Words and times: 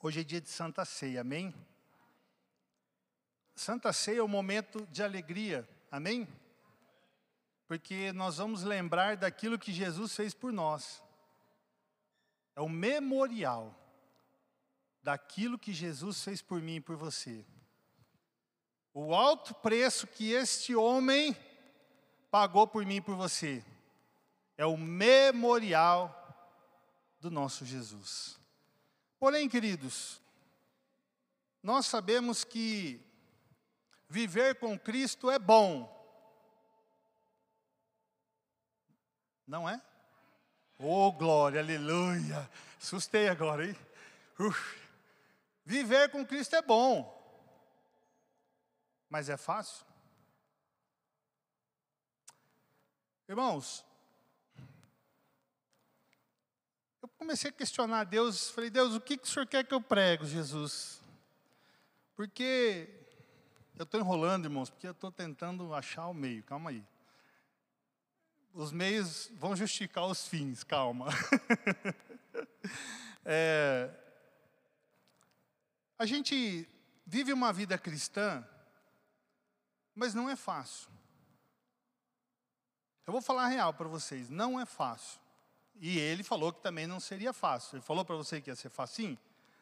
Hoje 0.00 0.20
é 0.20 0.22
dia 0.22 0.40
de 0.40 0.48
Santa 0.48 0.84
Ceia, 0.84 1.22
amém? 1.22 1.52
Santa 3.56 3.92
Ceia 3.92 4.20
é 4.20 4.22
um 4.22 4.28
momento 4.28 4.86
de 4.92 5.02
alegria, 5.02 5.68
amém? 5.90 6.28
Porque 7.66 8.12
nós 8.12 8.36
vamos 8.36 8.62
lembrar 8.62 9.16
daquilo 9.16 9.58
que 9.58 9.72
Jesus 9.72 10.14
fez 10.14 10.32
por 10.32 10.52
nós. 10.52 11.02
É 12.54 12.60
o 12.60 12.68
memorial 12.68 13.74
daquilo 15.02 15.58
que 15.58 15.72
Jesus 15.72 16.22
fez 16.22 16.40
por 16.40 16.62
mim 16.62 16.76
e 16.76 16.80
por 16.80 16.94
você. 16.94 17.44
O 18.94 19.12
alto 19.12 19.52
preço 19.52 20.06
que 20.06 20.30
este 20.30 20.76
homem 20.76 21.36
pagou 22.30 22.68
por 22.68 22.86
mim 22.86 22.96
e 22.96 23.00
por 23.00 23.16
você. 23.16 23.64
É 24.56 24.64
o 24.64 24.76
memorial 24.76 26.14
do 27.18 27.32
nosso 27.32 27.66
Jesus. 27.66 28.38
Porém, 29.18 29.48
queridos, 29.48 30.22
nós 31.62 31.86
sabemos 31.86 32.44
que 32.44 33.00
viver 34.08 34.58
com 34.58 34.78
Cristo 34.78 35.30
é 35.30 35.38
bom. 35.38 35.94
Não 39.46 39.68
é? 39.68 39.82
Oh, 40.78 41.10
glória, 41.10 41.60
aleluia. 41.60 42.48
Assustei 42.78 43.28
agora, 43.28 43.66
hein? 43.66 43.76
Uf. 44.38 44.78
Viver 45.64 46.10
com 46.10 46.24
Cristo 46.24 46.54
é 46.54 46.62
bom. 46.62 47.14
Mas 49.10 49.28
é 49.28 49.36
fácil? 49.36 49.84
Irmãos, 53.28 53.84
eu 57.02 57.07
comecei 57.18 57.50
a 57.50 57.52
questionar 57.52 58.04
Deus, 58.04 58.50
falei, 58.50 58.70
Deus, 58.70 58.94
o 58.94 59.00
que, 59.00 59.16
que 59.16 59.24
o 59.24 59.30
Senhor 59.30 59.46
quer 59.46 59.64
que 59.64 59.74
eu 59.74 59.80
prego, 59.80 60.24
Jesus? 60.24 61.00
Porque 62.14 62.88
eu 63.76 63.82
estou 63.82 64.00
enrolando, 64.00 64.46
irmãos, 64.46 64.70
porque 64.70 64.86
eu 64.86 64.92
estou 64.92 65.10
tentando 65.10 65.74
achar 65.74 66.06
o 66.06 66.14
meio, 66.14 66.42
calma 66.44 66.70
aí. 66.70 66.84
Os 68.54 68.72
meios 68.72 69.30
vão 69.34 69.54
justificar 69.54 70.06
os 70.06 70.26
fins, 70.26 70.64
calma. 70.64 71.06
é, 73.24 73.90
a 75.98 76.06
gente 76.06 76.68
vive 77.04 77.32
uma 77.32 77.52
vida 77.52 77.76
cristã, 77.76 78.46
mas 79.94 80.14
não 80.14 80.30
é 80.30 80.36
fácil. 80.36 80.88
Eu 83.06 83.12
vou 83.12 83.22
falar 83.22 83.44
a 83.44 83.48
real 83.48 83.74
para 83.74 83.88
vocês, 83.88 84.28
não 84.28 84.60
é 84.60 84.66
fácil. 84.66 85.20
E 85.80 85.98
ele 85.98 86.22
falou 86.22 86.52
que 86.52 86.60
também 86.60 86.86
não 86.86 86.98
seria 86.98 87.32
fácil. 87.32 87.76
Ele 87.76 87.82
falou 87.82 88.04
para 88.04 88.16
você 88.16 88.40
que 88.40 88.50
ia 88.50 88.56
ser 88.56 88.68
facinho? 88.68 89.18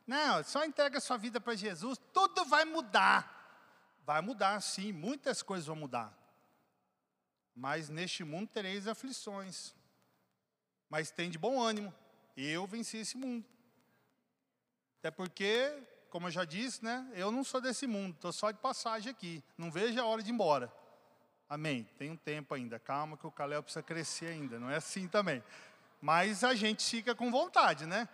Não, 0.07 0.43
só 0.45 0.65
entrega 0.65 1.01
sua 1.01 1.17
vida 1.17 1.41
para 1.41 1.55
Jesus, 1.55 1.99
tudo 2.13 2.45
vai 2.45 2.65
mudar. 2.65 3.35
Vai 4.05 4.21
mudar, 4.21 4.61
sim, 4.61 4.93
muitas 4.93 5.43
coisas 5.43 5.67
vão 5.67 5.75
mudar. 5.75 6.17
Mas 7.55 7.89
neste 7.89 8.23
mundo 8.23 8.49
tereis 8.49 8.87
aflições. 8.87 9.75
Mas 10.89 11.11
tem 11.11 11.29
de 11.29 11.39
bom 11.39 11.61
ânimo. 11.61 11.93
Eu 12.37 12.67
venci 12.67 12.99
esse 12.99 13.17
mundo. 13.17 13.45
Até 15.01 15.11
porque, 15.11 15.83
como 16.09 16.29
eu 16.29 16.31
já 16.31 16.45
disse, 16.45 16.85
né? 16.85 17.11
Eu 17.15 17.33
não 17.33 17.43
sou 17.43 17.61
desse 17.61 17.87
mundo, 17.87 18.15
estou 18.15 18.33
só 18.33 18.51
de 18.51 18.59
passagem 18.59 19.11
aqui. 19.11 19.43
Não 19.59 19.71
vejo 19.71 20.01
a 20.01 20.05
hora 20.05 20.23
de 20.23 20.31
ir 20.31 20.35
embora. 20.35 20.73
Amém. 21.49 21.85
Tem 21.97 22.11
um 22.11 22.17
tempo 22.17 22.55
ainda. 22.55 22.79
Calma 22.79 23.17
que 23.17 23.27
o 23.27 23.31
Calel 23.31 23.63
precisa 23.63 23.83
crescer 23.83 24.27
ainda. 24.27 24.59
Não 24.59 24.71
é 24.71 24.77
assim 24.77 25.09
também. 25.09 25.43
Mas 26.01 26.45
a 26.45 26.55
gente 26.55 26.85
fica 26.85 27.15
com 27.15 27.31
vontade, 27.31 27.87
né? 27.87 28.09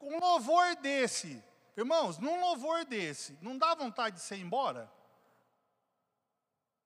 Um 0.00 0.18
louvor 0.18 0.76
desse, 0.76 1.42
irmãos, 1.76 2.18
num 2.18 2.40
louvor 2.40 2.84
desse, 2.84 3.38
não 3.40 3.56
dá 3.56 3.74
vontade 3.74 4.16
de 4.16 4.22
ser 4.22 4.36
embora? 4.36 4.90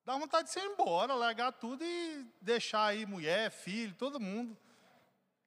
Dá 0.05 0.17
vontade 0.17 0.49
de 0.49 0.53
ser 0.53 0.65
embora, 0.65 1.15
largar 1.15 1.51
tudo 1.53 1.85
e 1.85 2.25
deixar 2.41 2.87
aí 2.87 3.05
mulher, 3.05 3.51
filho, 3.51 3.95
todo 3.95 4.21
mundo. 4.21 4.57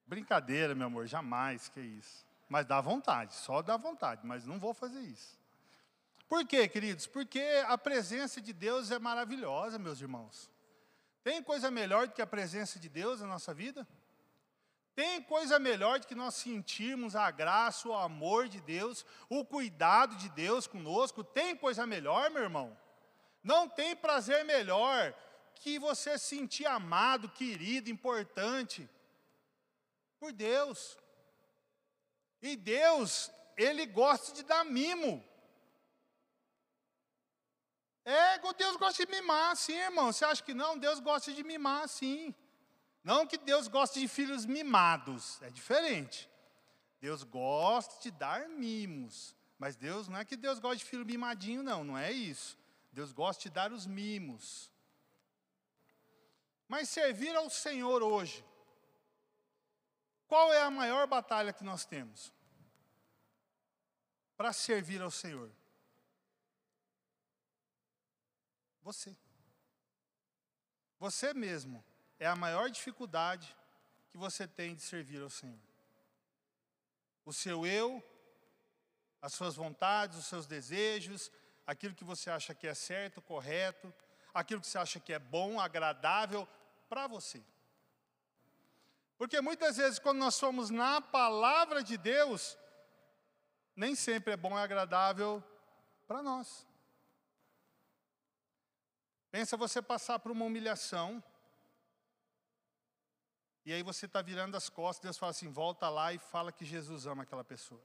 Brincadeira, 0.06 0.74
meu 0.74 0.88
amor, 0.88 1.06
jamais, 1.06 1.68
que 1.68 1.80
isso. 1.80 2.26
Mas 2.48 2.66
dá 2.66 2.80
vontade, 2.80 3.32
só 3.34 3.62
dá 3.62 3.76
vontade, 3.76 4.26
mas 4.26 4.44
não 4.44 4.58
vou 4.58 4.74
fazer 4.74 5.00
isso. 5.00 5.38
Por 6.28 6.46
quê, 6.46 6.68
queridos? 6.68 7.06
Porque 7.06 7.40
a 7.66 7.78
presença 7.78 8.40
de 8.40 8.52
Deus 8.52 8.90
é 8.90 8.98
maravilhosa, 8.98 9.78
meus 9.78 10.00
irmãos. 10.00 10.50
Tem 11.24 11.42
coisa 11.42 11.70
melhor 11.70 12.06
do 12.06 12.14
que 12.14 12.22
a 12.22 12.26
presença 12.26 12.78
de 12.78 12.88
Deus 12.88 13.20
na 13.20 13.26
nossa 13.26 13.54
vida? 13.54 13.86
Tem 15.00 15.22
coisa 15.22 15.58
melhor 15.58 15.98
do 15.98 16.06
que 16.06 16.14
nós 16.14 16.34
sentirmos 16.34 17.16
a 17.16 17.30
graça, 17.30 17.88
o 17.88 17.94
amor 17.94 18.50
de 18.50 18.60
Deus, 18.60 19.06
o 19.30 19.42
cuidado 19.42 20.14
de 20.16 20.28
Deus 20.28 20.66
conosco? 20.66 21.24
Tem 21.24 21.56
coisa 21.56 21.86
melhor, 21.86 22.28
meu 22.28 22.42
irmão? 22.42 22.78
Não 23.42 23.66
tem 23.66 23.96
prazer 23.96 24.44
melhor 24.44 25.14
que 25.54 25.78
você 25.78 26.18
sentir 26.18 26.66
amado, 26.66 27.30
querido, 27.30 27.88
importante 27.88 28.86
por 30.18 30.32
Deus. 30.34 30.98
E 32.42 32.54
Deus, 32.54 33.30
Ele 33.56 33.86
gosta 33.86 34.34
de 34.34 34.42
dar 34.42 34.66
mimo. 34.66 35.24
É, 38.04 38.36
Deus 38.54 38.76
gosta 38.76 39.06
de 39.06 39.10
mimar, 39.10 39.56
sim, 39.56 39.78
irmão. 39.78 40.12
Você 40.12 40.26
acha 40.26 40.42
que 40.42 40.52
não? 40.52 40.76
Deus 40.76 41.00
gosta 41.00 41.32
de 41.32 41.42
mimar, 41.42 41.88
sim. 41.88 42.34
Não 43.02 43.26
que 43.26 43.38
Deus 43.38 43.66
goste 43.66 44.00
de 44.00 44.08
filhos 44.08 44.44
mimados, 44.44 45.40
é 45.42 45.50
diferente. 45.50 46.28
Deus 47.00 47.22
gosta 47.22 48.00
de 48.02 48.10
dar 48.10 48.48
mimos, 48.48 49.34
mas 49.58 49.74
Deus 49.74 50.06
não 50.06 50.18
é 50.18 50.24
que 50.24 50.36
Deus 50.36 50.58
gosta 50.58 50.76
de 50.76 50.84
filho 50.84 51.06
mimadinho, 51.06 51.62
não, 51.62 51.82
não 51.82 51.96
é 51.96 52.12
isso. 52.12 52.58
Deus 52.92 53.12
gosta 53.12 53.42
de 53.42 53.50
dar 53.50 53.72
os 53.72 53.86
mimos. 53.86 54.70
Mas 56.68 56.88
servir 56.88 57.34
ao 57.34 57.48
Senhor 57.48 58.02
hoje, 58.02 58.44
qual 60.26 60.52
é 60.52 60.62
a 60.62 60.70
maior 60.70 61.06
batalha 61.06 61.52
que 61.52 61.64
nós 61.64 61.84
temos? 61.84 62.32
Para 64.36 64.52
servir 64.52 65.00
ao 65.00 65.10
Senhor. 65.10 65.50
Você. 68.82 69.16
Você 70.98 71.32
mesmo 71.32 71.84
é 72.20 72.26
a 72.26 72.36
maior 72.36 72.70
dificuldade 72.70 73.56
que 74.10 74.18
você 74.18 74.46
tem 74.46 74.74
de 74.74 74.82
servir 74.82 75.22
ao 75.22 75.30
Senhor. 75.30 75.58
O 77.24 77.32
seu 77.32 77.66
eu, 77.66 78.04
as 79.22 79.32
suas 79.32 79.56
vontades, 79.56 80.18
os 80.18 80.26
seus 80.26 80.46
desejos, 80.46 81.32
aquilo 81.66 81.94
que 81.94 82.04
você 82.04 82.30
acha 82.30 82.54
que 82.54 82.66
é 82.66 82.74
certo, 82.74 83.22
correto, 83.22 83.92
aquilo 84.34 84.60
que 84.60 84.66
você 84.66 84.78
acha 84.78 85.00
que 85.00 85.12
é 85.14 85.18
bom, 85.18 85.58
agradável 85.58 86.46
para 86.88 87.06
você. 87.06 87.42
Porque 89.16 89.40
muitas 89.40 89.78
vezes, 89.78 89.98
quando 89.98 90.18
nós 90.18 90.34
somos 90.34 90.68
na 90.68 91.00
palavra 91.00 91.82
de 91.82 91.96
Deus, 91.96 92.58
nem 93.74 93.94
sempre 93.94 94.34
é 94.34 94.36
bom 94.36 94.58
e 94.58 94.62
agradável 94.62 95.42
para 96.06 96.22
nós. 96.22 96.66
Pensa 99.30 99.56
você 99.56 99.80
passar 99.80 100.18
por 100.18 100.32
uma 100.32 100.44
humilhação, 100.44 101.22
e 103.64 103.72
aí 103.72 103.82
você 103.82 104.06
está 104.06 104.22
virando 104.22 104.56
as 104.56 104.68
costas, 104.68 105.02
Deus 105.02 105.18
fala 105.18 105.30
assim: 105.30 105.50
volta 105.50 105.88
lá 105.88 106.12
e 106.12 106.18
fala 106.18 106.52
que 106.52 106.64
Jesus 106.64 107.06
ama 107.06 107.22
aquela 107.24 107.44
pessoa. 107.44 107.82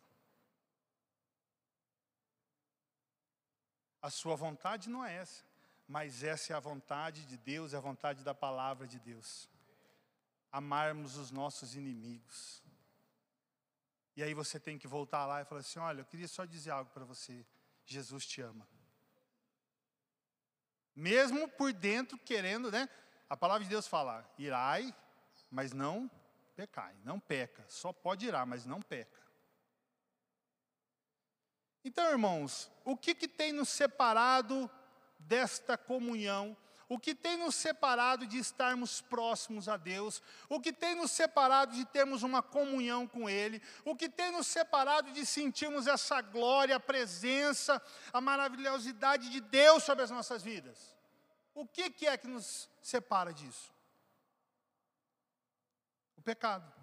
A 4.02 4.10
sua 4.10 4.36
vontade 4.36 4.90
não 4.90 5.04
é 5.04 5.16
essa, 5.16 5.44
mas 5.88 6.24
essa 6.24 6.54
é 6.54 6.56
a 6.56 6.60
vontade 6.60 7.26
de 7.26 7.38
Deus, 7.38 7.74
é 7.74 7.78
a 7.78 7.82
vontade 7.82 8.24
da 8.24 8.34
palavra 8.34 8.88
de 8.88 9.00
Deus. 9.00 9.50
Amarmos 10.52 11.18
os 11.18 11.32
nossos 11.32 11.76
inimigos. 11.76 12.64
E 14.16 14.24
aí 14.24 14.34
você 14.34 14.60
tem 14.60 14.78
que 14.78 14.88
voltar 14.88 15.26
lá 15.26 15.42
e 15.42 15.46
falar 15.46 15.62
assim: 15.62 15.80
olha, 15.80 16.02
eu 16.02 16.06
queria 16.06 16.28
só 16.28 16.46
dizer 16.46 16.72
algo 16.72 16.90
para 16.92 17.04
você. 17.04 17.46
Jesus 17.86 18.26
te 18.26 18.42
ama. 18.42 18.66
Mesmo 20.96 21.50
por 21.50 21.74
dentro 21.74 22.18
querendo, 22.18 22.72
né? 22.72 22.88
A 23.30 23.36
palavra 23.36 23.64
de 23.64 23.70
Deus 23.70 23.88
fala: 23.88 24.26
irai 24.38 24.96
mas 25.56 25.72
não 25.72 26.12
pecai, 26.54 26.94
não 27.06 27.18
peca. 27.18 27.64
Só 27.70 27.94
pode 27.94 28.28
irar, 28.28 28.46
mas 28.46 28.66
não 28.66 28.82
peca. 28.82 29.24
Então, 31.84 32.10
irmãos, 32.12 32.70
o 32.84 32.98
que, 32.98 33.16
que 33.16 33.28
tem 33.28 33.54
nos 33.54 33.70
separado 33.70 34.70
desta 35.18 35.78
comunhão? 35.78 36.58
O 36.90 37.00
que 37.00 37.16
tem 37.16 37.38
nos 37.38 37.56
separado 37.56 38.28
de 38.28 38.38
estarmos 38.38 39.00
próximos 39.00 39.70
a 39.70 39.78
Deus? 39.78 40.22
O 40.50 40.60
que 40.60 40.74
tem 40.74 40.94
nos 40.94 41.12
separado 41.12 41.74
de 41.74 41.86
termos 41.86 42.22
uma 42.22 42.44
comunhão 42.44 43.08
com 43.08 43.30
Ele? 43.30 43.62
O 43.86 43.96
que 43.96 44.10
tem 44.10 44.32
nos 44.32 44.48
separado 44.48 45.12
de 45.14 45.26
sentirmos 45.26 45.88
essa 45.88 46.22
glória, 46.22 46.76
a 46.76 46.82
presença, 46.82 47.82
a 48.12 48.20
maravilhosidade 48.20 49.30
de 49.30 49.40
Deus 49.40 49.84
sobre 49.84 50.04
as 50.04 50.12
nossas 50.12 50.44
vidas? 50.44 50.94
O 51.54 51.66
que, 51.66 51.90
que 51.90 52.08
é 52.08 52.18
que 52.18 52.28
nos 52.28 52.70
separa 52.82 53.34
disso? 53.34 53.75
Pecado. 56.26 56.74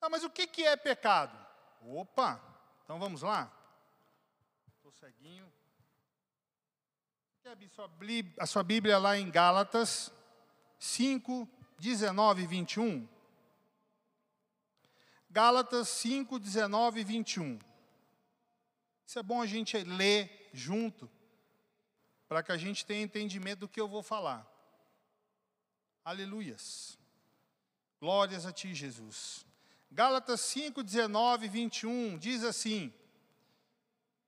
Ah, 0.00 0.10
mas 0.10 0.24
o 0.24 0.28
que, 0.28 0.46
que 0.46 0.64
é 0.64 0.76
pecado? 0.76 1.34
Opa! 1.80 2.42
Então 2.82 2.98
vamos 2.98 3.22
lá? 3.22 3.50
Estou 4.76 4.92
ceguinho. 4.92 5.50
Quer 7.42 7.56
abrir 7.84 8.34
a 8.38 8.44
sua 8.44 8.62
Bíblia 8.62 8.98
lá 8.98 9.16
em 9.16 9.30
Gálatas 9.30 10.12
5, 10.78 11.48
19 11.78 12.42
e 12.42 12.46
21? 12.46 13.08
Gálatas 15.30 15.88
5, 15.88 16.38
19 16.38 17.00
e 17.00 17.04
21. 17.04 17.58
Isso 19.06 19.18
é 19.18 19.22
bom 19.22 19.40
a 19.40 19.46
gente 19.46 19.76
ler 19.78 20.50
junto, 20.52 21.10
para 22.28 22.42
que 22.42 22.52
a 22.52 22.56
gente 22.56 22.84
tenha 22.84 23.02
entendimento 23.02 23.60
do 23.60 23.68
que 23.68 23.80
eu 23.80 23.88
vou 23.88 24.02
falar. 24.02 24.53
Aleluias. 26.04 26.98
Glórias 27.98 28.44
a 28.44 28.52
Ti, 28.52 28.74
Jesus. 28.74 29.46
Gálatas 29.90 30.42
5, 30.42 30.82
19 30.82 31.46
e 31.46 31.48
21 31.48 32.18
diz 32.18 32.44
assim: 32.44 32.92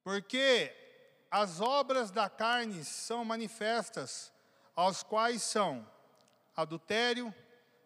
Porque 0.03 0.75
as 1.31 1.61
obras 1.61 2.11
da 2.11 2.31
carne 2.31 2.83
são 2.83 3.27
manifestas, 3.27 4.33
aos 4.75 5.03
quais 5.03 5.43
são 5.43 5.87
adultério, 6.57 7.35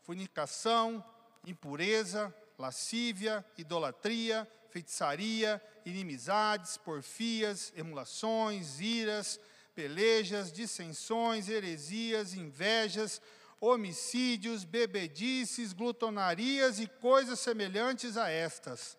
fornicação, 0.02 1.04
impureza, 1.44 2.32
lascívia, 2.56 3.44
idolatria, 3.58 4.48
feitiçaria, 4.68 5.60
inimizades, 5.84 6.76
porfias, 6.76 7.72
emulações, 7.76 8.78
iras, 8.78 9.40
pelejas, 9.74 10.52
dissensões, 10.52 11.48
heresias, 11.48 12.34
invejas, 12.34 13.20
homicídios, 13.60 14.64
bebedices, 14.64 15.72
glutonarias 15.72 16.80
e 16.80 16.86
coisas 16.86 17.38
semelhantes 17.38 18.16
a 18.16 18.30
estas, 18.30 18.96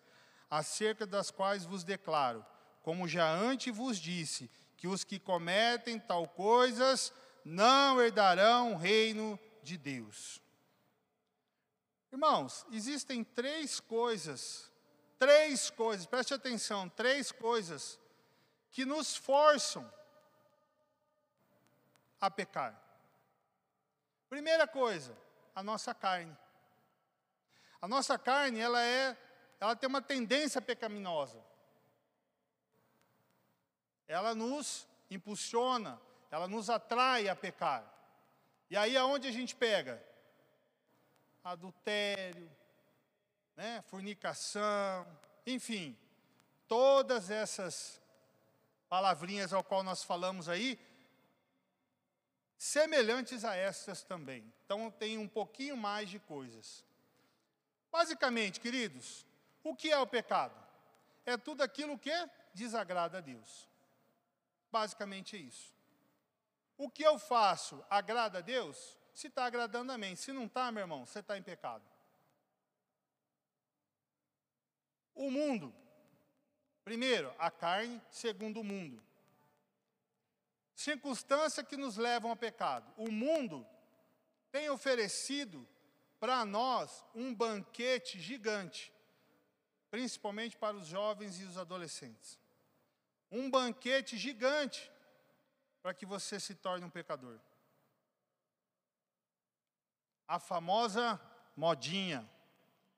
acerca 0.48 1.04
das 1.04 1.30
quais 1.30 1.64
vos 1.64 1.82
declaro, 1.82 2.44
como 2.82 3.08
já 3.08 3.28
antes 3.28 3.74
vos 3.74 3.98
disse, 3.98 4.48
que 4.76 4.86
os 4.86 5.02
que 5.02 5.18
cometem 5.18 5.98
tal 5.98 6.28
coisas 6.28 7.12
não 7.44 8.00
herdarão 8.00 8.74
o 8.74 8.76
reino 8.76 9.38
de 9.62 9.76
Deus. 9.76 10.40
Irmãos, 12.12 12.66
existem 12.70 13.24
três 13.24 13.80
coisas, 13.80 14.70
três 15.18 15.70
coisas, 15.70 16.06
preste 16.06 16.34
atenção, 16.34 16.88
três 16.88 17.32
coisas 17.32 17.98
que 18.70 18.84
nos 18.84 19.16
forçam 19.16 19.90
a 22.20 22.30
pecar. 22.30 22.81
Primeira 24.32 24.66
coisa, 24.66 25.14
a 25.54 25.62
nossa 25.62 25.92
carne. 25.92 26.34
A 27.82 27.86
nossa 27.86 28.18
carne, 28.18 28.60
ela 28.60 28.82
é, 28.82 29.14
ela 29.60 29.76
tem 29.76 29.86
uma 29.86 30.00
tendência 30.00 30.58
pecaminosa. 30.62 31.38
Ela 34.08 34.34
nos 34.34 34.88
impulsiona, 35.10 36.00
ela 36.30 36.48
nos 36.48 36.70
atrai 36.70 37.28
a 37.28 37.36
pecar. 37.36 37.84
E 38.70 38.76
aí 38.78 38.96
aonde 38.96 39.28
a 39.28 39.30
gente 39.30 39.54
pega? 39.54 40.02
adultério, 41.44 42.50
né, 43.54 43.82
fornicação, 43.82 45.06
enfim, 45.46 45.94
todas 46.66 47.30
essas 47.30 48.00
palavrinhas 48.88 49.52
ao 49.52 49.62
qual 49.62 49.82
nós 49.82 50.02
falamos 50.02 50.48
aí, 50.48 50.78
semelhantes 52.62 53.44
a 53.44 53.56
estas 53.56 54.02
também. 54.02 54.52
Então 54.64 54.90
tem 54.90 55.18
um 55.18 55.26
pouquinho 55.26 55.76
mais 55.76 56.08
de 56.08 56.20
coisas. 56.20 56.84
Basicamente, 57.90 58.60
queridos, 58.60 59.26
o 59.64 59.74
que 59.74 59.90
é 59.90 59.98
o 59.98 60.06
pecado? 60.06 60.54
É 61.26 61.36
tudo 61.36 61.62
aquilo 61.62 61.98
que 61.98 62.12
desagrada 62.54 63.18
a 63.18 63.20
Deus. 63.20 63.68
Basicamente 64.70 65.36
é 65.36 65.40
isso. 65.40 65.74
O 66.78 66.88
que 66.88 67.02
eu 67.02 67.18
faço 67.18 67.84
agrada 67.90 68.38
a 68.38 68.42
Deus? 68.42 68.96
se 69.12 69.26
está 69.26 69.44
agradando, 69.44 69.92
amém. 69.92 70.16
Se 70.16 70.32
não 70.32 70.46
está, 70.46 70.72
meu 70.72 70.82
irmão, 70.82 71.04
você 71.04 71.18
está 71.18 71.36
em 71.36 71.42
pecado. 71.42 71.84
O 75.14 75.30
mundo. 75.30 75.74
Primeiro, 76.84 77.34
a 77.38 77.50
carne. 77.50 78.00
Segundo, 78.10 78.60
o 78.60 78.64
mundo. 78.64 79.02
Circunstâncias 80.82 81.66
que 81.66 81.76
nos 81.76 81.96
levam 81.96 82.30
ao 82.30 82.36
pecado. 82.36 82.92
O 82.96 83.10
mundo 83.10 83.66
tem 84.50 84.68
oferecido 84.68 85.66
para 86.18 86.44
nós 86.44 87.04
um 87.14 87.34
banquete 87.34 88.20
gigante, 88.20 88.92
principalmente 89.90 90.56
para 90.56 90.76
os 90.76 90.86
jovens 90.86 91.40
e 91.40 91.44
os 91.44 91.56
adolescentes. 91.56 92.38
Um 93.30 93.50
banquete 93.50 94.16
gigante 94.16 94.90
para 95.82 95.94
que 95.94 96.06
você 96.06 96.38
se 96.38 96.54
torne 96.54 96.84
um 96.84 96.90
pecador 96.90 97.38
a 100.32 100.38
famosa 100.38 101.20
modinha. 101.54 102.26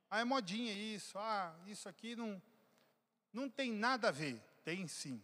Ah, 0.08 0.20
é 0.20 0.25
modinha 0.25 0.72
isso, 0.72 1.19
ah, 1.19 1.52
isso 1.66 1.88
aqui 1.88 2.14
não, 2.14 2.40
não 3.32 3.50
tem 3.50 3.72
nada 3.72 4.06
a 4.06 4.12
ver. 4.12 4.40
Tem 4.64 4.87
sim. 4.87 5.20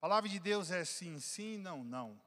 Palavra 0.00 0.28
de 0.28 0.38
Deus 0.38 0.70
é 0.70 0.84
sim, 0.84 1.20
sim, 1.20 1.58
não, 1.58 1.84
não. 1.84 2.20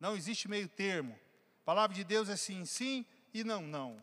Não 0.00 0.16
existe 0.16 0.48
meio 0.48 0.68
termo. 0.68 1.18
Palavra 1.64 1.94
de 1.94 2.02
Deus 2.02 2.28
é 2.28 2.36
sim, 2.36 2.64
sim 2.64 3.04
e 3.34 3.44
não, 3.44 3.60
não. 3.60 4.02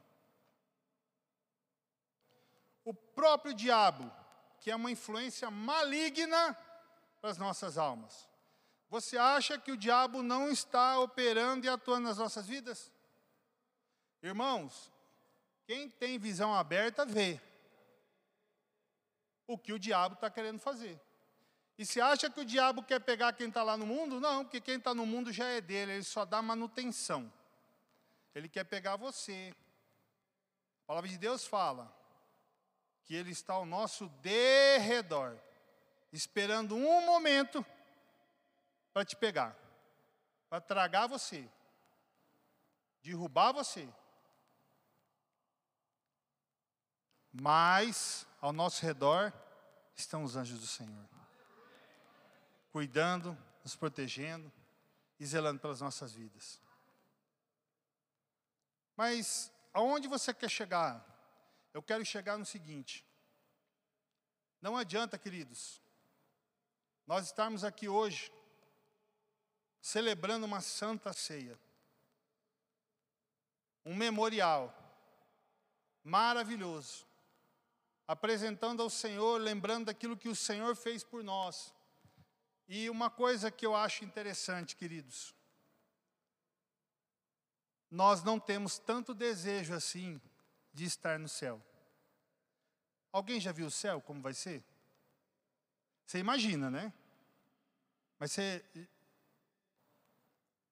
O 2.84 2.94
próprio 2.94 3.54
diabo, 3.54 4.12
que 4.60 4.70
é 4.70 4.76
uma 4.76 4.92
influência 4.92 5.50
maligna 5.50 6.56
para 7.20 7.32
as 7.32 7.38
nossas 7.40 7.78
almas. 7.78 8.30
Você 8.90 9.18
acha 9.18 9.58
que 9.58 9.72
o 9.72 9.78
diabo 9.78 10.22
não 10.22 10.50
está 10.50 11.00
operando 11.00 11.66
e 11.66 11.70
atuando 11.70 12.08
nas 12.08 12.20
nossas 12.20 12.46
vidas? 12.46 12.94
Irmãos, 14.22 14.92
quem 15.66 15.90
tem 15.90 16.20
visão 16.20 16.54
aberta 16.54 17.04
vê 17.04 17.42
o 19.48 19.58
que 19.58 19.74
o 19.74 19.80
diabo 19.80 20.16
está 20.16 20.30
querendo 20.30 20.60
fazer. 20.60 21.02
E 21.78 21.86
se 21.86 22.00
acha 22.00 22.30
que 22.30 22.40
o 22.40 22.46
diabo 22.46 22.84
quer 22.84 23.00
pegar 23.00 23.34
quem 23.34 23.48
está 23.50 23.62
lá 23.62 23.76
no 23.76 23.86
mundo? 23.86 24.20
Não, 24.20 24.44
porque 24.44 24.62
quem 24.62 24.78
está 24.78 24.94
no 24.94 25.06
mundo 25.06 25.32
já 25.32 25.46
é 25.48 25.60
dele, 25.60 25.94
ele 25.94 26.04
só 26.04 26.24
dá 26.24 26.42
manutenção. 26.42 27.32
Ele 28.34 28.48
quer 28.48 28.64
pegar 28.64 28.96
você. 28.96 29.54
A 30.84 30.88
palavra 30.88 31.10
de 31.10 31.18
Deus 31.18 31.46
fala 31.46 31.94
que 33.04 33.14
ele 33.14 33.32
está 33.32 33.54
ao 33.54 33.66
nosso 33.66 34.08
derredor, 34.22 35.38
esperando 36.12 36.76
um 36.76 37.06
momento 37.06 37.66
para 38.94 39.04
te 39.04 39.16
pegar, 39.16 39.56
para 40.50 40.62
tragar 40.62 41.08
você, 41.08 41.48
derrubar 43.04 43.52
você. 43.52 43.88
mas 47.42 48.26
ao 48.40 48.54
nosso 48.54 48.86
redor 48.86 49.34
estão 49.96 50.24
os 50.24 50.36
anjos 50.36 50.60
do 50.60 50.68
Senhor, 50.68 51.06
cuidando, 52.76 53.38
nos 53.64 53.74
protegendo 53.74 54.52
e 55.18 55.26
zelando 55.26 55.62
pelas 55.62 55.80
nossas 55.80 56.12
vidas. 56.12 56.60
Mas 58.98 59.50
aonde 59.74 60.10
você 60.10 60.34
quer 60.34 60.50
chegar? 60.50 61.02
Eu 61.74 61.82
quero 61.82 62.04
chegar 62.04 62.38
no 62.38 62.46
seguinte: 62.46 63.08
não 64.62 64.76
adianta, 64.76 65.18
queridos, 65.18 65.82
nós 67.08 67.28
estarmos 67.28 67.64
aqui 67.64 67.88
hoje 67.88 68.30
celebrando 69.80 70.46
uma 70.46 70.60
santa 70.60 71.14
ceia, 71.14 71.58
um 73.86 73.96
memorial 73.96 74.76
maravilhoso, 76.04 77.08
apresentando 78.06 78.84
ao 78.84 78.90
Senhor, 78.90 79.40
lembrando 79.40 79.86
daquilo 79.86 80.18
que 80.18 80.28
o 80.28 80.36
Senhor 80.36 80.76
fez 80.76 81.06
por 81.06 81.24
nós. 81.24 81.74
E 82.68 82.90
uma 82.90 83.10
coisa 83.10 83.52
que 83.52 83.66
eu 83.66 83.76
acho 83.76 84.04
interessante, 84.04 84.76
queridos, 84.76 85.36
nós 87.90 88.24
não 88.24 88.40
temos 88.40 88.80
tanto 88.80 89.14
desejo 89.14 89.74
assim 89.74 90.22
de 90.74 90.86
estar 90.86 91.20
no 91.20 91.30
céu. 91.30 91.62
Alguém 93.12 93.40
já 93.40 93.52
viu 93.52 93.68
o 93.68 93.72
céu 93.72 94.02
como 94.02 94.22
vai 94.22 94.34
ser? 94.34 94.64
Você 96.06 96.20
imagina, 96.20 96.70
né? 96.70 96.94
Mas 98.20 98.32
você, 98.32 98.66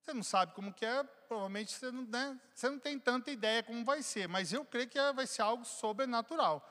você 0.02 0.14
não 0.14 0.24
sabe 0.24 0.54
como 0.54 0.74
que 0.74 0.86
é, 0.86 1.04
provavelmente 1.04 1.72
você 1.72 1.92
não, 1.92 2.04
né? 2.04 2.40
você 2.54 2.70
não 2.70 2.80
tem 2.80 3.00
tanta 3.00 3.32
ideia 3.32 3.64
como 3.64 3.86
vai 3.86 4.02
ser, 4.02 4.28
mas 4.28 4.52
eu 4.52 4.66
creio 4.66 4.90
que 4.90 5.00
vai 5.14 5.28
ser 5.28 5.42
algo 5.42 5.64
sobrenatural 5.64 6.70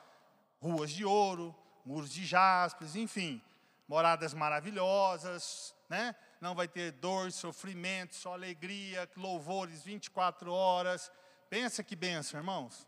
ruas 0.63 0.91
de 0.91 1.03
ouro, 1.03 1.53
muros 1.83 2.09
de 2.09 2.25
jaspes, 2.25 2.95
enfim, 2.95 3.41
moradas 3.87 4.33
maravilhosas, 4.33 5.75
né? 5.89 6.15
Não 6.39 6.55
vai 6.55 6.67
ter 6.67 6.91
dor, 6.91 7.31
sofrimento, 7.31 8.15
só 8.15 8.33
alegria, 8.33 9.09
louvores 9.15 9.83
24 9.83 10.51
horas. 10.51 11.11
Pensa 11.49 11.83
que 11.83 11.95
benção, 11.95 12.39
irmãos. 12.39 12.87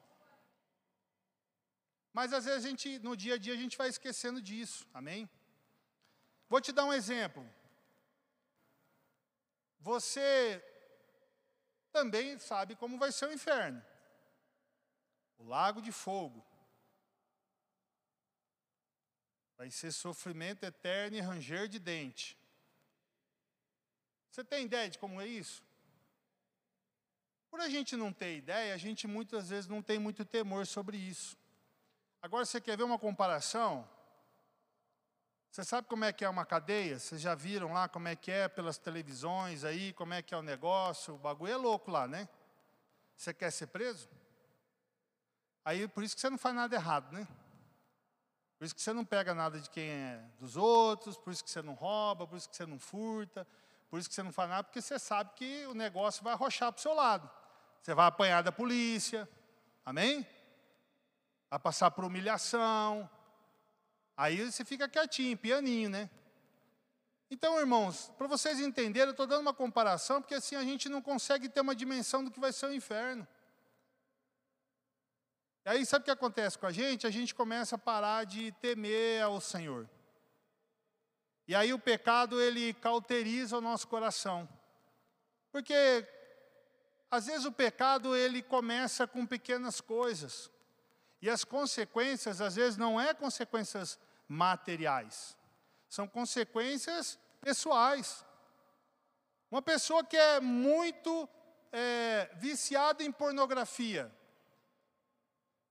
Mas 2.12 2.32
às 2.32 2.46
vezes 2.46 2.66
a 2.66 2.70
gente, 2.70 3.00
no 3.00 3.16
dia 3.16 3.36
a 3.36 3.38
dia, 3.38 3.54
a 3.54 3.58
gente 3.58 3.78
vai 3.78 3.90
esquecendo 3.90 4.42
disso. 4.42 4.88
Amém? 4.94 5.30
Vou 6.48 6.62
te 6.62 6.72
dar 6.72 6.86
um 6.86 6.94
exemplo. 6.94 7.48
Você 9.80 10.64
também 11.92 12.40
sabe 12.40 12.76
como 12.76 12.98
vai 12.98 13.12
ser 13.12 13.28
o 13.28 13.34
inferno. 13.34 13.84
O 15.38 15.44
lago 15.44 15.82
de 15.82 15.92
fogo. 15.92 16.44
Vai 19.58 19.72
ser 19.72 19.92
sofrimento 19.92 20.64
eterno 20.64 21.18
e 21.18 21.22
ranger 21.22 21.68
de 21.68 21.80
dente. 21.80 22.38
Você 24.30 24.44
tem 24.44 24.66
ideia 24.66 24.90
de 24.90 25.00
como 25.00 25.22
é 25.22 25.28
isso? 25.28 25.64
Por 27.50 27.62
a 27.62 27.70
gente 27.70 27.96
não 27.96 28.12
ter 28.12 28.36
ideia, 28.36 28.74
a 28.74 28.78
gente 28.78 29.08
muitas 29.08 29.50
vezes 29.50 29.70
não 29.70 29.82
tem 29.82 29.98
muito 29.98 30.26
temor 30.26 30.68
sobre 30.68 30.98
isso. 30.98 31.38
Agora 32.22 32.44
você 32.46 32.60
quer 32.60 32.76
ver 32.76 32.84
uma 32.84 33.00
comparação? 33.00 33.88
Você 35.50 35.64
sabe 35.64 35.88
como 35.88 36.04
é 36.04 36.12
que 36.12 36.26
é 36.26 36.28
uma 36.28 36.46
cadeia? 36.46 37.00
Vocês 37.00 37.22
já 37.22 37.34
viram 37.34 37.72
lá 37.72 37.88
como 37.88 38.10
é 38.10 38.16
que 38.16 38.30
é 38.30 38.50
pelas 38.50 38.78
televisões 38.78 39.64
aí, 39.64 39.94
como 39.94 40.14
é 40.14 40.22
que 40.22 40.34
é 40.34 40.38
o 40.38 40.42
negócio? 40.42 41.14
O 41.16 41.18
bagulho 41.18 41.54
é 41.54 41.56
louco 41.56 41.90
lá, 41.90 42.06
né? 42.06 42.28
Você 43.16 43.34
quer 43.34 43.52
ser 43.52 43.68
preso? 43.68 44.10
Aí 45.64 45.88
por 45.88 46.04
isso 46.04 46.14
que 46.14 46.20
você 46.20 46.30
não 46.30 46.38
faz 46.38 46.54
nada 46.54 46.76
errado, 46.76 47.10
né? 47.14 47.26
Por 48.58 48.66
isso 48.66 48.74
que 48.74 48.82
você 48.82 48.94
não 48.94 49.04
pega 49.04 49.34
nada 49.34 49.60
de 49.60 49.70
quem 49.70 49.90
é 49.90 50.24
dos 50.40 50.56
outros, 50.56 51.18
por 51.18 51.32
isso 51.32 51.44
que 51.44 51.50
você 51.50 51.62
não 51.62 51.74
rouba, 51.74 52.26
por 52.26 52.38
isso 52.38 52.50
que 52.50 52.56
você 52.56 52.66
não 52.66 52.80
furta, 52.80 53.46
por 53.90 54.00
isso 54.00 54.08
que 54.08 54.16
você 54.16 54.24
não 54.24 54.32
faz 54.32 54.50
nada, 54.50 54.64
porque 54.64 54.82
você 54.82 54.98
sabe 54.98 55.32
que 55.36 55.66
o 55.68 55.74
negócio 55.74 56.24
vai 56.24 56.34
arrochar 56.34 56.72
para 56.72 56.80
o 56.80 56.82
seu 56.82 56.94
lado. 56.94 57.30
Você 57.82 57.94
vai 57.94 58.08
apanhar 58.08 58.42
da 58.42 58.52
polícia, 58.52 59.30
amém? 59.86 60.26
Vai 61.50 61.60
passar 61.60 61.92
por 61.92 62.06
humilhação. 62.06 63.10
Aí 64.18 64.50
você 64.50 64.64
fica 64.64 64.88
quietinho, 64.88 65.38
pianinho, 65.38 65.90
né? 65.90 66.10
Então, 67.30 67.60
irmãos, 67.60 68.12
para 68.18 68.28
vocês 68.28 68.60
entenderem, 68.60 69.08
eu 69.08 69.12
estou 69.12 69.28
dando 69.28 69.42
uma 69.42 69.54
comparação, 69.54 70.22
porque 70.22 70.36
assim 70.36 70.56
a 70.56 70.64
gente 70.64 70.88
não 70.88 71.02
consegue 71.02 71.50
ter 71.50 71.60
uma 71.60 71.76
dimensão 71.76 72.24
do 72.24 72.32
que 72.32 72.40
vai 72.40 72.54
ser 72.54 72.68
o 72.68 72.74
inferno. 72.74 73.28
E 75.66 75.70
aí, 75.70 75.86
sabe 75.86 76.04
o 76.04 76.06
que 76.06 76.12
acontece 76.12 76.60
com 76.60 76.68
a 76.68 76.72
gente? 76.72 77.08
A 77.08 77.10
gente 77.10 77.34
começa 77.34 77.76
a 77.76 77.80
parar 77.80 78.24
de 78.24 78.52
temer 78.62 79.24
ao 79.24 79.42
Senhor. 79.42 79.90
E 81.48 81.56
aí 81.56 81.74
o 81.74 81.80
pecado, 81.80 82.40
ele 82.40 82.72
cauteriza 82.76 83.58
o 83.58 83.62
nosso 83.62 83.88
coração. 83.88 84.48
Porque, 85.52 86.08
às 87.10 87.26
vezes, 87.26 87.46
o 87.46 87.52
pecado, 87.52 88.16
ele 88.16 88.44
começa 88.44 89.08
com 89.08 89.26
pequenas 89.26 89.82
coisas. 89.82 90.52
E 91.20 91.28
as 91.28 91.44
consequências, 91.44 92.42
às 92.42 92.56
vezes, 92.56 92.78
não 92.78 93.02
é 93.02 93.12
consequências 93.16 93.98
materiais. 94.28 95.36
São 95.90 96.08
consequências 96.08 97.18
pessoais. 97.42 98.24
Uma 99.50 99.64
pessoa 99.64 100.04
que 100.04 100.18
é 100.18 100.40
muito 100.40 101.28
é, 101.72 102.30
viciada 102.36 103.04
em 103.04 103.12
pornografia, 103.12 104.12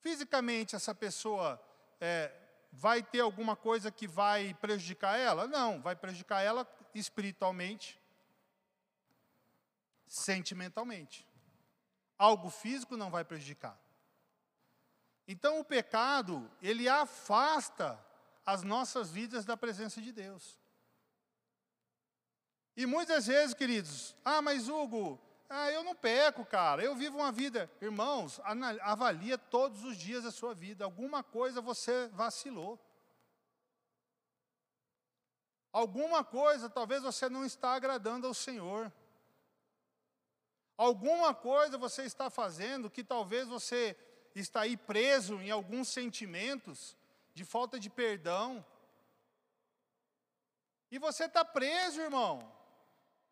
Fisicamente, 0.04 0.76
essa 0.76 0.94
pessoa 0.94 1.58
é, 1.98 2.30
vai 2.70 3.02
ter 3.02 3.20
alguma 3.20 3.56
coisa 3.56 3.90
que 3.90 4.06
vai 4.06 4.52
prejudicar 4.52 5.18
ela? 5.18 5.46
Não, 5.46 5.80
vai 5.80 5.96
prejudicar 5.96 6.42
ela 6.42 6.68
espiritualmente, 6.94 7.98
sentimentalmente. 10.06 11.26
Algo 12.18 12.50
físico 12.50 12.98
não 12.98 13.10
vai 13.10 13.24
prejudicar. 13.24 13.80
Então 15.26 15.58
o 15.58 15.64
pecado, 15.64 16.50
ele 16.60 16.86
afasta 16.86 17.98
as 18.44 18.62
nossas 18.62 19.10
vidas 19.10 19.46
da 19.46 19.56
presença 19.56 20.02
de 20.02 20.12
Deus. 20.12 20.60
E 22.76 22.84
muitas 22.84 23.26
vezes, 23.26 23.54
queridos, 23.54 24.14
ah, 24.22 24.42
mas 24.42 24.68
Hugo, 24.68 25.18
ah, 25.56 25.70
eu 25.70 25.84
não 25.84 25.94
peco, 25.94 26.44
cara. 26.44 26.82
Eu 26.82 26.96
vivo 26.96 27.18
uma 27.18 27.30
vida. 27.30 27.70
Irmãos, 27.80 28.40
avalia 28.82 29.38
todos 29.38 29.84
os 29.84 29.96
dias 29.96 30.24
a 30.24 30.32
sua 30.32 30.52
vida. 30.52 30.84
Alguma 30.84 31.22
coisa 31.22 31.60
você 31.60 32.08
vacilou. 32.08 32.76
Alguma 35.72 36.24
coisa 36.24 36.68
talvez 36.68 37.04
você 37.04 37.28
não 37.28 37.44
está 37.44 37.72
agradando 37.72 38.26
ao 38.26 38.34
Senhor. 38.34 38.92
Alguma 40.76 41.32
coisa 41.32 41.78
você 41.78 42.02
está 42.02 42.28
fazendo 42.28 42.90
que 42.90 43.04
talvez 43.04 43.46
você 43.46 43.96
está 44.34 44.62
aí 44.62 44.76
preso 44.76 45.40
em 45.40 45.52
alguns 45.52 45.86
sentimentos 45.86 46.96
de 47.32 47.44
falta 47.44 47.78
de 47.78 47.88
perdão. 47.88 48.66
E 50.90 50.98
você 50.98 51.26
está 51.26 51.44
preso, 51.44 52.00
irmão 52.00 52.63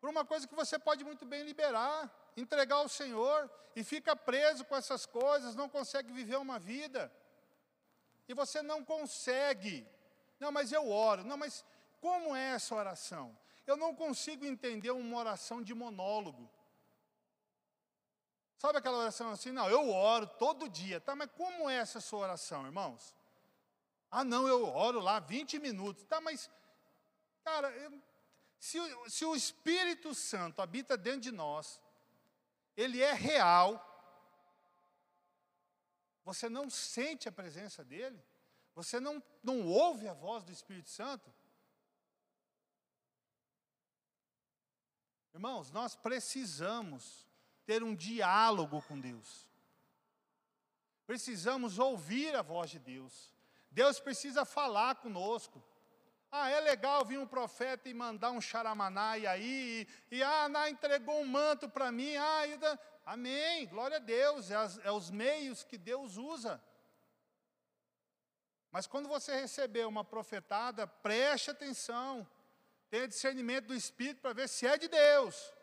por 0.03 0.09
uma 0.09 0.25
coisa 0.25 0.45
que 0.45 0.53
você 0.53 0.77
pode 0.77 1.01
muito 1.05 1.25
bem 1.25 1.43
liberar, 1.43 2.13
entregar 2.35 2.75
ao 2.75 2.89
Senhor, 2.89 3.49
e 3.73 3.85
fica 3.85 4.13
preso 4.13 4.65
com 4.65 4.75
essas 4.75 5.05
coisas, 5.05 5.55
não 5.55 5.69
consegue 5.69 6.11
viver 6.11 6.35
uma 6.35 6.59
vida. 6.59 7.09
E 8.27 8.33
você 8.33 8.61
não 8.61 8.83
consegue. 8.83 9.87
Não, 10.41 10.51
mas 10.51 10.73
eu 10.73 10.91
oro. 10.91 11.23
Não, 11.23 11.37
mas 11.37 11.63
como 12.01 12.35
é 12.35 12.49
essa 12.49 12.75
oração? 12.75 13.33
Eu 13.65 13.77
não 13.77 13.95
consigo 13.95 14.43
entender 14.43 14.91
uma 14.91 15.17
oração 15.17 15.61
de 15.61 15.73
monólogo. 15.73 16.51
Sabe 18.57 18.79
aquela 18.79 18.97
oração 18.97 19.29
assim? 19.29 19.53
Não, 19.53 19.69
eu 19.69 19.89
oro 19.89 20.27
todo 20.27 20.67
dia. 20.67 20.99
Tá, 20.99 21.15
mas 21.15 21.29
como 21.31 21.69
é 21.69 21.75
essa 21.75 22.01
sua 22.01 22.19
oração, 22.19 22.65
irmãos? 22.65 23.15
Ah, 24.11 24.25
não, 24.25 24.49
eu 24.49 24.65
oro 24.65 24.99
lá 24.99 25.21
20 25.21 25.59
minutos. 25.59 26.03
Tá, 26.03 26.19
mas, 26.19 26.51
cara, 27.45 27.71
eu, 27.77 28.03
se, 28.63 28.77
se 29.09 29.25
o 29.25 29.35
Espírito 29.35 30.15
Santo 30.15 30.61
habita 30.61 30.95
dentro 30.95 31.19
de 31.19 31.33
nós, 31.33 31.81
ele 32.77 33.01
é 33.01 33.11
real, 33.11 33.77
você 36.23 36.47
não 36.47 36.69
sente 36.69 37.27
a 37.27 37.31
presença 37.31 37.83
dele, 37.83 38.17
você 38.73 39.01
não, 39.01 39.21
não 39.43 39.67
ouve 39.67 40.07
a 40.07 40.13
voz 40.13 40.45
do 40.45 40.53
Espírito 40.53 40.89
Santo. 40.89 41.29
Irmãos, 45.33 45.69
nós 45.69 45.93
precisamos 45.97 47.27
ter 47.65 47.83
um 47.83 47.93
diálogo 47.93 48.81
com 48.83 48.97
Deus. 48.97 49.45
Precisamos 51.05 51.79
ouvir 51.79 52.33
a 52.33 52.41
voz 52.41 52.71
de 52.71 52.79
Deus. 52.79 53.29
Deus 53.69 53.99
precisa 53.99 54.45
falar 54.45 54.95
conosco. 54.95 55.61
Ah, 56.35 56.49
é 56.49 56.59
legal 56.61 57.05
vir 57.05 57.19
um 57.19 57.27
profeta 57.27 57.87
e 57.87 57.93
mandar 57.93 58.31
um 58.31 58.41
xaramanai 58.41 59.27
aí, 59.27 59.87
e, 60.09 60.15
e 60.15 60.23
ah, 60.23 60.45
Ana 60.45 60.67
entregou 60.67 61.21
um 61.21 61.27
manto 61.27 61.69
para 61.69 61.91
mim, 61.91 62.15
ah, 62.15 62.47
e, 62.47 62.59
amém, 63.05 63.67
glória 63.67 63.97
a 63.97 63.99
Deus, 63.99 64.49
é, 64.49 64.55
as, 64.55 64.79
é 64.83 64.91
os 64.91 65.11
meios 65.11 65.63
que 65.63 65.77
Deus 65.77 66.17
usa. 66.17 66.59
Mas 68.71 68.87
quando 68.87 69.07
você 69.07 69.35
receber 69.35 69.85
uma 69.85 70.03
profetada, 70.03 70.87
preste 70.87 71.51
atenção, 71.51 72.27
tenha 72.89 73.07
discernimento 73.07 73.67
do 73.67 73.75
Espírito 73.75 74.19
para 74.19 74.33
ver 74.33 74.49
se 74.49 74.65
é 74.65 74.75
de 74.75 74.87
Deus. 74.87 75.53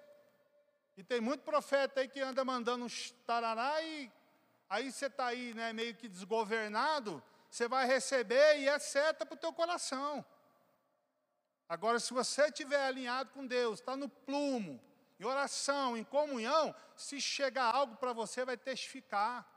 E 0.97 1.03
tem 1.03 1.21
muito 1.21 1.43
profeta 1.43 1.99
aí 1.99 2.07
que 2.07 2.21
anda 2.21 2.45
mandando 2.45 2.85
um 2.85 2.89
tarará 3.27 3.83
e 3.83 4.09
aí 4.69 4.93
você 4.93 5.07
está 5.07 5.27
aí, 5.27 5.53
né, 5.53 5.73
meio 5.73 5.97
que 5.97 6.07
desgovernado, 6.07 7.21
você 7.51 7.67
vai 7.67 7.89
receber 7.89 8.61
e 8.61 8.69
é 8.69 8.79
seta 8.79 9.27
para 9.27 9.35
o 9.35 9.37
teu 9.37 9.53
coração. 9.53 10.25
Agora, 11.71 12.01
se 12.01 12.13
você 12.13 12.47
estiver 12.47 12.85
alinhado 12.85 13.31
com 13.31 13.47
Deus, 13.47 13.79
está 13.79 13.97
no 13.97 14.09
plumo, 14.09 14.83
em 15.21 15.25
oração, 15.25 15.97
em 15.97 16.03
comunhão, 16.03 16.75
se 16.97 17.21
chegar 17.21 17.73
algo 17.73 17.95
para 17.95 18.13
você, 18.13 18.45
vai 18.45 18.57
testificar, 18.57 19.49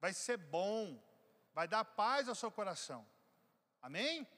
vai 0.00 0.12
ser 0.12 0.36
bom, 0.36 0.96
vai 1.52 1.66
dar 1.66 1.84
paz 1.84 2.28
ao 2.28 2.36
seu 2.36 2.52
coração. 2.52 3.04
Amém? 3.82 4.28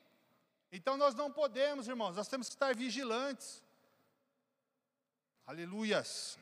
Então 0.72 0.96
nós 0.96 1.14
não 1.14 1.30
podemos, 1.30 1.86
irmãos, 1.86 2.16
nós 2.16 2.28
temos 2.28 2.48
que 2.48 2.54
estar 2.54 2.74
vigilantes. 2.74 3.62
Aleluias. 5.46 6.38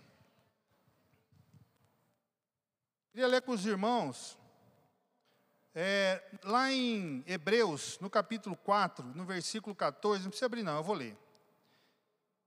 Queria 3.10 3.26
ler 3.26 3.42
com 3.42 3.50
os 3.50 3.66
irmãos 3.66 4.38
é, 5.80 6.20
lá 6.42 6.72
em 6.72 7.22
Hebreus, 7.24 8.00
no 8.00 8.10
capítulo 8.10 8.56
4, 8.56 9.04
no 9.14 9.24
versículo 9.24 9.76
14, 9.76 10.24
não 10.24 10.30
precisa 10.30 10.46
abrir, 10.46 10.64
não, 10.64 10.76
eu 10.76 10.82
vou 10.82 10.96
ler. 10.96 11.16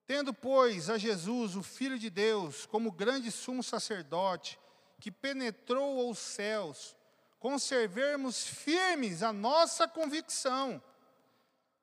Tendo, 0.05 0.33
pois, 0.33 0.89
a 0.89 0.97
Jesus, 0.97 1.55
o 1.55 1.63
Filho 1.63 1.97
de 1.97 2.09
Deus, 2.09 2.65
como 2.65 2.91
grande 2.91 3.31
sumo 3.31 3.63
sacerdote, 3.63 4.59
que 4.99 5.09
penetrou 5.09 6.09
os 6.09 6.19
céus, 6.19 6.93
conservemos 7.39 8.45
firmes 8.45 9.23
a 9.23 9.31
nossa 9.31 9.87
convicção, 9.87 10.83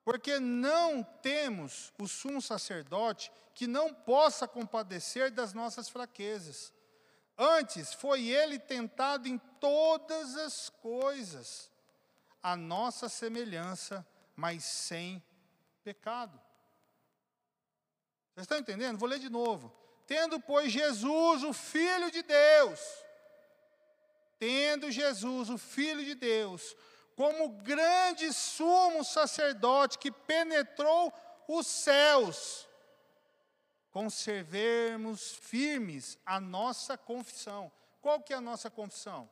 porque 0.03 0.39
não 0.39 1.01
temos 1.01 1.91
o 1.99 2.07
sumo 2.07 2.43
sacerdote 2.43 3.31
que 3.55 3.65
não 3.65 3.91
possa 3.91 4.47
compadecer 4.47 5.31
das 5.31 5.51
nossas 5.51 5.89
fraquezas 5.89 6.71
Antes 7.41 7.93
foi 7.93 8.27
ele 8.27 8.59
tentado 8.59 9.25
em 9.25 9.37
todas 9.61 10.35
as 10.35 10.67
coisas, 10.67 11.71
a 12.43 12.53
nossa 12.57 13.07
semelhança, 13.07 14.05
mas 14.35 14.65
sem 14.65 15.23
pecado. 15.81 16.37
Vocês 18.35 18.43
estão 18.43 18.57
entendendo? 18.57 18.97
Vou 18.97 19.07
ler 19.07 19.19
de 19.19 19.29
novo. 19.29 19.73
Tendo, 20.05 20.37
pois, 20.41 20.69
Jesus, 20.69 21.43
o 21.43 21.53
Filho 21.53 22.11
de 22.11 22.23
Deus, 22.23 22.79
tendo 24.37 24.91
Jesus, 24.91 25.49
o 25.49 25.57
Filho 25.57 26.03
de 26.03 26.15
Deus, 26.15 26.75
como 27.15 27.49
grande 27.63 28.33
sumo 28.33 29.03
sacerdote 29.03 29.97
que 29.97 30.11
penetrou 30.11 31.13
os 31.47 31.67
céus, 31.67 32.68
conservemos 33.99 35.33
firmes 35.33 36.17
a 36.25 36.39
nossa 36.39 36.97
confissão. 36.97 37.69
Qual 38.01 38.21
que 38.21 38.31
é 38.31 38.37
a 38.37 38.41
nossa 38.41 38.71
confissão? 38.71 39.29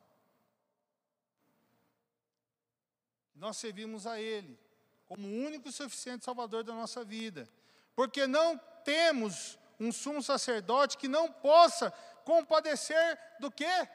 Nós 3.33 3.55
servimos 3.55 4.05
a 4.05 4.19
Ele 4.19 4.59
como 5.05 5.25
o 5.25 5.45
único 5.45 5.69
e 5.69 5.71
suficiente 5.71 6.25
Salvador 6.25 6.65
da 6.65 6.74
nossa 6.74 7.05
vida. 7.05 7.47
Porque 7.95 8.27
não 8.27 8.57
temos 8.83 9.57
um 9.79 9.89
sumo 9.89 10.21
sacerdote 10.21 10.97
que 10.97 11.07
não 11.07 11.31
possa 11.31 11.89
compadecer 12.25 13.17
do 13.39 13.50
quê? 13.50 13.88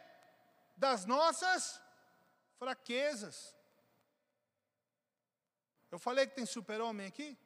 Das 0.74 1.04
nossas 1.04 1.82
fraquezas. 2.58 3.54
Eu 5.90 5.98
falei 5.98 6.26
que 6.26 6.34
tem 6.34 6.46
super-homem 6.46 7.06
aqui? 7.06 7.36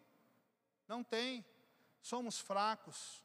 Não 0.87 1.03
tem. 1.03 1.45
Somos 2.11 2.39
fracos. 2.39 3.21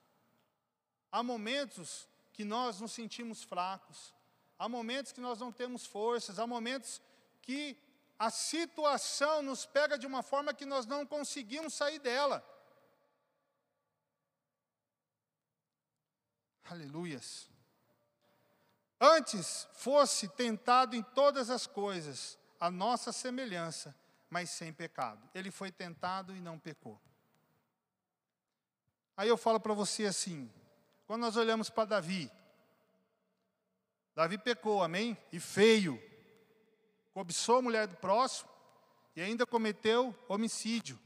Há 1.11 1.21
momentos 1.21 2.09
que 2.33 2.43
nós 2.43 2.81
nos 2.81 2.91
sentimos 2.91 3.43
fracos. 3.43 4.11
Há 4.57 4.67
momentos 4.67 5.11
que 5.11 5.21
nós 5.21 5.38
não 5.39 5.51
temos 5.51 5.85
forças. 5.85 6.39
Há 6.39 6.47
momentos 6.47 7.00
que 7.43 7.77
a 8.17 8.31
situação 8.31 9.43
nos 9.43 9.67
pega 9.67 10.00
de 10.00 10.07
uma 10.07 10.23
forma 10.23 10.51
que 10.51 10.65
nós 10.65 10.88
não 10.88 11.05
conseguimos 11.05 11.75
sair 11.75 12.00
dela. 12.00 12.43
Aleluias. 16.63 17.47
Antes 19.00 19.67
fosse 19.73 20.27
tentado 20.29 20.95
em 20.95 21.03
todas 21.03 21.51
as 21.51 21.67
coisas, 21.67 22.35
a 22.59 22.71
nossa 22.71 23.11
semelhança, 23.11 23.95
mas 24.27 24.50
sem 24.50 24.73
pecado. 24.73 25.29
Ele 25.35 25.51
foi 25.51 25.71
tentado 25.71 26.35
e 26.35 26.41
não 26.41 26.57
pecou. 26.57 27.00
Aí 29.15 29.30
eu 29.30 29.38
falo 29.38 29.60
para 29.60 29.74
você 29.74 30.06
assim: 30.06 30.51
quando 31.06 31.22
nós 31.22 31.36
olhamos 31.38 31.70
para 31.70 31.86
Davi, 31.86 32.32
Davi 34.15 34.38
pecou, 34.38 34.84
amém? 34.84 35.18
E 35.32 35.39
feio 35.39 36.01
cobiçou 37.13 37.58
a 37.58 37.62
mulher 37.62 37.88
do 37.88 37.96
próximo 37.98 38.50
e 39.15 39.22
ainda 39.22 39.46
cometeu 39.46 40.15
homicídio. 40.27 41.00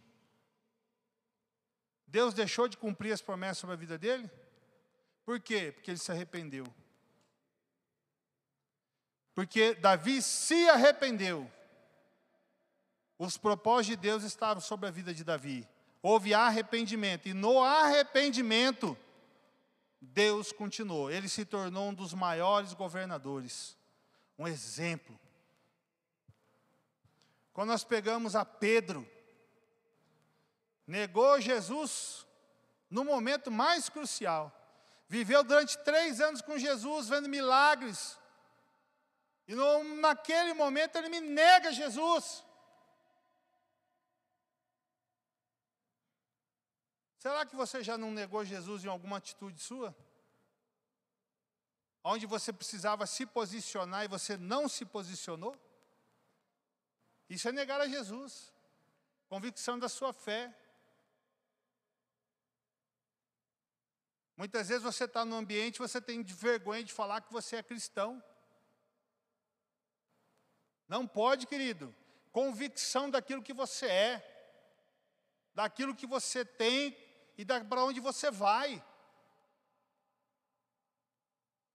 Deus 2.08 2.34
deixou 2.34 2.68
de 2.68 2.78
cumprir 2.78 3.12
as 3.12 3.22
promessas 3.22 3.58
sobre 3.58 3.74
a 3.74 3.78
vida 3.78 3.98
dele? 3.98 4.30
Por 5.26 5.40
quê? 5.40 5.72
Porque 5.72 5.92
ele 5.92 5.98
se 5.98 6.12
arrependeu. 6.12 6.66
Porque 9.34 9.74
Davi 9.76 10.22
se 10.22 10.70
arrependeu. 10.70 11.52
Os 13.18 13.38
propósitos 13.38 13.88
de 13.88 13.96
Deus 13.98 14.24
estavam 14.24 14.62
sobre 14.62 14.88
a 14.88 14.92
vida 14.92 15.14
de 15.14 15.24
Davi. 15.24 15.68
Houve 16.08 16.36
arrependimento. 16.36 17.28
E 17.28 17.34
no 17.34 17.64
arrependimento, 17.64 18.96
Deus 20.00 20.52
continuou. 20.52 21.10
Ele 21.10 21.28
se 21.28 21.44
tornou 21.44 21.90
um 21.90 21.94
dos 21.96 22.14
maiores 22.14 22.76
governadores. 22.76 23.76
Um 24.38 24.48
exemplo. 24.48 25.20
Quando 27.54 27.70
nós 27.70 27.84
pegamos 27.84 28.36
a 28.36 28.46
Pedro, 28.46 29.04
negou 30.86 31.42
Jesus 31.42 32.24
no 32.88 33.04
momento 33.04 33.50
mais 33.50 33.90
crucial. 33.90 34.54
Viveu 35.10 35.44
durante 35.44 35.76
três 35.80 36.22
anos 36.22 36.40
com 36.40 36.56
Jesus, 36.56 37.10
vendo 37.10 37.28
milagres. 37.28 38.16
E 39.48 39.56
no, 39.56 39.84
naquele 39.96 40.54
momento 40.54 40.98
ele 40.98 41.10
me 41.10 41.20
nega 41.20 41.74
Jesus. 41.74 42.45
Será 47.26 47.44
que 47.44 47.56
você 47.56 47.82
já 47.82 47.98
não 47.98 48.12
negou 48.12 48.46
Jesus 48.46 48.86
em 48.86 48.88
alguma 48.88 49.18
atitude 49.18 49.60
sua? 49.60 49.96
Onde 52.04 52.28
você 52.28 52.54
precisava 52.54 53.08
se 53.08 53.26
posicionar 53.26 54.06
e 54.06 54.08
você 54.08 54.38
não 54.38 54.70
se 54.70 54.86
posicionou? 54.86 55.60
Isso 57.28 57.50
é 57.50 57.52
negar 57.52 57.82
a 57.82 57.88
Jesus. 57.88 58.54
Convicção 59.28 59.80
da 59.80 59.90
sua 59.90 60.14
fé. 60.14 60.56
Muitas 64.38 64.68
vezes 64.68 64.84
você 64.84 65.06
está 65.06 65.26
no 65.26 65.36
ambiente, 65.36 65.80
você 65.80 66.00
tem 66.00 66.22
vergonha 66.22 66.84
de 66.84 66.94
falar 66.94 67.22
que 67.22 67.34
você 67.34 67.56
é 67.56 67.64
cristão. 67.64 68.24
Não 70.88 71.08
pode, 71.08 71.48
querido. 71.48 71.92
Convicção 72.32 73.10
daquilo 73.10 73.42
que 73.42 73.52
você 73.52 73.88
é, 73.88 74.14
daquilo 75.56 75.96
que 75.96 76.06
você 76.06 76.46
tem 76.46 77.04
e 77.38 77.46
para 77.46 77.84
onde 77.84 78.00
você 78.00 78.32
vai. 78.32 78.84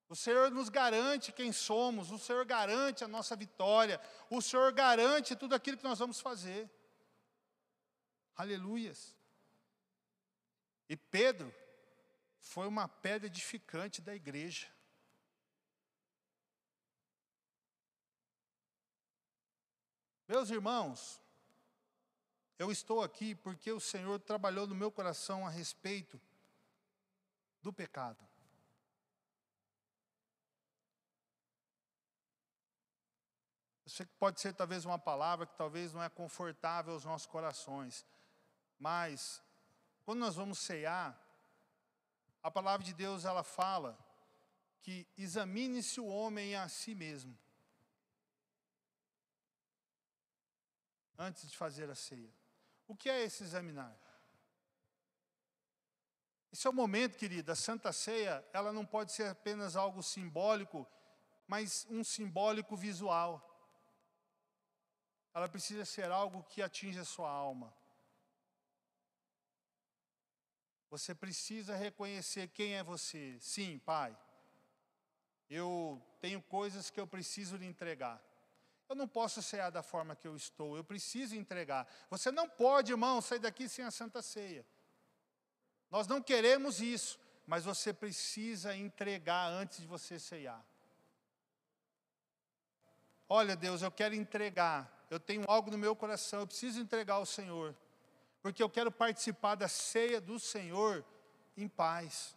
O 0.09 0.16
Senhor 0.16 0.51
nos 0.51 0.68
garante 0.68 1.31
quem 1.33 1.53
somos, 1.53 2.11
o 2.11 2.18
Senhor 2.18 2.44
garante 2.44 3.05
a 3.05 3.09
nossa 3.09 3.37
vitória, 3.37 4.01
o 4.29 4.42
Senhor 4.42 4.73
garante 4.73 5.37
tudo 5.37 5.55
aquilo 5.55 5.77
que 5.77 5.85
nós 5.85 6.01
vamos 6.01 6.20
fazer. 6.20 6.68
Aleluias. 8.35 9.16
E 10.88 10.96
Pedro 10.96 11.55
foi 12.40 12.66
uma 12.66 12.88
pedra 12.88 13.29
edificante 13.29 14.03
da 14.03 14.14
igreja. 14.14 14.66
Meus 20.27 20.51
irmãos, 20.51 21.20
eu 22.61 22.70
estou 22.70 23.03
aqui 23.03 23.35
porque 23.35 23.73
o 23.73 23.81
Senhor 23.81 24.20
trabalhou 24.20 24.66
no 24.66 24.75
meu 24.75 24.92
coração 24.92 25.46
a 25.46 25.49
respeito 25.49 26.20
do 27.62 27.73
pecado. 27.73 28.23
Eu 33.83 33.90
sei 33.90 34.05
que 34.05 34.12
pode 34.18 34.42
ser 34.42 34.53
talvez 34.53 34.85
uma 34.85 34.99
palavra 34.99 35.46
que 35.46 35.57
talvez 35.57 35.94
não 35.94 36.03
é 36.03 36.11
confortável 36.11 36.92
aos 36.92 37.07
nossos 37.07 37.27
corações, 37.27 38.05
mas 38.79 39.42
quando 40.05 40.18
nós 40.18 40.37
vamos 40.37 40.59
cear, 40.59 41.18
a 42.42 42.51
palavra 42.51 42.85
de 42.85 42.92
Deus 42.92 43.25
ela 43.25 43.42
fala 43.42 43.99
que 44.83 45.07
examine-se 45.16 45.99
o 45.99 46.07
homem 46.07 46.55
a 46.57 46.68
si 46.68 46.94
mesmo. 46.94 47.35
Antes 51.18 51.51
de 51.51 51.57
fazer 51.57 51.88
a 51.88 51.94
ceia. 51.94 52.38
O 52.90 52.96
que 52.96 53.09
é 53.09 53.22
esse 53.22 53.44
examinar? 53.44 53.96
Esse 56.53 56.66
é 56.66 56.70
o 56.70 56.72
momento, 56.72 57.16
querida, 57.16 57.53
a 57.53 57.55
Santa 57.55 57.92
Ceia, 57.92 58.44
ela 58.53 58.72
não 58.72 58.85
pode 58.85 59.12
ser 59.12 59.29
apenas 59.29 59.76
algo 59.76 60.03
simbólico, 60.03 60.85
mas 61.46 61.87
um 61.88 62.03
simbólico 62.03 62.76
visual 62.76 63.46
ela 65.33 65.48
precisa 65.48 65.85
ser 65.85 66.11
algo 66.11 66.42
que 66.42 66.61
atinja 66.61 67.03
a 67.03 67.05
sua 67.05 67.31
alma. 67.31 67.72
Você 70.90 71.14
precisa 71.14 71.76
reconhecer 71.76 72.48
quem 72.48 72.74
é 72.74 72.83
você. 72.83 73.38
Sim, 73.38 73.79
Pai, 73.79 74.18
eu 75.48 76.03
tenho 76.20 76.42
coisas 76.42 76.90
que 76.90 76.98
eu 76.98 77.07
preciso 77.07 77.57
lhe 77.57 77.66
entregar. 77.66 78.20
Eu 78.90 78.94
não 78.94 79.09
posso 79.09 79.40
cear 79.40 79.70
da 79.70 79.83
forma 79.83 80.14
que 80.14 80.29
eu 80.29 80.37
estou, 80.37 80.76
eu 80.76 80.85
preciso 80.85 81.35
entregar. 81.35 81.87
Você 82.11 82.31
não 82.31 82.46
pode, 82.46 82.92
irmão, 82.92 83.22
sair 83.22 83.38
daqui 83.38 83.66
sem 83.66 83.85
a 83.85 83.90
Santa 83.90 84.20
Ceia. 84.20 84.66
Nós 85.90 86.07
não 86.07 86.20
queremos 86.20 86.81
isso, 86.81 87.18
mas 87.46 87.64
você 87.64 87.90
precisa 87.94 88.76
entregar 88.76 89.48
antes 89.48 89.81
de 89.81 89.87
você 89.87 90.18
ceiar. 90.18 90.62
Olha, 93.26 93.57
Deus, 93.57 93.81
eu 93.81 93.90
quero 93.90 94.14
entregar 94.14 95.00
eu 95.11 95.18
tenho 95.18 95.44
algo 95.48 95.72
no 95.72 95.76
meu 95.76 95.96
coração, 95.96 96.40
eu 96.40 96.46
preciso 96.46 96.81
entregar 96.81 97.14
ao 97.14 97.26
Senhor, 97.26 97.74
porque 98.40 98.62
eu 98.62 98.70
quero 98.70 98.92
participar 98.92 99.57
da 99.57 99.66
ceia 99.66 100.20
do 100.20 100.38
Senhor 100.38 101.05
em 101.57 101.66
paz. 101.66 102.37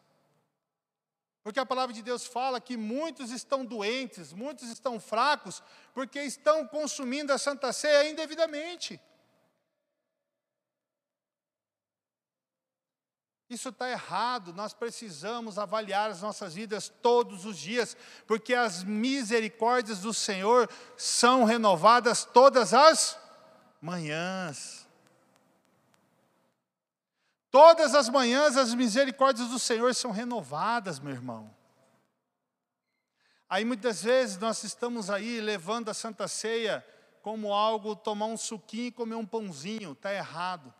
Porque 1.43 1.59
a 1.59 1.65
palavra 1.65 1.93
de 1.93 2.01
Deus 2.01 2.25
fala 2.25 2.61
que 2.61 2.77
muitos 2.77 3.29
estão 3.29 3.65
doentes, 3.65 4.31
muitos 4.31 4.69
estão 4.69 4.97
fracos, 4.97 5.61
porque 5.93 6.21
estão 6.21 6.65
consumindo 6.65 7.33
a 7.33 7.37
Santa 7.37 7.73
Ceia 7.73 8.09
indevidamente. 8.09 8.99
Isso 13.49 13.69
está 13.69 13.89
errado, 13.89 14.53
nós 14.53 14.73
precisamos 14.73 15.59
avaliar 15.59 16.09
as 16.09 16.21
nossas 16.21 16.55
vidas 16.55 16.91
todos 17.01 17.45
os 17.45 17.57
dias, 17.57 17.95
porque 18.25 18.55
as 18.55 18.83
misericórdias 18.83 19.99
do 19.99 20.13
Senhor 20.13 20.69
são 20.97 21.43
renovadas 21.43 22.23
todas 22.23 22.73
as 22.73 23.19
manhãs. 23.81 24.82
Todas 27.53 27.93
as 27.93 28.09
manhãs 28.09 28.57
as 28.57 28.73
misericórdias 28.73 29.47
do 29.49 29.59
Senhor 29.59 29.93
são 29.93 30.09
renovadas, 30.09 30.97
meu 30.97 31.13
irmão. 31.13 31.55
Aí 33.47 33.63
muitas 33.63 34.01
vezes 34.01 34.39
nós 34.39 34.63
estamos 34.63 35.07
aí 35.07 35.39
levando 35.39 35.89
a 35.89 35.93
Santa 35.93 36.27
Ceia 36.27 36.83
como 37.21 37.53
algo, 37.53 37.95
tomar 37.95 38.25
um 38.25 38.37
suquinho 38.37 38.87
e 38.87 38.91
comer 38.91 39.13
um 39.13 39.25
pãozinho, 39.27 39.91
está 39.91 40.11
errado. 40.11 40.73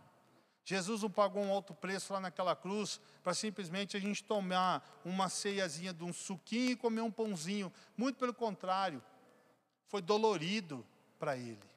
Jesus 0.65 1.03
não 1.03 1.11
pagou 1.11 1.43
um 1.43 1.51
alto 1.51 1.75
preço 1.75 2.11
lá 2.11 2.19
naquela 2.19 2.55
cruz 2.55 2.99
para 3.21 3.35
simplesmente 3.35 3.95
a 3.95 3.99
gente 3.99 4.23
tomar 4.23 4.83
uma 5.05 5.29
ceiazinha 5.29 5.93
de 5.93 6.03
um 6.03 6.11
suquinho 6.11 6.71
e 6.71 6.75
comer 6.75 7.01
um 7.01 7.11
pãozinho. 7.11 7.71
Muito 7.95 8.17
pelo 8.17 8.33
contrário, 8.33 8.99
foi 9.89 10.01
dolorido 10.01 10.83
para 11.19 11.37
ele. 11.37 11.72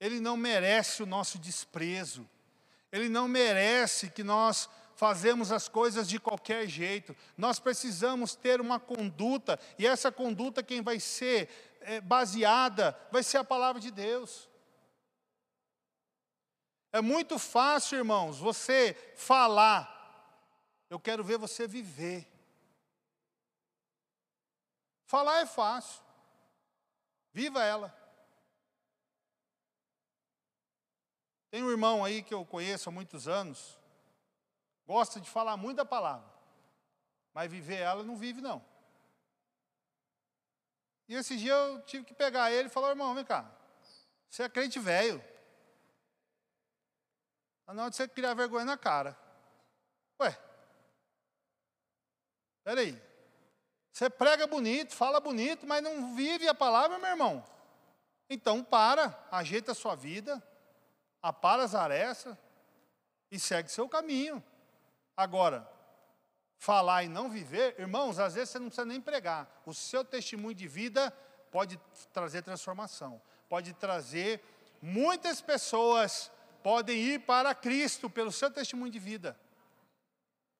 Ele 0.00 0.18
não 0.18 0.36
merece 0.36 1.02
o 1.02 1.06
nosso 1.06 1.38
desprezo. 1.38 2.28
Ele 2.90 3.08
não 3.08 3.28
merece 3.28 4.10
que 4.10 4.24
nós 4.24 4.68
fazemos 4.96 5.52
as 5.52 5.68
coisas 5.68 6.08
de 6.08 6.18
qualquer 6.18 6.66
jeito. 6.66 7.14
Nós 7.36 7.58
precisamos 7.58 8.34
ter 8.34 8.60
uma 8.60 8.80
conduta, 8.80 9.58
e 9.78 9.86
essa 9.86 10.10
conduta, 10.10 10.62
quem 10.62 10.82
vai 10.82 10.98
ser 10.98 11.48
é, 11.80 12.00
baseada, 12.00 12.98
vai 13.12 13.22
ser 13.22 13.38
a 13.38 13.44
palavra 13.44 13.80
de 13.80 13.90
Deus. 13.90 14.48
É 16.92 17.00
muito 17.00 17.38
fácil, 17.38 17.98
irmãos, 17.98 18.38
você 18.38 18.94
falar, 19.16 19.88
eu 20.88 20.98
quero 20.98 21.22
ver 21.22 21.38
você 21.38 21.66
viver. 21.68 22.26
Falar 25.06 25.40
é 25.40 25.46
fácil, 25.46 26.02
viva 27.32 27.62
ela. 27.62 27.99
Tem 31.50 31.64
um 31.64 31.70
irmão 31.70 32.04
aí 32.04 32.22
que 32.22 32.32
eu 32.32 32.46
conheço 32.46 32.88
há 32.88 32.92
muitos 32.92 33.26
anos, 33.26 33.78
gosta 34.86 35.20
de 35.20 35.28
falar 35.28 35.56
muito 35.56 35.78
da 35.78 35.84
palavra, 35.84 36.28
mas 37.34 37.50
viver 37.50 37.80
ela 37.80 38.04
não 38.04 38.16
vive, 38.16 38.40
não. 38.40 38.64
E 41.08 41.14
esse 41.14 41.36
dia 41.36 41.52
eu 41.52 41.82
tive 41.82 42.04
que 42.04 42.14
pegar 42.14 42.52
ele 42.52 42.68
e 42.68 42.70
falar, 42.70 42.90
irmão, 42.90 43.14
vem 43.14 43.24
cá, 43.24 43.50
você 44.28 44.44
é 44.44 44.48
crente 44.48 44.78
velho. 44.78 45.20
Tá 47.66 47.74
na 47.74 47.82
hora 47.82 47.90
de 47.90 47.96
você 47.96 48.06
criar 48.06 48.34
vergonha 48.34 48.64
na 48.64 48.76
cara. 48.76 49.18
Ué, 50.20 50.38
peraí. 52.62 53.10
Você 53.90 54.08
prega 54.08 54.46
bonito, 54.46 54.94
fala 54.94 55.18
bonito, 55.18 55.66
mas 55.66 55.82
não 55.82 56.14
vive 56.14 56.46
a 56.46 56.54
palavra, 56.54 56.98
meu 56.98 57.10
irmão. 57.10 57.44
Então 58.28 58.62
para, 58.62 59.18
ajeita 59.32 59.72
a 59.72 59.74
sua 59.74 59.96
vida, 59.96 60.40
apara 61.22 61.64
as 61.64 61.74
arestas 61.74 62.36
e 63.30 63.38
segue 63.38 63.70
seu 63.70 63.88
caminho. 63.88 64.42
Agora, 65.16 65.68
falar 66.58 67.04
e 67.04 67.08
não 67.08 67.30
viver, 67.30 67.74
irmãos, 67.78 68.18
às 68.18 68.34
vezes 68.34 68.50
você 68.50 68.58
não 68.58 68.66
precisa 68.66 68.86
nem 68.86 69.00
pregar. 69.00 69.62
O 69.64 69.72
seu 69.74 70.04
testemunho 70.04 70.54
de 70.54 70.68
vida 70.68 71.10
pode 71.50 71.78
trazer 72.12 72.42
transformação, 72.42 73.20
pode 73.48 73.72
trazer 73.74 74.42
muitas 74.80 75.40
pessoas 75.40 76.30
podem 76.62 76.98
ir 76.98 77.20
para 77.20 77.54
Cristo 77.54 78.08
pelo 78.08 78.30
seu 78.30 78.50
testemunho 78.50 78.92
de 78.92 78.98
vida. 78.98 79.38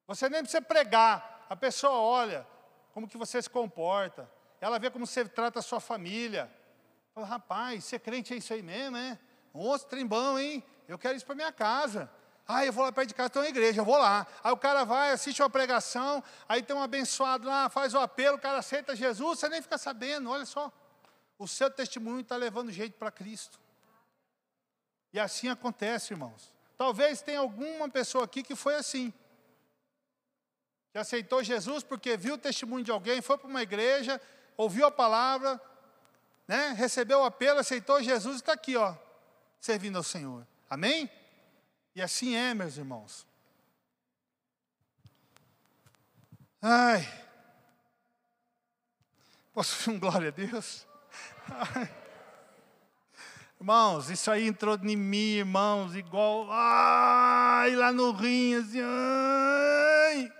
Você 0.06 0.28
nem 0.28 0.40
precisa 0.40 0.62
pregar, 0.62 1.46
a 1.48 1.56
pessoa 1.56 1.92
olha 1.92 2.46
como 2.92 3.06
que 3.06 3.16
você 3.16 3.40
se 3.40 3.48
comporta, 3.48 4.30
ela 4.60 4.78
vê 4.78 4.90
como 4.90 5.06
você 5.06 5.24
trata 5.24 5.60
a 5.60 5.62
sua 5.62 5.80
família. 5.80 6.50
Fala, 7.14 7.26
rapaz, 7.26 7.84
ser 7.84 8.00
crente 8.00 8.34
é 8.34 8.36
isso 8.36 8.52
aí 8.52 8.62
mesmo, 8.62 8.96
é? 8.96 9.18
Nossa, 9.54 9.86
trem 9.86 10.06
bom, 10.06 10.38
hein? 10.38 10.64
Eu 10.86 10.98
quero 10.98 11.16
isso 11.16 11.26
para 11.26 11.34
minha 11.34 11.52
casa. 11.52 12.10
Ah, 12.46 12.66
eu 12.66 12.72
vou 12.72 12.84
lá 12.84 12.90
perto 12.90 13.08
de 13.08 13.14
casa, 13.14 13.30
tem 13.30 13.42
uma 13.42 13.48
igreja, 13.48 13.80
eu 13.80 13.84
vou 13.84 13.96
lá. 13.96 14.26
Aí 14.42 14.52
o 14.52 14.56
cara 14.56 14.82
vai, 14.82 15.12
assiste 15.12 15.40
uma 15.40 15.48
pregação, 15.48 16.22
aí 16.48 16.62
tem 16.62 16.74
um 16.74 16.82
abençoado 16.82 17.46
lá, 17.46 17.68
faz 17.68 17.94
o 17.94 17.98
apelo, 17.98 18.36
o 18.36 18.40
cara 18.40 18.58
aceita 18.58 18.96
Jesus, 18.96 19.38
você 19.38 19.48
nem 19.48 19.62
fica 19.62 19.78
sabendo, 19.78 20.28
olha 20.28 20.44
só. 20.44 20.72
O 21.38 21.46
seu 21.46 21.70
testemunho 21.70 22.20
está 22.20 22.36
levando 22.36 22.72
gente 22.72 22.94
para 22.94 23.10
Cristo. 23.10 23.60
E 25.12 25.20
assim 25.20 25.48
acontece, 25.48 26.12
irmãos. 26.12 26.52
Talvez 26.76 27.22
tenha 27.22 27.38
alguma 27.38 27.88
pessoa 27.88 28.24
aqui 28.24 28.42
que 28.42 28.56
foi 28.56 28.74
assim. 28.74 29.12
Que 30.90 30.98
aceitou 30.98 31.44
Jesus 31.44 31.84
porque 31.84 32.16
viu 32.16 32.34
o 32.34 32.38
testemunho 32.38 32.84
de 32.84 32.90
alguém, 32.90 33.22
foi 33.22 33.38
para 33.38 33.48
uma 33.48 33.62
igreja, 33.62 34.20
ouviu 34.56 34.86
a 34.86 34.90
palavra, 34.90 35.60
né, 36.48 36.74
recebeu 36.76 37.20
o 37.20 37.24
apelo, 37.24 37.60
aceitou 37.60 38.02
Jesus 38.02 38.36
e 38.36 38.40
está 38.40 38.54
aqui, 38.54 38.76
ó, 38.76 38.96
servindo 39.60 39.96
ao 39.96 40.02
Senhor. 40.02 40.46
Amém? 40.68 41.10
E 41.94 42.00
assim 42.00 42.34
é, 42.34 42.54
meus 42.54 42.76
irmãos. 42.76 43.26
Ai. 46.62 47.06
Posso 49.52 49.76
ver 49.76 49.96
um 49.96 50.00
glória 50.00 50.28
a 50.28 50.30
Deus? 50.30 50.86
Irmãos, 53.60 54.08
isso 54.08 54.30
aí 54.30 54.46
entrou 54.46 54.78
em 54.82 54.96
mim, 54.96 55.36
irmãos, 55.36 55.94
igual. 55.94 56.48
Ai, 56.50 57.76
lá 57.76 57.92
no 57.92 58.12
rim, 58.12 58.54
assim. 58.54 58.80
Ai. 58.80 60.32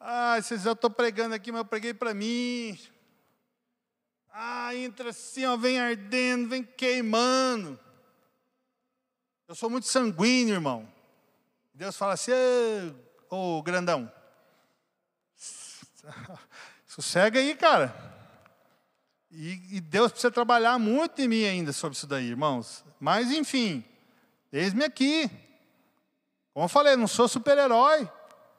Ai, 0.00 0.42
vocês 0.42 0.62
já 0.62 0.72
estão 0.72 0.90
pregando 0.90 1.34
aqui, 1.34 1.52
mas 1.52 1.58
eu 1.60 1.64
preguei 1.64 1.92
para 1.92 2.14
mim. 2.14 2.78
Ah, 4.36 4.74
entra 4.74 5.10
assim, 5.10 5.46
ó, 5.46 5.56
vem 5.56 5.78
ardendo, 5.78 6.48
vem 6.48 6.64
queimando. 6.64 7.78
Eu 9.46 9.54
sou 9.54 9.70
muito 9.70 9.86
sanguíneo, 9.86 10.54
irmão. 10.54 10.92
Deus 11.72 11.96
fala 11.96 12.14
assim, 12.14 12.32
ô, 13.30 13.62
grandão, 13.62 14.10
sossega 16.84 17.38
aí, 17.38 17.54
cara. 17.54 17.94
E, 19.30 19.76
e, 19.76 19.80
Deus 19.80 20.10
precisa 20.10 20.32
trabalhar 20.32 20.80
muito 20.80 21.22
em 21.22 21.28
mim 21.28 21.44
ainda 21.44 21.72
sobre 21.72 21.96
isso 21.96 22.06
daí, 22.08 22.30
irmãos. 22.30 22.84
Mas, 22.98 23.30
enfim, 23.30 23.84
eis-me 24.52 24.82
aqui. 24.82 25.30
Como 26.52 26.64
eu 26.64 26.68
falei, 26.68 26.96
não 26.96 27.06
sou 27.06 27.28
super-herói. 27.28 28.10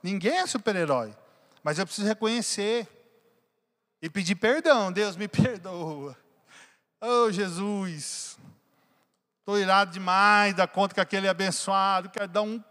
Ninguém 0.02 0.38
é 0.38 0.48
super-herói. 0.48 1.14
Mas 1.62 1.78
eu 1.80 1.86
preciso 1.86 2.08
reconhecer 2.08 2.95
e 4.06 4.10
pedir 4.10 4.36
perdão. 4.36 4.92
Deus 4.92 5.16
me 5.16 5.26
perdoa. 5.28 6.16
Oh, 7.02 7.32
Jesus. 7.32 8.38
Estou 9.40 9.58
irado 9.58 9.92
demais 9.92 10.54
da 10.54 10.68
conta 10.68 10.94
que 10.94 11.02
aquele 11.02 11.26
é 11.26 11.30
abençoado. 11.32 12.10
Quero 12.10 12.28
dar 12.28 12.44
um, 12.44 12.64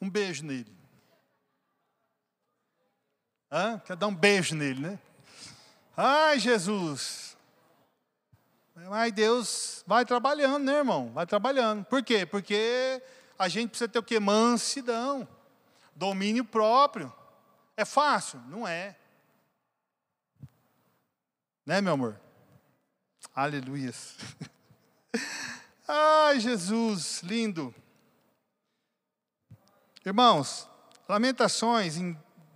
um 0.00 0.08
beijo 0.08 0.44
nele. 0.44 0.72
Hã? 3.50 3.80
Quero 3.84 3.98
dar 3.98 4.06
um 4.06 4.14
beijo 4.14 4.54
nele, 4.54 4.80
né? 4.80 4.98
Ai, 5.96 6.38
Jesus. 6.38 7.36
Mas 8.76 9.12
Deus 9.12 9.82
vai 9.88 10.04
trabalhando, 10.04 10.62
né, 10.62 10.74
irmão? 10.74 11.10
Vai 11.12 11.26
trabalhando. 11.26 11.84
Por 11.84 12.00
quê? 12.04 12.24
Porque 12.24 13.02
a 13.36 13.48
gente 13.48 13.70
precisa 13.70 13.88
ter 13.88 13.98
o 13.98 14.04
quê? 14.04 14.20
Mansidão. 14.20 15.26
Domínio 15.96 16.44
próprio. 16.44 17.12
É 17.76 17.84
fácil? 17.84 18.40
Não 18.46 18.68
é. 18.68 18.99
Né, 21.64 21.80
meu 21.80 21.92
amor? 21.92 22.20
Aleluias. 23.34 24.16
Ai, 25.86 26.40
Jesus, 26.40 27.22
lindo. 27.22 27.74
Irmãos, 30.04 30.68
Lamentações, 31.08 31.96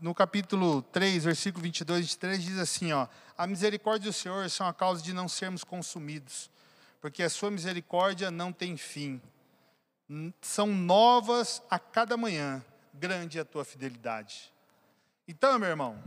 no 0.01 0.15
capítulo 0.15 0.81
3, 0.81 1.25
versículo 1.25 1.63
22 1.63 1.99
e 1.99 2.03
23, 2.03 2.43
diz 2.43 2.59
assim: 2.59 2.93
ó, 2.93 3.09
A 3.37 3.47
misericórdia 3.47 4.11
do 4.11 4.15
Senhor 4.15 4.49
são 4.49 4.67
a 4.67 4.73
causa 4.73 5.03
de 5.03 5.13
não 5.13 5.29
sermos 5.29 5.65
consumidos, 5.65 6.51
porque 7.01 7.23
a 7.23 7.29
sua 7.29 7.51
misericórdia 7.51 8.31
não 8.31 8.53
tem 8.53 8.77
fim. 8.77 9.21
São 10.41 10.69
novas 10.69 11.61
a 11.69 11.79
cada 11.79 12.17
manhã, 12.17 12.65
grande 12.93 13.39
é 13.39 13.43
a 13.43 13.45
tua 13.45 13.65
fidelidade. 13.65 14.53
Então, 15.27 15.59
meu 15.59 15.69
irmão, 15.69 16.03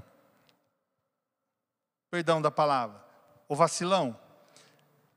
perdão 2.09 2.41
da 2.41 2.49
palavra, 2.49 3.03
o 3.47 3.55
vacilão, 3.55 4.19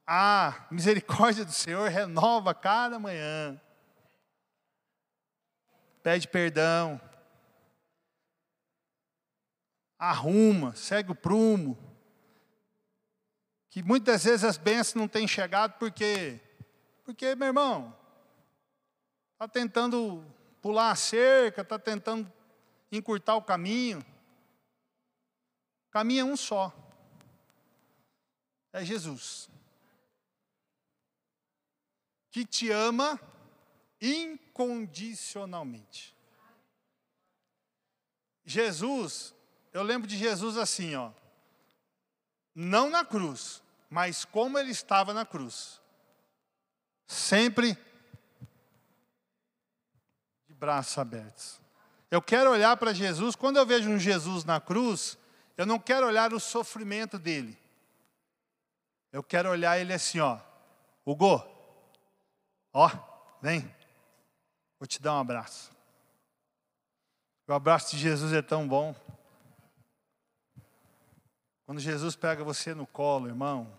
a 0.07 0.67
misericórdia 0.71 1.45
do 1.45 1.53
Senhor 1.53 1.89
renova 1.89 2.53
cada 2.53 2.99
manhã. 2.99 3.61
Pede 6.03 6.27
perdão. 6.27 7.01
Arruma, 9.97 10.75
segue 10.75 11.13
o 11.13 11.15
prumo. 11.15 11.79
Que 13.69 13.83
muitas 13.85 14.25
vezes 14.25 14.43
as 14.43 14.57
bênçãos 14.57 14.97
não 14.97 15.07
têm 15.07 15.29
chegado 15.29 15.79
porque 15.79 16.41
Porque, 17.05 17.35
meu 17.35 17.49
irmão, 17.49 17.97
está 19.33 19.47
tentando 19.47 20.25
pular 20.61 20.91
a 20.91 20.97
cerca, 20.97 21.63
está 21.63 21.79
tentando 21.79 22.31
encurtar 22.91 23.37
o 23.37 23.43
caminho. 23.43 24.01
O 25.89 25.91
caminho 25.93 26.23
é 26.23 26.25
um 26.25 26.37
só. 26.37 26.73
É 28.73 28.85
Jesus. 28.85 29.49
Que 32.31 32.45
te 32.45 32.71
ama 32.71 33.19
incondicionalmente. 34.01 36.15
Jesus, 38.45 39.35
eu 39.73 39.83
lembro 39.83 40.07
de 40.09 40.17
Jesus 40.17 40.57
assim, 40.57 40.95
ó. 40.95 41.11
Não 42.55 42.89
na 42.91 43.05
cruz, 43.05 43.61
mas 43.89 44.25
como 44.25 44.57
ele 44.59 44.71
estava 44.71 45.13
na 45.15 45.27
cruz. 45.27 45.81
Sempre 47.07 47.77
de 50.47 50.55
braços 50.55 50.97
abertos. 50.99 51.61
Eu 52.11 52.21
quero 52.21 52.51
olhar 52.51 52.77
para 52.77 52.93
Jesus, 52.93 53.37
quando 53.37 53.57
eu 53.57 53.67
vejo 53.67 53.89
um 53.89 53.99
Jesus 53.99 54.45
na 54.45 54.61
cruz, 54.61 55.17
eu 55.57 55.65
não 55.65 55.79
quero 55.79 56.07
olhar 56.07 56.33
o 56.33 56.41
sofrimento 56.41 57.19
dele. 57.19 57.57
Eu 59.13 59.23
quero 59.23 59.51
olhar 59.51 59.79
ele 59.79 59.93
assim, 59.93 60.21
ó. 60.21 60.39
Hugo, 61.05 61.43
ó, 62.73 62.89
vem. 63.43 63.63
Vou 64.79 64.87
te 64.87 65.01
dar 65.01 65.15
um 65.15 65.21
abraço. 65.21 65.71
O 67.47 67.53
abraço 67.53 67.91
de 67.91 67.99
Jesus 67.99 68.33
é 68.33 68.41
tão 68.41 68.69
bom. 68.69 68.95
Quando 71.67 71.81
Jesus 71.81 72.15
pega 72.15 72.45
você 72.45 72.75
no 72.75 72.87
colo, 72.87 73.27
irmão. 73.27 73.77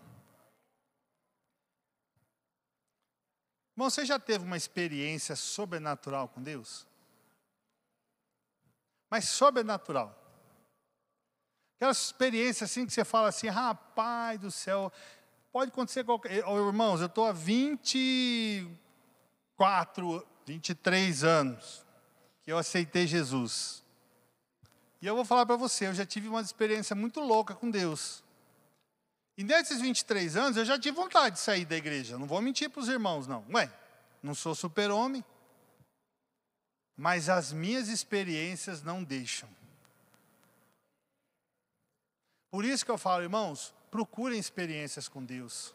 Irmão, 3.74 3.88
você 3.88 4.04
já 4.04 4.18
teve 4.18 4.44
uma 4.44 4.56
experiência 4.56 5.34
sobrenatural 5.34 6.28
com 6.28 6.42
Deus? 6.42 6.86
Mas 9.10 9.28
sobrenatural. 9.28 10.14
Aquela 11.76 11.92
experiência 11.92 12.64
assim 12.66 12.86
que 12.86 12.92
você 12.92 13.04
fala 13.04 13.28
assim, 13.28 13.48
rapaz 13.48 14.38
do 14.38 14.50
céu, 14.50 14.92
pode 15.52 15.70
acontecer 15.70 16.02
qualquer. 16.04 16.38
Irmãos, 16.38 17.00
eu 17.00 17.06
estou 17.06 17.26
há 17.26 17.32
24, 17.32 20.26
23 20.46 21.24
anos 21.24 21.84
que 22.42 22.50
eu 22.50 22.58
aceitei 22.58 23.06
Jesus. 23.06 23.82
E 25.00 25.06
eu 25.06 25.14
vou 25.14 25.24
falar 25.24 25.46
para 25.46 25.56
você, 25.56 25.86
eu 25.86 25.94
já 25.94 26.04
tive 26.06 26.28
uma 26.28 26.40
experiência 26.40 26.96
muito 26.96 27.20
louca 27.20 27.54
com 27.54 27.70
Deus. 27.70 28.24
E 29.36 29.44
nesses 29.44 29.80
23 29.80 30.36
anos 30.36 30.56
eu 30.56 30.64
já 30.64 30.78
tive 30.78 30.96
vontade 30.96 31.36
de 31.36 31.40
sair 31.40 31.64
da 31.64 31.76
igreja. 31.76 32.18
Não 32.18 32.26
vou 32.26 32.40
mentir 32.40 32.70
para 32.70 32.80
os 32.80 32.88
irmãos, 32.88 33.26
não. 33.26 33.44
Ué, 33.52 33.70
não 34.22 34.34
sou 34.34 34.54
super-homem. 34.54 35.24
Mas 36.96 37.28
as 37.28 37.52
minhas 37.52 37.88
experiências 37.88 38.82
não 38.82 39.02
deixam. 39.02 39.48
Por 42.50 42.64
isso 42.64 42.84
que 42.84 42.90
eu 42.90 42.98
falo, 42.98 43.22
irmãos, 43.22 43.74
procurem 43.92 44.38
experiências 44.38 45.06
com 45.06 45.22
Deus. 45.22 45.74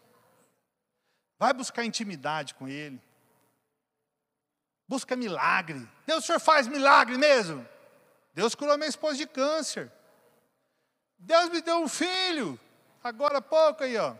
Vai 1.37 1.53
buscar 1.53 1.85
intimidade 1.85 2.55
com 2.55 2.67
Ele. 2.67 2.99
Busca 4.87 5.15
milagre. 5.15 5.87
Deus, 6.03 6.23
o 6.23 6.25
Senhor 6.25 6.39
faz 6.39 6.67
milagre 6.67 7.15
mesmo? 7.15 7.65
Deus 8.33 8.55
curou 8.55 8.75
minha 8.75 8.89
esposa 8.89 9.17
de 9.17 9.27
câncer. 9.27 9.91
Deus 11.19 11.49
me 11.49 11.61
deu 11.61 11.77
um 11.77 11.87
filho. 11.87 12.59
Agora 13.03 13.37
há 13.37 13.41
pouco 13.41 13.83
aí, 13.83 13.95
ó. 13.97 14.15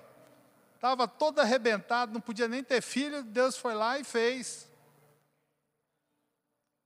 Estava 0.76 1.08
todo 1.08 1.40
arrebentado, 1.40 2.14
não 2.14 2.22
podia 2.22 2.48
nem 2.48 2.64
ter 2.64 2.82
filho. 2.82 3.24
Deus 3.24 3.58
foi 3.58 3.74
lá 3.74 3.98
e 3.98 4.04
fez. 4.04 4.70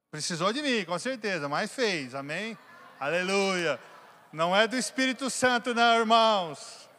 Precisou 0.10 0.54
de 0.54 0.62
mim, 0.62 0.86
com 0.86 0.98
certeza, 0.98 1.50
mas 1.50 1.74
fez. 1.74 2.16
Amém? 2.16 2.58
Aleluia. 2.98 3.78
Não 4.32 4.56
é 4.56 4.66
do 4.66 4.78
Espírito 4.78 5.30
Santo, 5.30 5.74
não, 5.74 5.98
irmãos. 6.00 6.90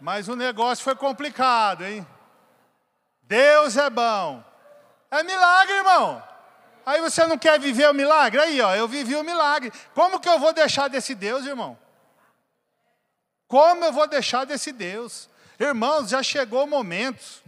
Mas 0.00 0.28
o 0.28 0.34
negócio 0.34 0.82
foi 0.82 0.96
complicado, 0.96 1.84
hein? 1.84 2.06
Deus 3.22 3.76
é 3.76 3.90
bom. 3.90 4.42
É 5.10 5.22
milagre, 5.22 5.74
irmão. 5.74 6.22
Aí 6.86 7.00
você 7.00 7.26
não 7.26 7.36
quer 7.36 7.60
viver 7.60 7.88
o 7.90 7.94
milagre? 7.94 8.40
Aí, 8.40 8.60
ó, 8.60 8.74
eu 8.74 8.88
vivi 8.88 9.14
o 9.14 9.22
milagre. 9.22 9.72
Como 9.94 10.18
que 10.18 10.28
eu 10.28 10.38
vou 10.38 10.52
deixar 10.52 10.88
desse 10.88 11.14
Deus, 11.14 11.44
irmão? 11.44 11.78
Como 13.46 13.84
eu 13.84 13.92
vou 13.92 14.06
deixar 14.06 14.44
desse 14.44 14.72
Deus? 14.72 15.28
Irmãos, 15.58 16.08
já 16.08 16.22
chegou 16.22 16.64
o 16.64 16.66
momento. 16.66 17.42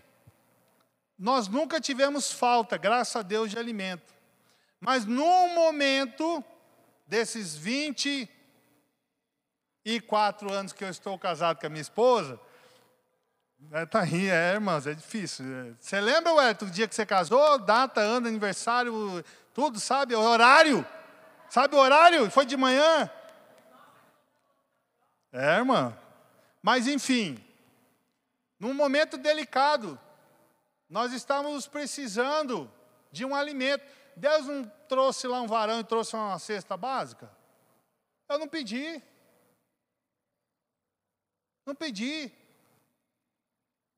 Nós 1.18 1.48
nunca 1.48 1.80
tivemos 1.80 2.30
falta, 2.30 2.76
graças 2.76 3.16
a 3.16 3.22
Deus, 3.22 3.50
de 3.50 3.58
alimento. 3.58 4.12
Mas 4.80 5.06
num 5.06 5.54
momento 5.54 6.44
desses 7.06 7.56
24 9.84 10.52
anos 10.52 10.72
que 10.72 10.84
eu 10.84 10.88
estou 10.88 11.18
casado 11.18 11.58
com 11.58 11.66
a 11.66 11.70
minha 11.70 11.82
esposa, 11.82 12.38
é, 13.70 13.86
tá 13.86 14.00
rindo, 14.00 14.30
é, 14.30 14.54
irmãos, 14.54 14.86
é 14.86 14.94
difícil. 14.94 15.44
Você 15.78 16.00
lembra, 16.00 16.34
ué, 16.34 16.54
do 16.54 16.66
dia 16.66 16.88
que 16.88 16.94
você 16.94 17.06
casou? 17.06 17.58
Data, 17.58 18.00
ano, 18.00 18.26
aniversário, 18.26 19.24
tudo, 19.54 19.78
sabe? 19.78 20.14
Horário. 20.14 20.86
Sabe 21.48 21.76
o 21.76 21.78
horário? 21.78 22.30
Foi 22.30 22.44
de 22.44 22.56
manhã? 22.56 23.10
É, 25.32 25.58
irmã. 25.58 25.96
Mas, 26.62 26.86
enfim, 26.86 27.42
num 28.58 28.74
momento 28.74 29.16
delicado, 29.16 29.98
nós 30.88 31.12
estamos 31.12 31.66
precisando 31.66 32.70
de 33.10 33.24
um 33.24 33.34
alimento. 33.34 33.84
Deus 34.16 34.46
não 34.46 34.64
trouxe 34.88 35.26
lá 35.26 35.40
um 35.40 35.46
varão 35.46 35.80
e 35.80 35.84
trouxe 35.84 36.14
uma 36.14 36.38
cesta 36.38 36.76
básica? 36.76 37.30
Eu 38.28 38.38
não 38.38 38.48
pedi. 38.48 39.02
Não 41.64 41.74
pedi. 41.74 42.32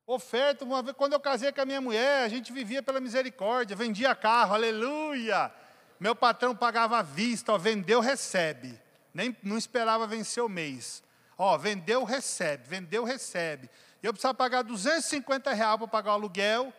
Oferta, 0.07 0.63
uma 0.63 0.83
vez, 0.83 0.95
quando 0.95 1.13
eu 1.13 1.19
casei 1.19 1.51
com 1.51 1.61
a 1.61 1.65
minha 1.65 1.81
mulher, 1.81 2.23
a 2.23 2.29
gente 2.29 2.53
vivia 2.53 2.83
pela 2.83 2.99
misericórdia, 2.99 3.75
vendia 3.75 4.13
carro, 4.13 4.53
aleluia. 4.53 5.51
Meu 5.99 6.15
patrão 6.15 6.55
pagava 6.55 6.99
à 6.99 7.01
vista, 7.01 7.53
ó, 7.53 7.57
vendeu, 7.57 7.99
recebe. 7.99 8.79
Nem, 9.11 9.35
não 9.41 9.57
esperava 9.57 10.05
vencer 10.05 10.43
o 10.43 10.49
mês. 10.49 11.01
Ó, 11.37 11.57
vendeu, 11.57 12.03
recebe, 12.03 12.67
vendeu, 12.67 13.03
recebe. 13.03 13.67
Eu 14.03 14.13
precisava 14.13 14.35
pagar 14.35 14.61
250 14.61 15.51
reais 15.51 15.77
para 15.77 15.87
pagar 15.87 16.11
o 16.11 16.13
aluguel. 16.13 16.71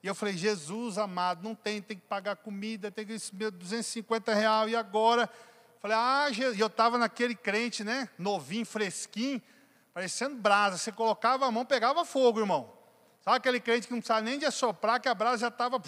E 0.00 0.06
eu 0.06 0.14
falei, 0.14 0.36
Jesus 0.36 0.98
amado, 0.98 1.42
não 1.42 1.56
tem, 1.56 1.82
tem 1.82 1.96
que 1.96 2.06
pagar 2.06 2.36
comida, 2.36 2.92
tem 2.92 3.04
que 3.04 3.16
meu 3.32 3.50
250 3.50 4.32
reais. 4.32 4.70
E 4.70 4.76
agora? 4.76 5.28
Falei, 5.80 5.96
ah, 5.96 6.28
e 6.30 6.60
eu 6.60 6.68
estava 6.68 6.96
naquele 6.96 7.34
crente, 7.34 7.82
né? 7.82 8.08
Novinho, 8.16 8.64
fresquinho 8.64 9.42
parecendo 9.98 10.36
brasa. 10.36 10.78
Você 10.78 10.92
colocava 10.92 11.44
a 11.44 11.50
mão, 11.50 11.64
pegava 11.64 12.04
fogo, 12.04 12.38
irmão. 12.38 12.72
Sabe 13.20 13.38
aquele 13.38 13.58
crente 13.58 13.88
que 13.88 13.92
não 13.92 13.98
precisava 13.98 14.20
nem 14.20 14.38
de 14.38 14.46
assoprar, 14.46 15.00
que 15.00 15.08
a 15.08 15.14
brasa 15.14 15.38
já 15.38 15.48
estava. 15.48 15.82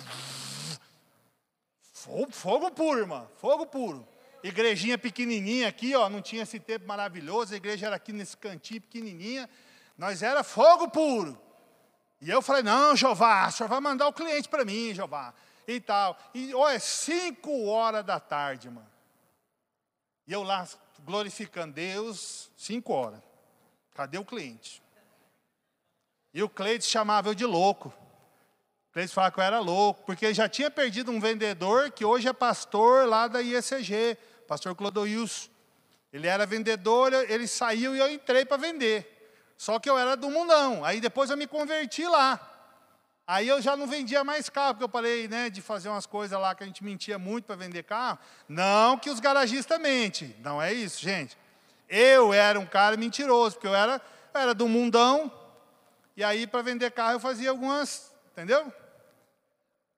Fogo, 1.93 2.33
fogo 2.33 2.71
puro, 2.73 2.99
irmão. 2.99 3.31
Fogo 3.37 3.67
puro. 3.67 4.07
Igrejinha 4.43 4.99
pequenininha 4.99 5.69
aqui, 5.69 5.95
ó, 5.95 6.09
não 6.09 6.21
tinha 6.21 6.43
esse 6.43 6.59
tempo 6.59 6.89
maravilhoso. 6.89 7.55
A 7.55 7.57
igreja 7.57 7.87
era 7.87 7.97
aqui 7.97 8.13
nesse 8.13 8.37
cantinho 8.37 8.81
pequenininha. 8.81 9.49
Nós 9.97 10.25
era 10.25 10.43
fogo 10.43 10.89
puro. 10.89 11.41
E 12.21 12.29
eu 12.29 12.43
falei: 12.43 12.65
não, 12.65 12.97
Jeová, 12.97 13.47
o 13.47 13.53
senhor 13.53 13.69
vai 13.69 13.79
mandar 13.79 14.09
o 14.09 14.13
cliente 14.13 14.49
para 14.49 14.65
mim, 14.65 14.93
Jeová. 14.93 15.33
E 15.69 15.79
tal. 15.79 16.19
E, 16.35 16.53
olha, 16.53 16.75
é 16.75 16.79
cinco 16.81 17.67
horas 17.67 18.05
da 18.05 18.19
tarde, 18.19 18.67
irmão. 18.67 18.87
E 20.27 20.33
eu 20.33 20.43
lá 20.43 20.67
glorificando 21.05 21.75
Deus, 21.75 22.51
cinco 22.57 22.93
horas. 22.93 23.30
Cadê 24.01 24.17
o 24.17 24.25
cliente? 24.25 24.83
E 26.33 26.43
o 26.43 26.49
Cleiton 26.49 26.87
chamava 26.87 27.29
eu 27.29 27.35
de 27.35 27.45
louco. 27.45 27.93
O 28.89 28.93
Cleiton 28.95 29.13
falava 29.13 29.35
que 29.35 29.41
eu 29.41 29.45
era 29.45 29.61
louco, 29.61 30.03
porque 30.07 30.25
ele 30.25 30.33
já 30.33 30.49
tinha 30.49 30.71
perdido 30.71 31.13
um 31.13 31.21
vendedor 31.21 31.91
que 31.91 32.03
hoje 32.03 32.27
é 32.27 32.33
pastor 32.33 33.07
lá 33.07 33.29
da 33.29 33.43
IECG, 33.43 34.17
pastor 34.49 34.75
Clodoilson. 34.75 35.51
Ele 36.11 36.27
era 36.27 36.47
vendedor, 36.47 37.13
ele 37.13 37.47
saiu 37.47 37.95
e 37.95 37.99
eu 37.99 38.11
entrei 38.11 38.47
para 38.47 38.57
vender. 38.57 39.37
Só 39.59 39.79
que 39.79 39.91
eu 39.91 39.99
era 39.99 40.17
do 40.17 40.31
mundão. 40.31 40.83
Aí 40.83 40.99
depois 40.99 41.29
eu 41.29 41.37
me 41.37 41.47
converti 41.47 42.07
lá. 42.07 42.41
Aí 43.27 43.49
eu 43.49 43.61
já 43.61 43.77
não 43.77 43.87
vendia 43.87 44.25
mais 44.25 44.49
carro, 44.49 44.77
porque 44.77 44.85
eu 44.85 44.89
parei 44.89 45.29
né, 45.29 45.51
de 45.51 45.61
fazer 45.61 45.91
umas 45.91 46.07
coisas 46.07 46.41
lá 46.41 46.55
que 46.55 46.65
a 46.65 46.67
gente 46.67 46.83
mentia 46.83 47.19
muito 47.19 47.45
para 47.45 47.55
vender 47.55 47.83
carro. 47.83 48.19
Não 48.49 48.97
que 48.97 49.11
os 49.11 49.21
garagistas 49.21 49.79
mentem. 49.79 50.35
Não 50.39 50.61
é 50.61 50.73
isso, 50.73 51.03
gente. 51.03 51.37
Eu 51.91 52.33
era 52.33 52.59
um 52.59 52.65
cara 52.65 52.97
mentiroso, 52.97 53.57
porque 53.57 53.67
eu 53.67 53.75
era, 53.75 54.01
eu 54.33 54.41
era 54.41 54.55
do 54.55 54.69
mundão, 54.69 55.31
e 56.17 56.23
aí 56.23 56.47
para 56.47 56.63
vender 56.63 56.93
carro 56.93 57.15
eu 57.15 57.21
fazia 57.21 57.51
algumas, 57.51 58.13
entendeu? 58.31 58.73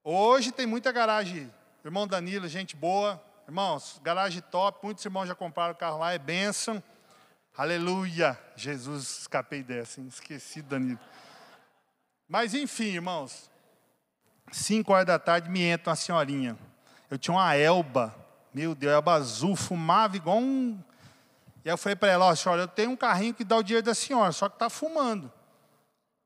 Hoje 0.02 0.50
tem 0.50 0.66
muita 0.66 0.90
garagem, 0.90 1.52
irmão 1.84 2.08
Danilo, 2.08 2.48
gente 2.48 2.74
boa, 2.74 3.22
irmãos, 3.46 4.00
garagem 4.02 4.40
top, 4.50 4.78
muitos 4.82 5.04
irmãos 5.04 5.26
já 5.26 5.34
compraram 5.34 5.74
o 5.74 5.76
carro 5.76 5.98
lá, 5.98 6.12
é 6.12 6.18
bênção. 6.18 6.82
Aleluia! 7.54 8.40
Jesus, 8.56 9.18
escapei 9.20 9.62
dessa, 9.62 10.00
hein? 10.00 10.08
esqueci 10.08 10.62
Danilo. 10.62 10.98
Mas 12.26 12.54
enfim, 12.54 12.94
irmãos, 12.94 13.50
5 14.50 14.90
horas 14.90 15.04
da 15.04 15.18
tarde, 15.18 15.50
me 15.50 15.62
entra 15.62 15.90
uma 15.90 15.96
senhorinha. 15.96 16.56
Eu 17.10 17.18
tinha 17.18 17.34
uma 17.34 17.54
Elba, 17.54 18.14
meu 18.54 18.74
Deus, 18.74 18.94
Elba 18.94 19.12
azul, 19.12 19.54
fumava 19.54 20.16
igual 20.16 20.38
um. 20.38 20.82
E 21.64 21.68
aí 21.68 21.72
eu 21.72 21.78
falei 21.78 21.96
para 21.96 22.10
ela: 22.10 22.26
Ó, 22.26 22.34
senhora, 22.34 22.62
eu 22.62 22.68
tenho 22.68 22.90
um 22.90 22.96
carrinho 22.96 23.34
que 23.34 23.44
dá 23.44 23.56
o 23.56 23.62
dinheiro 23.62 23.84
da 23.84 23.94
senhora, 23.94 24.32
só 24.32 24.48
que 24.48 24.56
está 24.56 24.68
fumando. 24.68 25.32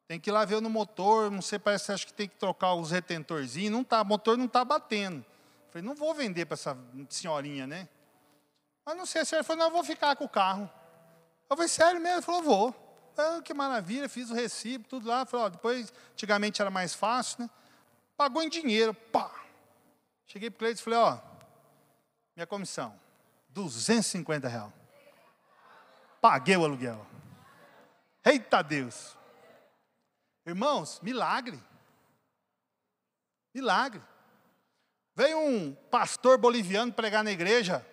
Tem 0.09 0.21
que 0.21 0.31
ir 0.31 0.33
lá 0.33 0.45
ver 0.45 0.61
no 0.61 0.71
motor, 0.71 1.31
não 1.31 1.43
sei, 1.43 1.59
parece 1.59 1.91
acho 1.91 2.07
que 2.07 2.13
tem 2.13 2.29
que 2.29 2.37
trocar 2.37 2.75
os 2.75 2.93
retentorzinhos, 2.93 3.73
não 3.73 3.83
tá, 3.83 4.03
o 4.03 4.05
motor 4.05 4.39
não 4.39 4.47
está 4.47 4.65
batendo. 4.65 5.25
Falei, 5.69 5.87
não 5.87 5.97
vou 5.97 6.15
vender 6.15 6.47
para 6.47 6.55
essa 6.55 6.79
senhorinha, 7.11 7.67
né? 7.67 7.89
Mas 8.85 8.97
não 8.97 9.05
sei, 9.05 9.23
a 9.23 9.25
senhora 9.25 9.43
falou, 9.43 9.59
não, 9.59 9.67
eu 9.67 9.73
vou 9.73 9.83
ficar 9.83 10.15
com 10.15 10.25
o 10.25 10.29
carro. 10.29 10.71
Eu 11.51 11.57
falei, 11.57 11.69
sério 11.69 12.01
mesmo? 12.01 12.19
Ele 12.19 12.23
falou, 12.23 12.43
vou. 12.43 13.13
Ah, 13.19 13.41
que 13.43 13.53
maravilha, 13.53 14.09
fiz 14.09 14.31
o 14.31 14.35
recibo, 14.35 14.87
tudo 14.87 15.09
lá. 15.09 15.27
Falei, 15.27 15.51
depois, 15.51 15.93
antigamente 16.13 16.63
era 16.63 16.71
mais 16.71 16.95
fácil, 16.95 17.43
né? 17.43 17.51
Pagou 18.17 18.43
em 18.43 18.49
dinheiro, 18.49 18.95
pá. 18.95 19.31
Cheguei 20.27 20.51
para 20.51 20.57
o 20.57 20.59
cliente 20.61 20.81
e 20.81 20.85
falei, 20.85 20.99
ó, 21.01 21.19
minha 22.37 22.47
comissão, 22.47 22.95
250 23.49 24.47
reais. 24.47 24.86
Paguei 26.21 26.57
o 26.57 26.65
aluguel. 26.65 27.07
Eita 28.25 28.63
Deus. 28.63 29.17
Irmãos, 30.45 31.01
milagre. 31.03 31.59
Milagre. 33.55 34.03
Veio 35.15 35.39
um 35.39 35.75
pastor 35.91 36.37
boliviano 36.37 36.93
pregar 36.93 37.25
na 37.25 37.33
igreja, 37.33 37.85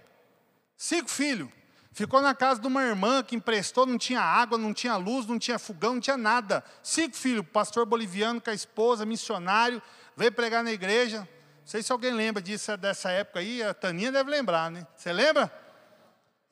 cinco 0.75 1.09
filhos. 1.09 1.49
Ficou 1.93 2.21
na 2.21 2.35
casa 2.35 2.59
de 2.59 2.67
uma 2.67 2.83
irmã 2.83 3.23
que 3.23 3.35
emprestou, 3.35 3.85
não 3.85 3.97
tinha 3.97 4.19
água, 4.19 4.57
não 4.57 4.73
tinha 4.73 4.97
luz, 4.97 5.25
não 5.27 5.39
tinha 5.39 5.59
fogão, 5.59 5.93
não 5.93 6.01
tinha 6.01 6.17
nada. 6.17 6.63
Cinco 6.81 7.15
filhos, 7.15 7.45
pastor 7.47 7.85
boliviano 7.85 8.41
com 8.41 8.49
a 8.49 8.53
esposa, 8.53 9.05
missionário, 9.05 9.81
veio 10.17 10.31
pregar 10.31 10.63
na 10.63 10.71
igreja. 10.71 11.19
Não 11.19 11.67
sei 11.67 11.81
se 11.81 11.91
alguém 11.91 12.11
lembra 12.11 12.41
disso 12.41 12.75
dessa 12.75 13.09
época 13.11 13.39
aí, 13.39 13.63
a 13.63 13.73
Taninha 13.73 14.11
deve 14.11 14.29
lembrar, 14.29 14.69
né? 14.69 14.85
Você 14.95 15.13
lembra? 15.13 15.62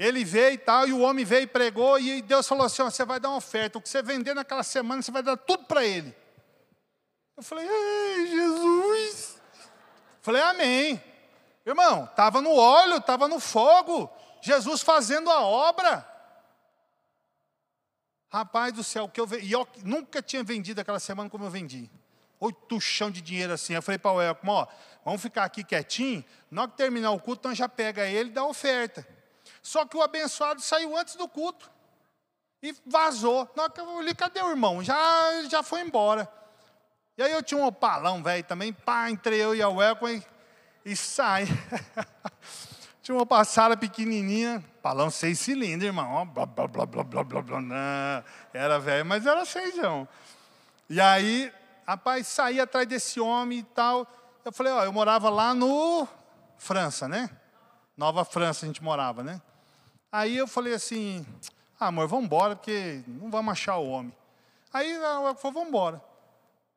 Ele 0.02 0.26
veio 0.26 0.56
e 0.56 0.58
tal, 0.58 0.88
e 0.88 0.94
o 0.94 1.02
homem 1.02 1.24
veio 1.24 1.44
e 1.44 1.48
pregou, 1.48 2.00
e 2.00 2.24
Deus 2.24 2.48
falou 2.48 2.66
assim: 2.66 2.82
você 2.82 3.06
vai 3.06 3.20
dar 3.20 3.30
uma 3.30 3.38
oferta, 3.38 3.78
o 3.78 3.82
que 3.82 3.88
você 3.88 4.02
vender 4.02 4.34
naquela 4.34 4.64
semana, 4.64 5.00
você 5.00 5.12
vai 5.12 5.22
dar 5.22 5.38
tudo 5.38 5.66
para 5.66 5.86
ele. 5.86 6.18
Eu 7.38 7.44
falei, 7.44 7.68
ei, 7.70 8.28
Jesus. 8.28 9.40
Falei, 10.24 10.42
amém. 10.42 11.04
Irmão, 11.64 12.06
estava 12.06 12.42
no 12.42 12.56
óleo, 12.56 12.98
estava 12.98 13.28
no 13.28 13.40
fogo, 13.40 14.12
Jesus 14.42 14.82
fazendo 14.82 15.30
a 15.30 15.42
obra. 15.42 16.04
Rapaz 18.28 18.74
do 18.74 18.84
céu, 18.84 19.08
que 19.08 19.22
eu, 19.22 19.28
e 19.40 19.52
eu 19.52 19.68
nunca 19.84 20.20
tinha 20.20 20.44
vendido 20.44 20.82
aquela 20.82 21.00
semana 21.00 21.30
como 21.30 21.46
eu 21.46 21.52
vendi. 21.52 21.92
Oito 22.40 22.82
chão 22.82 23.12
de 23.12 23.22
dinheiro 23.22 23.54
assim. 23.54 23.76
Eu 23.76 23.84
falei 23.84 24.00
para 24.00 24.14
o 24.14 24.20
Elco, 24.20 24.50
ó, 24.50 24.66
vamos 25.06 25.22
ficar 25.22 25.44
aqui 25.44 25.64
quietinho, 25.64 26.26
na 26.50 26.64
hora 26.64 26.72
que 26.72 26.78
terminar 26.78 27.12
o 27.12 27.20
culto, 27.20 27.48
nós 27.48 27.56
já 27.56 27.70
pega 27.70 28.08
ele 28.08 28.32
e 28.32 28.34
dá 28.34 28.44
oferta. 28.44 29.21
Só 29.62 29.86
que 29.86 29.96
o 29.96 30.02
abençoado 30.02 30.62
saiu 30.62 30.98
antes 30.98 31.16
do 31.16 31.28
culto. 31.28 31.70
E 32.64 32.76
vazou. 32.86 33.50
Na 33.56 33.64
hora 33.64 33.72
que 33.72 33.82
eu 33.82 34.02
li, 34.02 34.14
cadê 34.14 34.42
o 34.42 34.50
irmão? 34.50 34.84
Já, 34.84 35.44
já 35.50 35.64
foi 35.64 35.82
embora. 35.82 36.32
E 37.18 37.24
aí 37.24 37.32
eu 37.32 37.44
tinha 37.44 37.60
um 37.60 37.66
opalão, 37.66 38.22
velho, 38.24 38.44
também. 38.44 38.72
Pá, 38.72 39.10
entrei 39.10 39.40
eu 39.40 39.56
e 39.56 39.62
a 39.62 39.70
Welcome 39.70 40.24
e, 40.86 40.92
e 40.92 40.96
sai. 40.96 41.46
tinha 43.02 43.16
uma 43.16 43.26
passada 43.26 43.76
pequenininha. 43.76 44.64
Palão 44.82 45.10
seis 45.10 45.40
cilindros, 45.40 45.86
irmão. 45.86 46.26
Blá, 46.28 46.46
blá, 46.46 46.68
blá, 46.68 46.86
blá, 46.86 47.04
blá, 47.04 47.24
blá, 47.24 47.42
blá. 47.42 48.24
Era 48.54 48.80
velho, 48.80 49.06
mas 49.06 49.26
era 49.26 49.44
seisão. 49.46 50.08
E 50.90 51.00
aí, 51.00 51.52
rapaz, 51.88 52.28
saí 52.28 52.60
atrás 52.60 52.88
desse 52.88 53.20
homem 53.20 53.60
e 53.60 53.64
tal. 53.64 54.08
Eu 54.44 54.52
falei, 54.52 54.74
ó, 54.74 54.84
eu 54.84 54.94
morava 54.94 55.30
lá 55.30 55.54
no 55.54 56.08
França, 56.58 57.08
né? 57.08 57.30
Nova 57.98 58.24
França 58.26 58.66
a 58.66 58.68
gente 58.68 58.84
morava, 58.84 59.24
né? 59.24 59.42
Aí 60.12 60.38
eu 60.38 60.48
falei 60.48 60.74
assim, 60.74 61.26
ah, 61.80 61.88
amor, 61.88 62.08
vamos 62.08 62.26
embora, 62.26 62.56
porque 62.56 63.02
não 63.08 63.32
vamos 63.32 63.52
achar 63.52 63.78
o 63.78 63.90
homem. 63.90 64.14
Aí 64.74 64.92
ela 64.92 65.34
falou, 65.36 65.54
vamos 65.54 65.70
embora. 65.70 66.02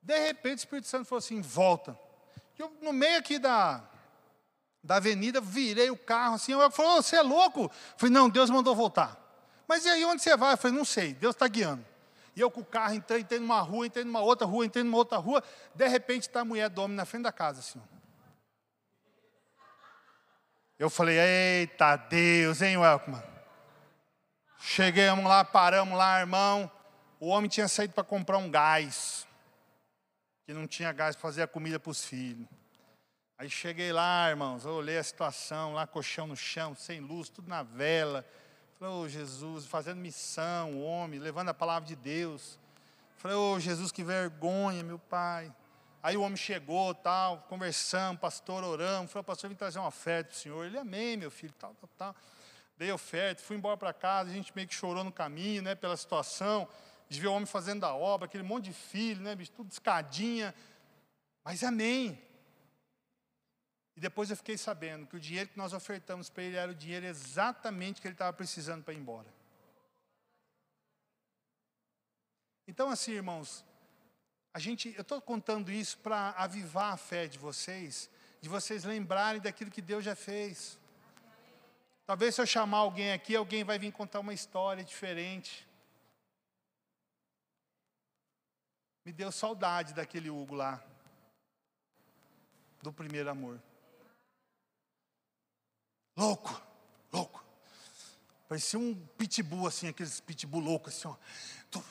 De 0.00 0.18
repente 0.18 0.58
o 0.58 0.60
Espírito 0.60 0.86
Santo 0.86 1.06
falou 1.06 1.18
assim, 1.18 1.40
volta. 1.40 1.98
E 2.58 2.62
eu, 2.62 2.72
no 2.80 2.92
meio 2.92 3.18
aqui 3.18 3.38
da, 3.38 3.82
da 4.82 4.96
avenida, 4.96 5.40
virei 5.40 5.90
o 5.90 5.96
carro 5.96 6.36
assim, 6.36 6.52
eu 6.52 6.70
falou, 6.70 7.02
você 7.02 7.16
é 7.16 7.22
louco? 7.22 7.62
Eu 7.62 7.70
falei, 7.96 8.12
não, 8.12 8.28
Deus 8.28 8.50
mandou 8.50 8.74
voltar. 8.74 9.20
Mas 9.66 9.84
e 9.84 9.88
aí, 9.88 10.04
onde 10.04 10.22
você 10.22 10.36
vai? 10.36 10.52
Eu 10.52 10.58
falei, 10.58 10.76
não 10.76 10.84
sei, 10.84 11.14
Deus 11.14 11.34
está 11.34 11.48
guiando. 11.48 11.84
E 12.36 12.40
eu 12.40 12.50
com 12.50 12.60
o 12.60 12.64
carro 12.64 12.94
entrei, 12.94 13.20
entrei 13.20 13.40
numa 13.40 13.60
rua, 13.60 13.86
entrei 13.86 14.04
numa 14.04 14.20
outra 14.20 14.46
rua, 14.46 14.66
entrei 14.66 14.84
numa 14.84 14.98
outra 14.98 15.18
rua. 15.18 15.42
De 15.74 15.86
repente 15.88 16.22
está 16.22 16.40
a 16.40 16.44
mulher 16.44 16.68
do 16.68 16.82
homem 16.82 16.96
na 16.96 17.04
frente 17.04 17.22
da 17.22 17.32
casa, 17.32 17.60
assim. 17.60 17.80
Eu 20.76 20.90
falei, 20.90 21.18
eita 21.18 21.94
Deus, 21.96 22.60
hein, 22.60 22.76
Welcome? 22.76 23.22
Chegamos 24.58 25.24
lá, 25.24 25.44
paramos 25.44 25.96
lá, 25.96 26.18
irmão. 26.18 26.68
O 27.20 27.28
homem 27.28 27.48
tinha 27.48 27.68
saído 27.68 27.94
para 27.94 28.02
comprar 28.02 28.38
um 28.38 28.50
gás, 28.50 29.24
que 30.44 30.52
não 30.52 30.66
tinha 30.66 30.90
gás 30.90 31.14
para 31.14 31.22
fazer 31.22 31.42
a 31.42 31.46
comida 31.46 31.78
para 31.78 31.90
os 31.90 32.04
filhos. 32.04 32.48
Aí 33.38 33.48
cheguei 33.48 33.92
lá, 33.92 34.28
irmãos, 34.28 34.66
olhei 34.66 34.98
a 34.98 35.02
situação, 35.02 35.74
lá 35.74 35.86
colchão 35.86 36.26
no 36.26 36.36
chão, 36.36 36.74
sem 36.74 37.00
luz, 37.00 37.28
tudo 37.28 37.48
na 37.48 37.62
vela. 37.62 38.24
Falei, 38.78 38.94
oh 38.94 39.08
Jesus, 39.08 39.66
fazendo 39.66 39.98
missão, 39.98 40.72
o 40.72 40.82
homem, 40.82 41.20
levando 41.20 41.50
a 41.50 41.54
palavra 41.54 41.86
de 41.86 41.94
Deus. 41.94 42.58
Falei, 43.16 43.36
oh 43.36 43.60
Jesus, 43.60 43.92
que 43.92 44.02
vergonha, 44.02 44.82
meu 44.82 44.98
pai. 44.98 45.52
Aí 46.04 46.18
o 46.18 46.20
homem 46.20 46.36
chegou, 46.36 46.94
tal, 46.94 47.38
conversamos, 47.48 48.20
pastor, 48.20 48.62
oramos. 48.62 49.10
Falei, 49.10 49.24
pastor, 49.24 49.48
vim 49.48 49.56
trazer 49.56 49.78
uma 49.78 49.88
oferta 49.88 50.28
para 50.28 50.36
o 50.36 50.38
senhor. 50.38 50.66
Ele, 50.66 50.76
amém, 50.76 51.16
meu 51.16 51.30
filho, 51.30 51.54
tal, 51.58 51.74
tal, 51.80 51.88
tal. 51.96 52.16
Dei 52.76 52.92
oferta, 52.92 53.40
fui 53.40 53.56
embora 53.56 53.74
para 53.74 53.90
casa, 53.94 54.28
a 54.28 54.32
gente 54.34 54.54
meio 54.54 54.68
que 54.68 54.74
chorou 54.74 55.02
no 55.02 55.10
caminho, 55.10 55.62
né, 55.62 55.74
pela 55.74 55.96
situação, 55.96 56.68
de 57.08 57.18
ver 57.18 57.28
o 57.28 57.32
homem 57.32 57.46
fazendo 57.46 57.84
a 57.84 57.94
obra, 57.94 58.26
aquele 58.26 58.42
monte 58.42 58.64
de 58.66 58.74
filho, 58.74 59.22
né, 59.22 59.34
bicho, 59.34 59.52
tudo 59.52 59.72
escadinha. 59.72 60.54
Mas 61.42 61.64
amém. 61.64 62.22
E 63.96 64.00
depois 64.00 64.28
eu 64.28 64.36
fiquei 64.36 64.58
sabendo 64.58 65.06
que 65.06 65.16
o 65.16 65.20
dinheiro 65.20 65.48
que 65.48 65.56
nós 65.56 65.72
ofertamos 65.72 66.28
para 66.28 66.42
ele 66.42 66.56
era 66.56 66.70
o 66.70 66.74
dinheiro 66.74 67.06
exatamente 67.06 68.02
que 68.02 68.06
ele 68.06 68.14
estava 68.14 68.34
precisando 68.34 68.84
para 68.84 68.92
ir 68.92 68.98
embora. 68.98 69.32
Então, 72.68 72.90
assim, 72.90 73.12
irmãos, 73.12 73.64
a 74.54 74.60
gente, 74.60 74.94
eu 74.94 75.02
estou 75.02 75.20
contando 75.20 75.72
isso 75.72 75.98
para 75.98 76.30
avivar 76.30 76.92
a 76.92 76.96
fé 76.96 77.26
de 77.26 77.36
vocês, 77.36 78.08
de 78.40 78.48
vocês 78.48 78.84
lembrarem 78.84 79.40
daquilo 79.40 79.68
que 79.68 79.82
Deus 79.82 80.04
já 80.04 80.14
fez. 80.14 80.78
Talvez 82.06 82.36
se 82.36 82.40
eu 82.40 82.46
chamar 82.46 82.78
alguém 82.78 83.12
aqui, 83.12 83.34
alguém 83.34 83.64
vai 83.64 83.80
vir 83.80 83.90
contar 83.90 84.20
uma 84.20 84.32
história 84.32 84.84
diferente. 84.84 85.66
Me 89.04 89.12
deu 89.12 89.32
saudade 89.32 89.92
daquele 89.92 90.30
Hugo 90.30 90.54
lá, 90.54 90.80
do 92.80 92.92
primeiro 92.92 93.28
amor. 93.28 93.60
Louco, 96.16 96.62
louco. 97.12 97.44
Parecia 98.48 98.78
um 98.78 98.94
pitbull 99.18 99.66
assim, 99.66 99.88
aqueles 99.88 100.20
pitbull 100.20 100.60
loucos 100.60 100.94
assim, 100.94 101.08
ó. 101.08 101.16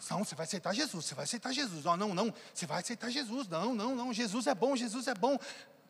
Não, 0.09 0.23
você 0.23 0.35
vai 0.35 0.45
aceitar 0.45 0.73
Jesus, 0.73 1.05
você 1.05 1.15
vai 1.15 1.23
aceitar 1.23 1.51
Jesus. 1.51 1.83
Não, 1.85 1.97
não, 1.97 2.13
não, 2.13 2.33
você 2.53 2.65
vai 2.65 2.79
aceitar 2.79 3.09
Jesus. 3.09 3.47
Não, 3.47 3.73
não, 3.73 3.95
não, 3.95 4.13
Jesus 4.13 4.47
é 4.47 4.53
bom, 4.53 4.75
Jesus 4.75 5.07
é 5.07 5.13
bom. 5.13 5.37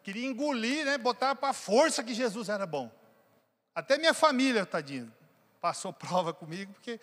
Queria 0.03 0.25
engolir, 0.25 0.85
né, 0.85 0.97
botar 0.97 1.35
para 1.35 1.53
força 1.53 2.03
que 2.03 2.13
Jesus 2.13 2.49
era 2.49 2.65
bom. 2.65 2.91
Até 3.73 3.97
minha 3.97 4.13
família, 4.13 4.65
tadinho, 4.65 5.11
passou 5.59 5.91
prova 5.91 6.33
comigo 6.33 6.73
porque 6.73 6.99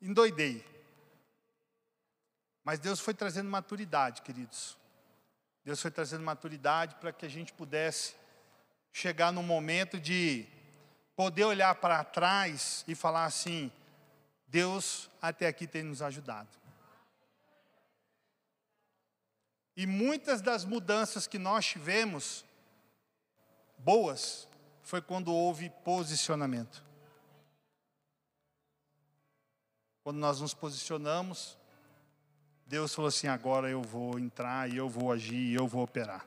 endoidei. 0.00 0.64
Mas 2.64 2.78
Deus 2.78 3.00
foi 3.00 3.14
trazendo 3.14 3.48
maturidade, 3.50 4.22
queridos. 4.22 4.76
Deus 5.64 5.80
foi 5.80 5.90
trazendo 5.90 6.24
maturidade 6.24 6.94
para 6.96 7.12
que 7.12 7.24
a 7.24 7.28
gente 7.28 7.52
pudesse 7.52 8.14
chegar 8.92 9.32
no 9.32 9.42
momento 9.42 9.98
de 9.98 10.46
poder 11.16 11.44
olhar 11.44 11.74
para 11.76 12.04
trás 12.04 12.84
e 12.86 12.94
falar 12.94 13.24
assim: 13.24 13.70
Deus 14.52 15.08
até 15.22 15.46
aqui 15.46 15.66
tem 15.66 15.82
nos 15.82 16.02
ajudado. 16.02 16.50
E 19.74 19.86
muitas 19.86 20.42
das 20.42 20.66
mudanças 20.66 21.26
que 21.26 21.38
nós 21.38 21.64
tivemos, 21.64 22.44
boas, 23.78 24.46
foi 24.82 25.00
quando 25.00 25.32
houve 25.32 25.70
posicionamento. 25.82 26.84
Quando 30.04 30.18
nós 30.18 30.38
nos 30.38 30.52
posicionamos, 30.52 31.56
Deus 32.66 32.94
falou 32.94 33.08
assim: 33.08 33.28
agora 33.28 33.70
eu 33.70 33.80
vou 33.80 34.18
entrar 34.18 34.70
e 34.70 34.76
eu 34.76 34.86
vou 34.86 35.10
agir 35.10 35.34
e 35.34 35.54
eu 35.54 35.66
vou 35.66 35.82
operar. 35.82 36.26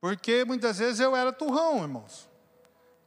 Porque 0.00 0.46
muitas 0.46 0.78
vezes 0.78 0.98
eu 0.98 1.14
era 1.14 1.30
turrão, 1.30 1.82
irmãos. 1.82 2.26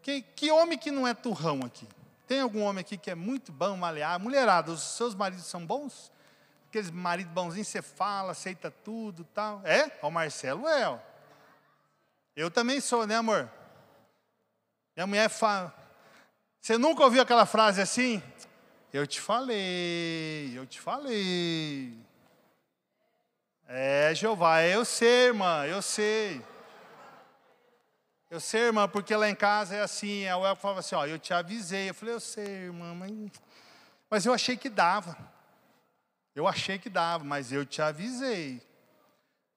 Que, 0.04 0.22
que 0.22 0.52
homem 0.52 0.78
que 0.78 0.92
não 0.92 1.08
é 1.08 1.16
turrão 1.16 1.62
aqui? 1.66 1.88
Tem 2.28 2.42
algum 2.42 2.62
homem 2.62 2.82
aqui 2.82 2.98
que 2.98 3.10
é 3.10 3.16
muito 3.16 3.52
bom 3.52 3.76
malear? 3.78 4.20
Mulherada, 4.20 4.72
os 4.72 4.82
seus 4.82 5.16
maridos 5.16 5.46
são 5.46 5.66
bons? 5.66 6.12
aqueles 6.78 6.92
marido 6.92 7.30
bonzinho, 7.30 7.66
você 7.66 7.82
fala, 7.82 8.32
aceita 8.32 8.70
tudo 8.70 9.24
tal. 9.34 9.62
É? 9.64 9.92
O 10.02 10.12
Marcelo 10.12 10.68
é, 10.68 10.88
ó. 10.88 11.00
Eu 12.36 12.52
também 12.52 12.80
sou, 12.80 13.08
né, 13.08 13.16
amor? 13.16 13.50
Minha 14.96 15.08
mulher 15.08 15.30
fala. 15.30 15.74
Você 16.62 16.78
nunca 16.78 17.04
ouviu 17.04 17.22
aquela 17.22 17.46
frase 17.46 17.82
assim? 17.82 18.22
Eu 18.94 19.08
te 19.08 19.20
falei, 19.20 20.54
eu 20.56 20.66
te 20.66 20.80
falei. 20.80 21.98
É, 23.68 24.14
Jeová, 24.14 24.62
eu 24.64 24.86
sei, 24.86 25.28
irmã, 25.28 25.66
eu 25.66 25.82
sei. 25.82 26.42
Eu 28.30 28.42
sei, 28.42 28.64
irmã, 28.64 28.90
porque 28.90 29.16
lá 29.16 29.30
em 29.30 29.36
casa 29.36 29.76
é 29.76 29.82
assim. 29.82 30.28
A 30.28 30.38
Uel 30.38 30.56
falava 30.56 30.82
assim: 30.82 30.96
Ó, 30.96 31.06
eu 31.06 31.18
te 31.18 31.34
avisei. 31.34 31.90
Eu 31.90 31.94
falei: 31.94 32.16
Eu 32.16 32.20
sei, 32.20 32.46
irmã, 32.46 32.94
mas, 32.94 33.12
mas 34.10 34.26
eu 34.26 34.34
achei 34.34 34.58
que 34.58 34.70
dava. 34.70 35.18
Eu 36.36 36.48
achei 36.48 36.78
que 36.78 36.90
dava, 36.90 37.24
mas 37.24 37.52
eu 37.52 37.66
te 37.66 37.82
avisei. 37.82 38.62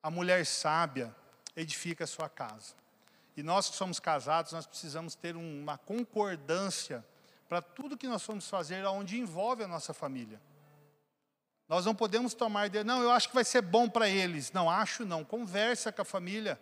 A 0.02 0.10
mulher 0.10 0.46
sábia 0.46 1.14
edifica 1.56 2.04
a 2.04 2.06
sua 2.06 2.28
casa. 2.28 2.74
E 3.36 3.42
nós 3.42 3.68
que 3.68 3.76
somos 3.76 3.98
casados, 3.98 4.52
nós 4.52 4.66
precisamos 4.66 5.14
ter 5.14 5.36
uma 5.36 5.76
concordância 5.76 7.04
para 7.48 7.60
tudo 7.60 7.98
que 7.98 8.06
nós 8.06 8.24
vamos 8.24 8.48
fazer, 8.48 8.84
onde 8.86 9.18
envolve 9.18 9.64
a 9.64 9.68
nossa 9.68 9.92
família. 9.92 10.40
Nós 11.68 11.84
não 11.84 11.94
podemos 11.94 12.34
tomar 12.34 12.68
de, 12.68 12.82
não, 12.84 13.02
eu 13.02 13.10
acho 13.10 13.28
que 13.28 13.34
vai 13.34 13.44
ser 13.44 13.62
bom 13.62 13.88
para 13.88 14.08
eles. 14.08 14.52
Não, 14.52 14.70
acho 14.70 15.04
não. 15.04 15.24
Conversa 15.24 15.92
com 15.92 16.02
a 16.02 16.04
família 16.04 16.60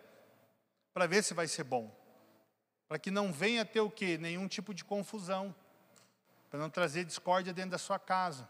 para 0.93 1.07
ver 1.07 1.23
se 1.23 1.33
vai 1.33 1.47
ser 1.47 1.63
bom. 1.63 1.98
Para 2.89 2.99
que 2.99 3.09
não 3.09 3.31
venha 3.31 3.63
ter 3.63 3.79
o 3.79 3.89
quê? 3.89 4.17
Nenhum 4.17 4.49
tipo 4.49 4.73
de 4.73 4.83
confusão. 4.83 5.55
Para 6.49 6.59
não 6.59 6.69
trazer 6.69 7.05
discórdia 7.05 7.53
dentro 7.53 7.71
da 7.71 7.77
sua 7.77 7.97
casa. 7.97 8.49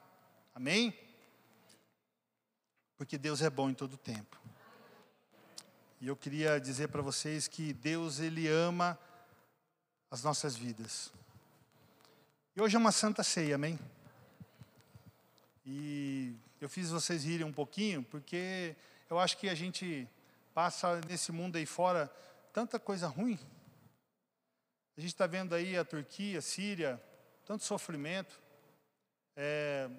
Amém? 0.55 0.97
porque 2.99 3.17
Deus 3.17 3.41
é 3.41 3.49
bom 3.49 3.69
em 3.69 3.73
todo 3.73 3.95
tempo. 3.95 4.37
E 6.01 6.07
eu 6.09 6.17
queria 6.17 6.59
dizer 6.59 6.89
para 6.89 7.01
vocês 7.01 7.47
que 7.47 7.71
Deus 7.71 8.19
ele 8.19 8.45
ama 8.45 8.99
as 10.11 10.21
nossas 10.21 10.57
vidas. 10.57 11.09
E 12.53 12.61
hoje 12.61 12.75
é 12.75 12.77
uma 12.77 12.91
santa 12.91 13.23
ceia, 13.23 13.55
amém? 13.55 13.79
E 15.65 16.35
eu 16.59 16.67
fiz 16.67 16.89
vocês 16.89 17.23
rirem 17.23 17.45
um 17.45 17.53
pouquinho, 17.53 18.03
porque 18.03 18.75
eu 19.09 19.17
acho 19.17 19.37
que 19.37 19.47
a 19.47 19.55
gente 19.55 20.05
passa 20.53 20.99
nesse 21.07 21.31
mundo 21.31 21.55
aí 21.55 21.65
fora 21.65 22.13
tanta 22.51 22.77
coisa 22.77 23.07
ruim. 23.07 23.39
A 24.99 25.01
gente 25.01 25.13
está 25.13 25.25
vendo 25.25 25.55
aí 25.55 25.77
a 25.77 25.85
Turquia, 25.85 26.39
a 26.39 26.41
Síria, 26.41 27.01
tanto 27.45 27.63
sofrimento. 27.63 28.37
É, 29.33 29.89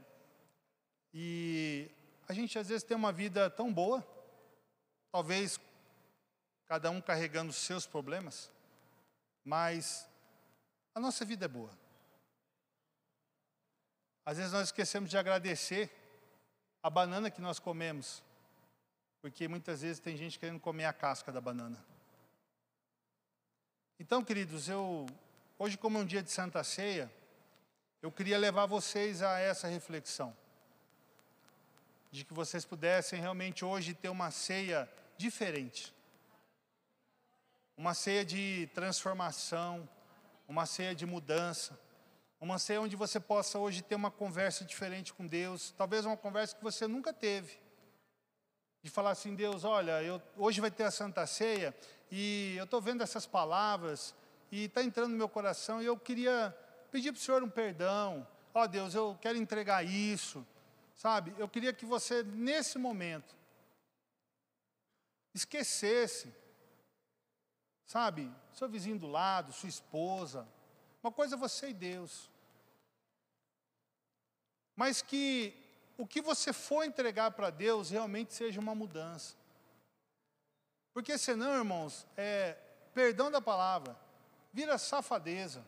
e 1.14 1.90
a 2.28 2.34
gente 2.34 2.58
às 2.58 2.68
vezes 2.68 2.82
tem 2.82 2.94
uma 2.94 3.10
vida 3.10 3.48
tão 3.48 3.72
boa, 3.72 4.06
talvez 5.10 5.58
cada 6.66 6.90
um 6.90 7.00
carregando 7.00 7.48
os 7.48 7.56
seus 7.56 7.86
problemas, 7.86 8.52
mas 9.42 10.06
a 10.94 11.00
nossa 11.00 11.24
vida 11.24 11.46
é 11.46 11.48
boa. 11.48 11.72
Às 14.26 14.36
vezes 14.36 14.52
nós 14.52 14.68
esquecemos 14.68 15.08
de 15.08 15.16
agradecer 15.16 15.90
a 16.82 16.90
banana 16.90 17.30
que 17.30 17.40
nós 17.40 17.58
comemos, 17.58 18.22
porque 19.22 19.48
muitas 19.48 19.80
vezes 19.80 19.98
tem 19.98 20.14
gente 20.14 20.38
querendo 20.38 20.60
comer 20.60 20.84
a 20.84 20.92
casca 20.92 21.32
da 21.32 21.40
banana. 21.40 21.82
Então, 24.02 24.24
queridos, 24.24 24.66
eu 24.66 25.04
hoje 25.58 25.76
como 25.76 25.98
é 25.98 26.00
um 26.00 26.06
dia 26.06 26.22
de 26.22 26.30
Santa 26.30 26.64
Ceia, 26.64 27.12
eu 28.00 28.10
queria 28.10 28.38
levar 28.38 28.64
vocês 28.64 29.20
a 29.20 29.38
essa 29.38 29.68
reflexão 29.68 30.34
de 32.10 32.24
que 32.24 32.32
vocês 32.32 32.64
pudessem 32.64 33.20
realmente 33.20 33.62
hoje 33.62 33.92
ter 33.92 34.08
uma 34.08 34.30
ceia 34.30 34.90
diferente. 35.18 35.94
Uma 37.76 37.92
ceia 37.92 38.24
de 38.24 38.70
transformação, 38.74 39.86
uma 40.48 40.64
ceia 40.64 40.94
de 40.94 41.04
mudança, 41.04 41.78
uma 42.40 42.58
ceia 42.58 42.80
onde 42.80 42.96
você 42.96 43.20
possa 43.20 43.58
hoje 43.58 43.82
ter 43.82 43.96
uma 43.96 44.10
conversa 44.10 44.64
diferente 44.64 45.12
com 45.12 45.26
Deus, 45.26 45.74
talvez 45.76 46.06
uma 46.06 46.16
conversa 46.16 46.56
que 46.56 46.64
você 46.64 46.86
nunca 46.86 47.12
teve. 47.12 47.58
De 48.82 48.90
falar 48.90 49.10
assim, 49.10 49.34
Deus, 49.34 49.62
olha, 49.62 50.02
eu, 50.02 50.22
hoje 50.38 50.58
vai 50.58 50.70
ter 50.70 50.84
a 50.84 50.90
Santa 50.90 51.26
Ceia 51.26 51.76
e 52.10 52.54
eu 52.56 52.64
estou 52.64 52.80
vendo 52.80 53.02
essas 53.02 53.26
palavras 53.26 54.14
e 54.50 54.64
está 54.64 54.82
entrando 54.82 55.12
no 55.12 55.16
meu 55.16 55.28
coração 55.28 55.80
e 55.80 55.86
eu 55.86 55.96
queria 55.96 56.56
pedir 56.90 57.12
para 57.12 57.18
o 57.18 57.22
Senhor 57.22 57.42
um 57.42 57.50
perdão. 57.50 58.26
Ó 58.52 58.62
oh, 58.62 58.68
Deus, 58.68 58.94
eu 58.94 59.16
quero 59.20 59.38
entregar 59.38 59.84
isso. 59.84 60.44
Sabe, 60.96 61.34
eu 61.38 61.48
queria 61.48 61.72
que 61.72 61.86
você, 61.86 62.22
nesse 62.22 62.76
momento, 62.76 63.34
esquecesse, 65.32 66.30
sabe, 67.86 68.30
seu 68.52 68.68
vizinho 68.68 68.98
do 68.98 69.06
lado, 69.06 69.52
sua 69.52 69.68
esposa, 69.68 70.46
uma 71.02 71.10
coisa 71.10 71.36
é 71.36 71.38
você 71.38 71.70
e 71.70 71.74
Deus. 71.74 72.28
Mas 74.76 75.00
que 75.00 75.54
o 75.96 76.06
que 76.06 76.20
você 76.20 76.52
for 76.52 76.84
entregar 76.84 77.30
para 77.30 77.50
Deus 77.50 77.90
realmente 77.90 78.34
seja 78.34 78.60
uma 78.60 78.74
mudança. 78.74 79.36
Porque 81.00 81.16
senão, 81.16 81.56
irmãos, 81.56 82.06
é, 82.14 82.58
perdão 82.92 83.30
da 83.30 83.40
palavra, 83.40 83.96
vira 84.52 84.76
safadeza. 84.76 85.64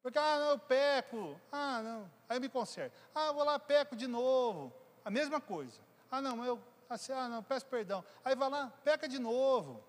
Porque, 0.00 0.16
ah, 0.16 0.38
não, 0.38 0.50
eu 0.50 0.58
peco. 0.60 1.40
Ah, 1.50 1.82
não. 1.82 2.12
Aí 2.28 2.36
eu 2.36 2.40
me 2.40 2.48
conserto. 2.48 2.96
Ah, 3.12 3.32
vou 3.32 3.42
lá, 3.42 3.58
peco 3.58 3.96
de 3.96 4.06
novo. 4.06 4.72
A 5.04 5.10
mesma 5.10 5.40
coisa. 5.40 5.80
Ah, 6.12 6.20
não, 6.20 6.44
eu, 6.44 6.62
assim, 6.88 7.10
ah, 7.10 7.28
não, 7.28 7.42
peço 7.42 7.66
perdão. 7.66 8.04
Aí 8.24 8.36
vai 8.36 8.48
lá, 8.48 8.72
peca 8.84 9.08
de 9.08 9.18
novo. 9.18 9.82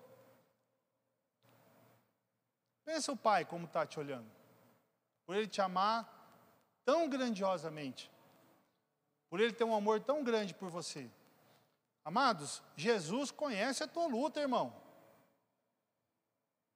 Pensa 2.84 3.12
o 3.12 3.16
pai 3.16 3.44
como 3.44 3.66
está 3.66 3.86
te 3.86 4.00
olhando. 4.00 4.28
Por 5.24 5.36
ele 5.36 5.46
te 5.46 5.60
amar 5.60 6.04
tão 6.84 7.08
grandiosamente. 7.08 8.10
Por 9.30 9.38
ele 9.38 9.52
ter 9.52 9.62
um 9.62 9.76
amor 9.76 10.00
tão 10.00 10.24
grande 10.24 10.52
por 10.52 10.68
você. 10.68 11.08
Amados, 12.06 12.62
Jesus 12.76 13.32
conhece 13.32 13.82
a 13.82 13.88
tua 13.88 14.06
luta, 14.06 14.38
irmão. 14.38 14.72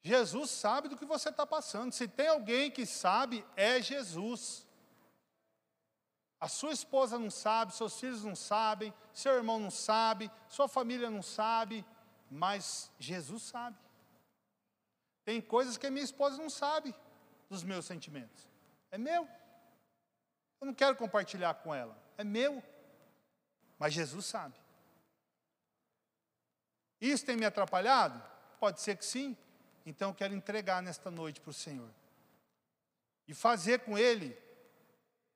Jesus 0.03 0.51
sabe 0.51 0.89
do 0.89 0.97
que 0.97 1.05
você 1.05 1.29
está 1.29 1.47
passando. 1.47 1.93
Se 1.93 2.09
tem 2.09 2.27
alguém 2.27 2.69
que 2.69 2.85
sabe, 2.85 3.47
é 3.55 3.81
Jesus. 3.81 4.67
A 6.41 6.49
sua 6.49 6.73
esposa 6.73 7.17
não 7.17 7.31
sabe, 7.31 7.73
seus 7.73 8.01
filhos 8.01 8.25
não 8.25 8.35
sabem, 8.35 8.93
seu 9.13 9.33
irmão 9.35 9.61
não 9.61 9.71
sabe, 9.71 10.29
sua 10.49 10.67
família 10.67 11.09
não 11.09 11.23
sabe, 11.23 11.87
mas 12.29 12.91
Jesus 12.99 13.45
sabe. 13.45 13.79
Tem 15.25 15.41
coisas 15.41 15.79
que 15.79 15.87
a 15.87 15.93
minha 15.93 16.05
esposa 16.05 16.39
não 16.39 16.51
sabe 16.51 16.93
dos 17.49 17.63
meus 17.63 17.87
sentimentos. 17.87 18.49
É 18.91 18.99
meu. 18.99 19.29
Eu 20.61 20.67
não 20.67 20.75
quero 20.75 20.97
compartilhar 20.97 21.55
com 21.55 21.73
ela. 21.73 21.97
É 22.19 22.25
meu. 22.25 22.61
Mas 23.79 23.95
Jesus 23.95 24.27
sabe. 24.27 24.59
Isso 27.01 27.25
tem 27.25 27.37
me 27.37 27.47
atrapalhado? 27.47 28.23
Pode 28.59 28.81
ser 28.81 28.97
que 28.97 29.05
sim. 29.05 29.37
Então 29.87 30.11
eu 30.11 30.15
quero 30.15 30.35
entregar 30.35 30.83
nesta 30.83 31.11
noite 31.11 31.41
para 31.41 31.51
o 31.51 31.55
Senhor. 31.55 31.91
E 33.27 33.35
fazer 33.35 33.81
com 33.81 33.97
Ele 33.97 34.37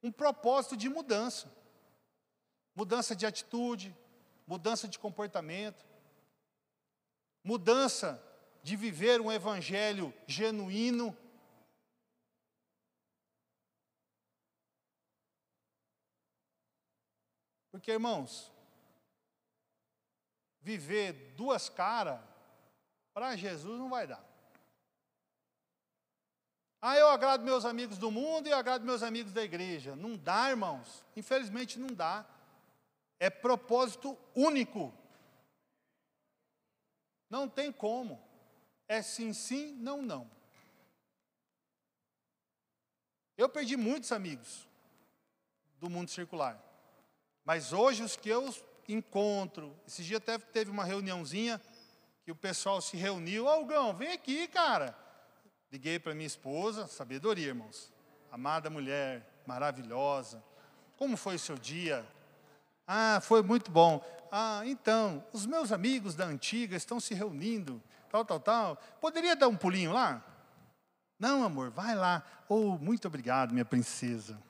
um 0.03 0.13
propósito 0.13 0.77
de 0.77 0.89
mudança. 0.89 1.51
Mudança 2.75 3.17
de 3.17 3.25
atitude, 3.25 3.97
mudança 4.47 4.87
de 4.87 4.99
comportamento, 4.99 5.85
mudança 7.43 8.23
de 8.63 8.77
viver 8.77 9.21
um 9.21 9.31
evangelho 9.31 10.13
genuíno. 10.27 11.17
Porque, 17.71 17.93
irmãos, 17.93 18.54
viver 20.65 21.13
duas 21.37 21.69
caras, 21.69 22.19
para 23.13 23.37
Jesus 23.37 23.79
não 23.79 23.91
vai 23.91 24.07
dar. 24.07 24.25
Ah, 26.81 26.97
eu 26.97 27.09
agrado 27.09 27.45
meus 27.45 27.65
amigos 27.65 27.99
do 27.99 28.11
mundo 28.11 28.47
e 28.47 28.51
eu 28.51 28.57
agrado 28.57 28.85
meus 28.85 29.03
amigos 29.03 29.33
da 29.33 29.43
igreja. 29.43 29.95
Não 29.95 30.17
dá, 30.17 30.51
irmãos. 30.51 31.05
Infelizmente 31.15 31.79
não 31.79 31.89
dá. 31.89 32.27
É 33.21 33.31
propósito 33.31 34.19
único. 34.35 34.93
Não 37.31 37.49
tem 37.49 37.71
como. 37.71 38.21
É 38.89 39.01
sim, 39.03 39.33
sim, 39.33 39.73
não, 39.75 40.03
não. 40.03 40.31
Eu 43.37 43.49
perdi 43.49 43.77
muitos 43.77 44.13
amigos 44.13 44.67
do 45.79 45.89
mundo 45.91 46.11
circular. 46.11 46.63
Mas 47.45 47.73
hoje 47.73 48.03
os 48.03 48.17
que 48.17 48.29
eu 48.29 48.51
encontro, 48.93 49.75
esse 49.87 50.03
dia 50.03 50.19
até 50.19 50.37
teve 50.39 50.71
uma 50.71 50.85
reuniãozinha 50.85 51.61
que 52.25 52.33
o 52.33 52.37
pessoal 52.37 52.81
se 52.81 52.97
reuniu. 52.97 53.49
Algão, 53.49 53.95
vem 53.95 54.13
aqui, 54.13 54.49
cara. 54.49 54.97
Liguei 55.71 55.99
para 55.99 56.15
minha 56.15 56.27
esposa, 56.27 56.87
sabedoria, 56.87 57.49
irmãos. 57.49 57.93
Amada 58.31 58.69
mulher, 58.71 59.27
maravilhosa. 59.47 60.43
Como 60.97 61.17
foi 61.17 61.37
o 61.37 61.39
seu 61.39 61.57
dia? 61.57 62.05
Ah, 62.87 63.21
foi 63.23 63.43
muito 63.43 63.71
bom. 63.71 64.05
Ah, 64.31 64.63
então, 64.65 65.25
os 65.33 65.47
meus 65.47 65.73
amigos 65.73 66.15
da 66.15 66.25
antiga 66.25 66.77
estão 66.77 66.99
se 66.99 67.15
reunindo, 67.15 67.83
tal, 68.11 68.25
tal, 68.25 68.41
tal. 68.41 68.77
Poderia 69.01 69.37
dar 69.37 69.49
um 69.49 69.57
pulinho 69.57 69.93
lá? 69.93 70.25
Não, 71.19 71.45
amor, 71.45 71.71
vai 71.71 71.95
lá. 71.95 72.23
Oh, 72.49 72.77
muito 72.77 73.07
obrigado, 73.07 73.53
minha 73.53 73.65
princesa. 73.65 74.41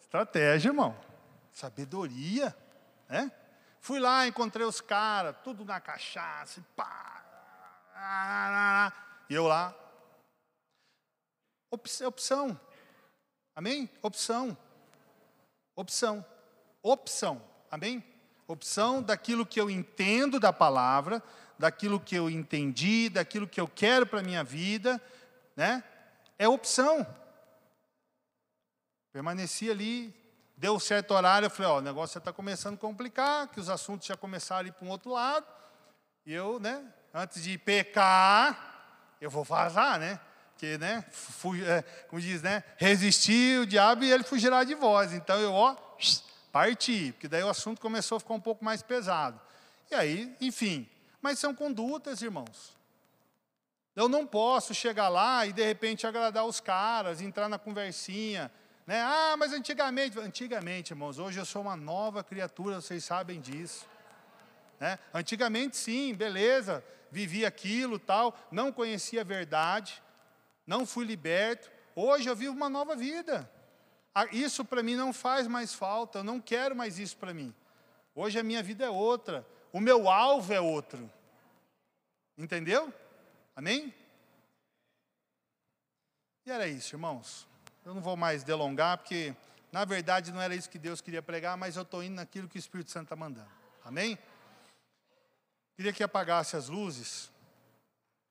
Estratégia, 0.00 0.68
irmão. 0.68 0.96
Sabedoria, 1.54 2.54
né? 3.08 3.30
Fui 3.80 4.00
lá, 4.00 4.26
encontrei 4.26 4.66
os 4.66 4.80
caras, 4.80 5.36
tudo 5.44 5.64
na 5.64 5.80
cachaça, 5.80 6.60
pá. 6.74 7.22
E 9.30 9.34
eu 9.34 9.46
lá. 9.46 9.72
Opção. 11.70 12.60
Amém? 13.54 13.88
Opção. 14.02 14.56
Opção. 15.76 16.26
Opção. 16.82 17.40
Amém? 17.70 18.02
Opção 18.48 19.00
daquilo 19.00 19.46
que 19.46 19.60
eu 19.60 19.70
entendo 19.70 20.40
da 20.40 20.52
palavra, 20.52 21.22
daquilo 21.56 22.00
que 22.00 22.16
eu 22.16 22.28
entendi, 22.28 23.08
daquilo 23.08 23.46
que 23.46 23.60
eu 23.60 23.68
quero 23.68 24.06
para 24.06 24.20
a 24.20 24.24
minha 24.24 24.42
vida, 24.42 25.00
né? 25.54 25.84
É 26.36 26.48
opção. 26.48 27.06
Permaneci 29.12 29.70
ali, 29.70 30.23
deu 30.64 30.80
certo 30.80 31.12
horário, 31.12 31.44
eu 31.44 31.50
falei, 31.50 31.70
ó, 31.70 31.76
o 31.76 31.82
negócio 31.82 32.14
já 32.14 32.18
está 32.20 32.32
começando 32.32 32.76
a 32.76 32.78
complicar, 32.78 33.48
que 33.48 33.60
os 33.60 33.68
assuntos 33.68 34.06
já 34.06 34.16
começaram 34.16 34.64
a 34.64 34.68
ir 34.68 34.72
para 34.72 34.86
um 34.86 34.88
outro 34.88 35.10
lado. 35.10 35.44
E 36.24 36.32
eu, 36.32 36.58
né, 36.58 36.82
antes 37.12 37.42
de 37.42 37.58
pecar, 37.58 39.18
eu 39.20 39.28
vou 39.28 39.44
vazar, 39.44 40.00
né? 40.00 40.18
Porque, 40.52 40.78
né, 40.78 41.04
fui, 41.12 41.62
é, 41.62 41.82
como 42.08 42.18
diz, 42.18 42.40
né, 42.40 42.64
resistir 42.78 43.60
o 43.60 43.66
diabo 43.66 44.04
e 44.04 44.10
ele 44.10 44.24
fugirá 44.24 44.64
de 44.64 44.74
vós. 44.74 45.12
Então 45.12 45.38
eu, 45.38 45.52
ó, 45.52 45.76
parti, 46.50 47.12
porque 47.12 47.28
daí 47.28 47.42
o 47.42 47.50
assunto 47.50 47.78
começou 47.78 48.16
a 48.16 48.20
ficar 48.20 48.32
um 48.32 48.40
pouco 48.40 48.64
mais 48.64 48.82
pesado. 48.82 49.38
E 49.90 49.94
aí, 49.94 50.34
enfim, 50.40 50.88
mas 51.20 51.38
são 51.38 51.54
condutas, 51.54 52.22
irmãos. 52.22 52.74
Eu 53.94 54.08
não 54.08 54.26
posso 54.26 54.72
chegar 54.72 55.10
lá 55.10 55.44
e 55.44 55.52
de 55.52 55.62
repente 55.62 56.06
agradar 56.06 56.46
os 56.46 56.58
caras, 56.58 57.20
entrar 57.20 57.50
na 57.50 57.58
conversinha, 57.58 58.50
né? 58.86 59.00
Ah, 59.00 59.34
mas 59.38 59.52
antigamente, 59.52 60.18
antigamente, 60.18 60.92
irmãos, 60.92 61.18
hoje 61.18 61.38
eu 61.38 61.44
sou 61.44 61.62
uma 61.62 61.76
nova 61.76 62.22
criatura, 62.22 62.80
vocês 62.80 63.04
sabem 63.04 63.40
disso. 63.40 63.86
Né? 64.78 64.98
Antigamente, 65.12 65.76
sim, 65.76 66.14
beleza, 66.14 66.84
vivi 67.10 67.46
aquilo, 67.46 67.98
tal, 67.98 68.36
não 68.50 68.72
conhecia 68.72 69.22
a 69.22 69.24
verdade, 69.24 70.02
não 70.66 70.84
fui 70.84 71.04
liberto. 71.04 71.70
Hoje 71.96 72.28
eu 72.28 72.36
vivo 72.36 72.54
uma 72.54 72.68
nova 72.68 72.94
vida. 72.94 73.50
Ah, 74.14 74.26
isso 74.32 74.64
para 74.64 74.82
mim 74.82 74.96
não 74.96 75.12
faz 75.12 75.46
mais 75.46 75.72
falta, 75.72 76.18
eu 76.18 76.24
não 76.24 76.40
quero 76.40 76.76
mais 76.76 76.98
isso 76.98 77.16
para 77.16 77.32
mim. 77.32 77.54
Hoje 78.14 78.38
a 78.38 78.44
minha 78.44 78.62
vida 78.62 78.84
é 78.84 78.90
outra, 78.90 79.46
o 79.72 79.80
meu 79.80 80.08
alvo 80.08 80.52
é 80.52 80.60
outro. 80.60 81.10
Entendeu? 82.36 82.92
Amém? 83.56 83.94
E 86.44 86.50
era 86.50 86.66
isso, 86.68 86.94
irmãos. 86.94 87.46
Eu 87.84 87.92
não 87.92 88.00
vou 88.00 88.16
mais 88.16 88.42
delongar, 88.42 88.96
porque 88.96 89.36
na 89.70 89.84
verdade 89.84 90.32
não 90.32 90.40
era 90.40 90.54
isso 90.54 90.70
que 90.70 90.78
Deus 90.78 91.02
queria 91.02 91.22
pregar, 91.22 91.54
mas 91.58 91.76
eu 91.76 91.82
estou 91.82 92.02
indo 92.02 92.14
naquilo 92.14 92.48
que 92.48 92.56
o 92.56 92.58
Espírito 92.58 92.90
Santo 92.90 93.04
está 93.04 93.16
mandando. 93.16 93.50
Amém? 93.84 94.18
Queria 95.76 95.92
que 95.92 96.02
apagasse 96.02 96.56
as 96.56 96.70
luzes. 96.70 97.30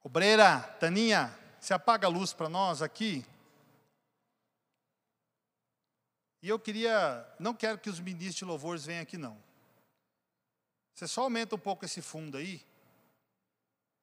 Obreira, 0.03 0.59
Taninha, 0.79 1.31
se 1.59 1.71
apaga 1.71 2.07
a 2.07 2.09
luz 2.09 2.33
para 2.33 2.49
nós 2.49 2.81
aqui. 2.81 3.23
E 6.41 6.49
eu 6.49 6.57
queria, 6.57 7.23
não 7.37 7.53
quero 7.53 7.77
que 7.77 7.91
os 7.91 7.99
ministros 7.99 8.37
de 8.37 8.45
louvores 8.45 8.85
venham 8.85 9.03
aqui 9.03 9.17
não. 9.17 9.37
Você 10.95 11.07
só 11.07 11.21
aumenta 11.21 11.55
um 11.55 11.59
pouco 11.59 11.85
esse 11.85 12.01
fundo 12.01 12.37
aí. 12.37 12.65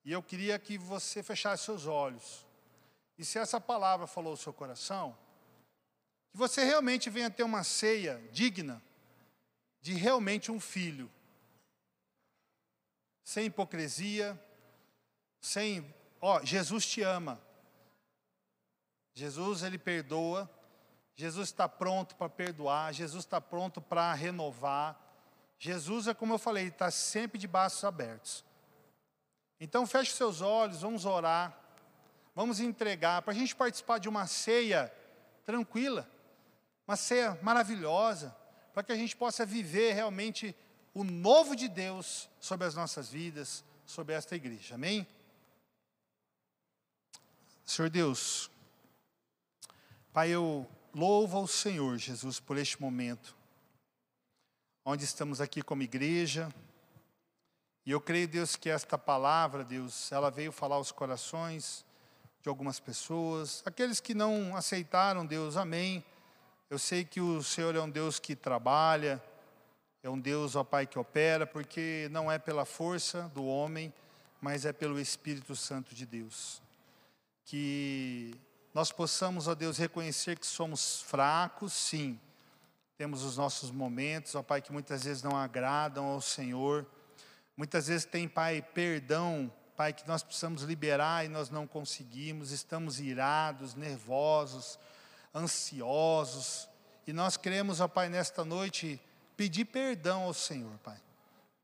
E 0.05 0.13
eu 0.13 0.23
queria 0.23 0.57
que 0.61 0.79
você 0.79 1.25
fechasse 1.25 1.65
seus 1.65 1.87
olhos. 1.87 2.47
E 3.19 3.25
se 3.25 3.37
essa 3.37 3.61
palavra 3.61 4.07
falou 4.07 4.35
o 4.35 4.37
seu 4.37 4.53
coração, 4.53 5.17
que 6.31 6.37
você 6.37 6.65
realmente 6.65 7.11
venha 7.11 7.31
ter 7.31 7.43
uma 7.43 7.65
ceia 7.65 8.23
digna 8.33 8.83
de 9.81 9.95
realmente 9.95 10.51
um 10.53 10.61
filho. 10.61 11.11
Sem 13.23 13.47
hipocrisia, 13.47 14.39
sem, 15.41 15.95
ó, 16.21 16.43
Jesus 16.45 16.87
te 16.87 17.03
ama. 17.03 17.41
Jesus 19.15 19.63
ele 19.63 19.79
perdoa, 19.79 20.49
Jesus 21.15 21.49
está 21.49 21.69
pronto 21.69 22.15
para 22.17 22.29
perdoar, 22.29 22.95
Jesus 22.95 23.25
está 23.25 23.41
pronto 23.41 23.81
para 23.81 24.13
renovar. 24.15 24.99
Jesus 25.59 26.07
é 26.07 26.15
como 26.15 26.35
eu 26.35 26.39
falei, 26.39 26.69
está 26.69 26.91
sempre 26.91 27.39
de 27.39 27.47
braços 27.47 27.85
abertos. 27.85 28.45
Então 29.61 29.87
feche 29.87 30.13
seus 30.13 30.41
olhos, 30.41 30.81
vamos 30.81 31.05
orar, 31.05 31.59
vamos 32.35 32.61
entregar, 32.61 33.21
para 33.21 33.33
a 33.33 33.37
gente 33.37 33.55
participar 33.55 33.99
de 33.99 34.09
uma 34.09 34.27
ceia 34.27 34.91
tranquila, 35.45 36.09
uma 36.91 36.97
ceia 36.97 37.39
maravilhosa, 37.41 38.35
para 38.75 38.83
que 38.83 38.91
a 38.91 38.97
gente 38.97 39.17
possa 39.17 39.47
viver 39.47 39.93
realmente 39.93 40.57
o 40.93 41.05
novo 41.05 41.55
de 41.55 41.69
Deus 41.69 42.29
sobre 42.41 42.67
as 42.67 42.75
nossas 42.75 43.09
vidas, 43.09 43.63
sobre 43.87 44.13
esta 44.13 44.35
igreja. 44.35 44.75
Amém? 44.75 45.07
Senhor 47.65 47.89
Deus, 47.89 48.51
Pai, 50.13 50.31
eu 50.31 50.69
louvo 50.93 51.37
ao 51.37 51.47
Senhor 51.47 51.97
Jesus 51.97 52.41
por 52.41 52.59
este 52.59 52.83
momento, 52.83 53.37
onde 54.85 55.05
estamos 55.05 55.41
aqui 55.41 55.63
como 55.63 55.85
igreja, 55.85 56.53
e 57.87 57.93
eu 57.93 58.01
creio, 58.01 58.27
Deus, 58.27 58.57
que 58.57 58.69
esta 58.69 58.99
palavra, 58.99 59.63
Deus, 59.63 60.11
ela 60.11 60.29
veio 60.29 60.51
falar 60.51 60.75
aos 60.75 60.91
corações 60.91 61.85
de 62.43 62.49
algumas 62.49 62.81
pessoas, 62.81 63.63
aqueles 63.65 64.01
que 64.01 64.13
não 64.13 64.57
aceitaram, 64.57 65.25
Deus, 65.25 65.57
amém. 65.57 66.05
Eu 66.71 66.79
sei 66.79 67.05
que 67.05 67.21
o 67.21 67.43
Senhor 67.43 67.75
é 67.75 67.81
um 67.81 67.91
Deus 67.91 68.21
que 68.21 68.37
trabalha, 68.37 69.21
é 70.05 70.09
um 70.09 70.17
Deus, 70.17 70.55
ó 70.55 70.63
Pai, 70.63 70.87
que 70.87 71.01
opera, 71.01 71.45
porque 71.45 72.07
não 72.13 72.31
é 72.31 72.39
pela 72.39 72.65
força 72.65 73.23
do 73.35 73.45
homem, 73.45 73.93
mas 74.41 74.65
é 74.65 74.73
pelo 74.73 75.01
Espírito 75.01 75.57
Santo 75.57 75.97
de 75.97 76.07
Deus. 76.07 76.63
Que 77.45 78.41
nós 78.73 78.93
possamos, 78.93 79.49
ó 79.49 79.55
Deus, 79.57 79.79
reconhecer 79.79 80.39
que 80.39 80.47
somos 80.47 81.03
fracos, 81.03 81.73
sim. 81.73 82.21
Temos 82.97 83.25
os 83.25 83.37
nossos 83.37 83.73
momentos, 83.73 84.37
ó 84.37 84.43
Pai, 84.45 84.63
que 84.63 84.71
muitas 84.71 85.03
vezes 85.03 85.25
não 85.25 85.37
agradam 85.37 86.05
ao 86.05 86.21
Senhor. 86.21 86.87
Muitas 87.57 87.89
vezes 87.89 88.05
tem, 88.05 88.29
Pai, 88.29 88.63
perdão, 88.63 89.53
Pai, 89.77 89.93
que 89.93 90.07
nós 90.07 90.23
precisamos 90.23 90.63
liberar 90.63 91.25
e 91.25 91.29
nós 91.29 91.51
não 91.51 91.67
conseguimos. 91.67 92.53
Estamos 92.53 93.01
irados, 93.01 93.75
nervosos, 93.75 94.79
ansiosos. 95.35 96.69
E 97.07 97.13
nós 97.13 97.37
queremos, 97.37 97.81
ó 97.81 97.89
Pai, 97.89 98.09
nesta 98.09 98.45
noite, 98.45 99.01
pedir 99.37 99.65
perdão 99.65 100.25
ao 100.25 100.35
Senhor, 100.35 100.77
Pai. 100.79 101.01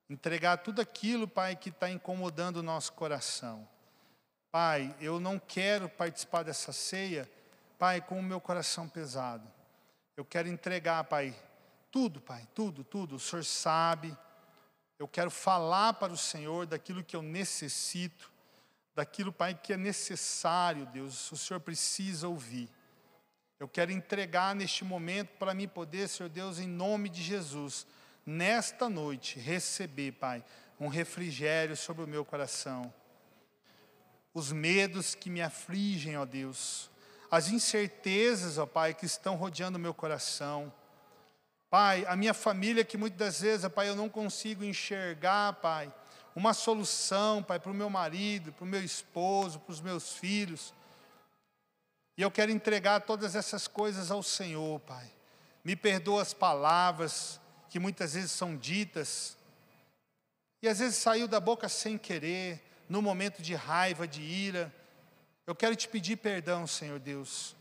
Entregar 0.09 0.59
tudo 0.59 0.81
aquilo, 0.81 1.27
Pai, 1.27 1.57
que 1.57 1.69
está 1.69 1.91
incomodando 1.91 2.59
o 2.59 2.63
nosso 2.63 2.93
coração. 2.93 3.69
Pai, 4.51 4.95
eu 5.01 5.19
não 5.21 5.39
quero 5.39 5.89
participar 5.89 6.43
dessa 6.43 6.73
ceia, 6.73 7.31
Pai, 7.79 8.01
com 8.01 8.19
o 8.19 8.23
meu 8.23 8.41
coração 8.41 8.89
pesado. 8.89 9.47
Eu 10.17 10.25
quero 10.25 10.49
entregar, 10.49 11.05
Pai, 11.05 11.35
tudo, 11.91 12.21
Pai, 12.21 12.47
tudo, 12.55 12.85
tudo. 12.85 13.17
O 13.17 13.21
Senhor 13.21 13.45
sabe. 13.45 14.17
Eu 14.99 15.07
quero 15.07 15.31
falar 15.31 15.95
para 15.95 16.13
o 16.13 16.17
Senhor 16.17 16.67
daquilo 16.67 17.05
que 17.05 17.15
eu 17.15 17.21
necessito, 17.21 18.33
daquilo, 18.95 19.31
Pai, 19.31 19.55
que 19.55 19.75
é 19.75 19.77
necessário, 19.77 20.87
Deus. 20.87 21.31
O 21.31 21.37
Senhor 21.37 21.61
precisa 21.61 22.29
ouvir. 22.29 22.71
Eu 23.59 23.69
quero 23.69 23.91
entregar 23.91 24.55
neste 24.55 24.85
momento 24.85 25.31
para 25.39 25.55
mim 25.55 25.67
poder, 25.67 26.09
Senhor 26.09 26.29
Deus, 26.29 26.59
em 26.59 26.69
nome 26.69 27.09
de 27.09 27.23
Jesus, 27.23 27.87
nesta 28.25 28.89
noite, 28.89 29.39
receber, 29.39 30.13
Pai, 30.13 30.45
um 30.79 30.89
refrigério 30.89 31.77
sobre 31.77 32.05
o 32.05 32.09
meu 32.09 32.25
coração 32.25 32.93
os 34.37 34.53
medos 34.53 35.15
que 35.15 35.31
me 35.31 35.41
afligem, 35.41 36.19
ó 36.19 36.27
Deus, 36.27 36.91
as 37.31 37.49
incertezas, 37.49 38.59
ó 38.59 38.67
Pai, 38.67 38.93
que 38.93 39.07
estão 39.07 39.35
rodeando 39.35 39.79
o 39.79 39.81
meu 39.81 39.95
coração. 39.95 40.71
Pai, 41.71 42.05
a 42.07 42.15
minha 42.15 42.35
família 42.35 42.85
que 42.85 42.99
muitas 42.99 43.19
das 43.19 43.41
vezes, 43.41 43.65
ó 43.65 43.71
Pai, 43.71 43.89
eu 43.89 43.97
não 43.97 44.11
consigo 44.11 44.63
enxergar, 44.63 45.55
Pai, 45.55 45.91
uma 46.35 46.53
solução, 46.53 47.43
Pai, 47.43 47.59
para 47.59 47.73
o 47.73 47.75
meu 47.75 47.89
marido, 47.89 48.53
para 48.53 48.65
o 48.65 48.69
meu 48.69 48.85
esposo, 48.85 49.59
para 49.59 49.73
os 49.73 49.81
meus 49.81 50.13
filhos. 50.13 50.75
E 52.17 52.23
eu 52.23 52.31
quero 52.31 52.51
entregar 52.51 53.01
todas 53.01 53.35
essas 53.37 53.69
coisas 53.69 54.11
ao 54.11 54.23
Senhor, 54.23 54.81
Pai. 54.81 55.11
Me 55.65 55.77
perdoa 55.77 56.23
as 56.23 56.33
palavras 56.33 57.41
que 57.69 57.79
muitas 57.79 58.15
vezes 58.15 58.31
são 58.31 58.57
ditas, 58.57 59.37
e 60.63 60.69
às 60.69 60.79
vezes 60.79 60.97
saiu 60.97 61.29
da 61.29 61.39
boca 61.39 61.69
sem 61.69 61.99
querer, 61.99 62.63
no 62.89 63.03
momento 63.03 63.43
de 63.43 63.55
raiva, 63.55 64.09
de 64.09 64.23
ira. 64.23 64.73
Eu 65.47 65.55
quero 65.55 65.77
te 65.77 65.87
pedir 65.87 66.17
perdão, 66.17 66.67
Senhor 66.67 66.99
Deus. 66.99 67.55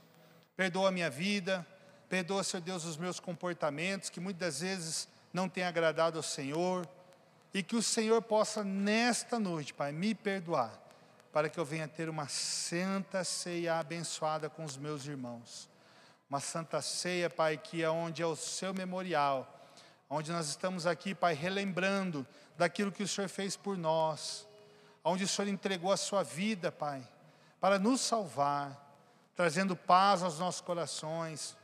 Perdoa 0.56 0.90
a 0.90 0.92
minha 0.92 1.10
vida, 1.10 1.66
Perdoa, 2.08 2.44
Senhor 2.44 2.62
Deus, 2.62 2.86
os 2.86 2.98
meus 2.98 3.20
comportamentos, 3.20 4.10
que 4.10 4.20
muitas 4.20 4.62
vezes 4.62 5.08
não 5.34 5.50
têm 5.50 5.64
agradado 5.64 6.18
ao 6.18 6.24
Senhor. 6.24 6.88
E 7.54 7.64
que 7.64 7.76
o 7.76 7.82
Senhor 7.82 8.22
possa, 8.22 8.64
nesta 8.64 9.40
noite, 9.40 9.74
Pai, 9.74 9.92
me 9.92 10.14
perdoar, 10.14 10.72
para 11.36 11.50
que 11.50 11.60
eu 11.60 11.66
venha 11.66 11.86
ter 11.86 12.08
uma 12.08 12.30
santa 12.30 13.22
ceia 13.26 13.78
abençoada 13.78 14.50
com 14.50 14.64
os 14.64 14.78
meus 14.78 15.06
irmãos. 15.06 15.70
Uma 16.30 16.40
santa 16.40 16.82
ceia, 16.82 17.30
Pai, 17.30 17.58
que 17.58 17.84
é 17.84 17.90
onde 17.90 18.22
é 18.22 18.26
o 18.26 18.38
seu 18.38 18.74
memorial, 18.74 19.54
onde 20.10 20.32
nós 20.32 20.48
estamos 20.48 20.88
aqui, 20.88 21.14
Pai, 21.14 21.34
relembrando 21.34 22.26
daquilo 22.58 22.90
que 22.90 23.04
o 23.04 23.08
Senhor 23.08 23.28
fez 23.28 23.58
por 23.58 23.78
nós, 23.78 24.48
onde 25.04 25.26
o 25.26 25.28
Senhor 25.28 25.50
entregou 25.50 25.92
a 25.92 25.98
sua 25.98 26.24
vida, 26.24 26.72
Pai, 26.72 27.06
para 27.60 27.78
nos 27.78 28.00
salvar, 28.00 28.96
trazendo 29.36 29.76
paz 29.76 30.24
aos 30.24 30.40
nossos 30.40 30.62
corações, 30.62 31.58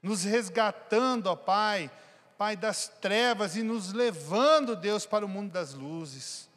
nos 0.00 0.22
resgatando, 0.22 1.26
ó 1.26 1.34
Pai, 1.34 1.90
Pai 2.38 2.54
das 2.54 2.86
trevas 2.86 3.56
e 3.56 3.64
nos 3.64 3.92
levando, 3.92 4.76
Deus, 4.76 5.04
para 5.04 5.26
o 5.26 5.28
mundo 5.28 5.50
das 5.50 5.74
luzes. 5.74 6.47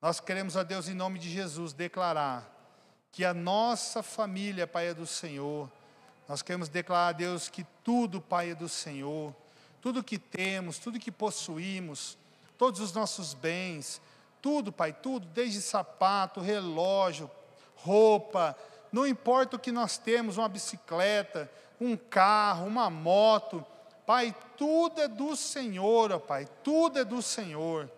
Nós 0.00 0.18
queremos, 0.18 0.56
ó 0.56 0.64
Deus, 0.64 0.88
em 0.88 0.94
nome 0.94 1.18
de 1.18 1.28
Jesus, 1.28 1.72
declarar 1.72 2.50
que 3.12 3.24
a 3.24 3.34
nossa 3.34 4.02
família, 4.02 4.66
Pai, 4.66 4.88
é 4.88 4.94
do 4.94 5.06
Senhor. 5.06 5.70
Nós 6.26 6.40
queremos 6.40 6.68
declarar, 6.68 7.12
Deus, 7.12 7.48
que 7.48 7.66
tudo, 7.84 8.20
Pai, 8.20 8.52
é 8.52 8.54
do 8.54 8.68
Senhor. 8.68 9.34
Tudo 9.82 10.04
que 10.04 10.18
temos, 10.18 10.78
tudo 10.78 10.98
que 10.98 11.10
possuímos, 11.10 12.16
todos 12.56 12.80
os 12.80 12.92
nossos 12.92 13.34
bens, 13.34 14.00
tudo, 14.40 14.72
Pai, 14.72 14.92
tudo, 14.92 15.26
desde 15.26 15.60
sapato, 15.60 16.40
relógio, 16.40 17.30
roupa, 17.76 18.56
não 18.92 19.06
importa 19.06 19.56
o 19.56 19.60
que 19.60 19.72
nós 19.72 19.98
temos, 19.98 20.38
uma 20.38 20.48
bicicleta, 20.48 21.50
um 21.80 21.96
carro, 21.96 22.66
uma 22.66 22.88
moto, 22.88 23.64
Pai, 24.06 24.34
tudo 24.56 25.00
é 25.00 25.08
do 25.08 25.36
Senhor, 25.36 26.10
ó 26.10 26.18
Pai, 26.18 26.48
tudo 26.64 26.98
é 26.98 27.04
do 27.04 27.20
Senhor. 27.20 27.90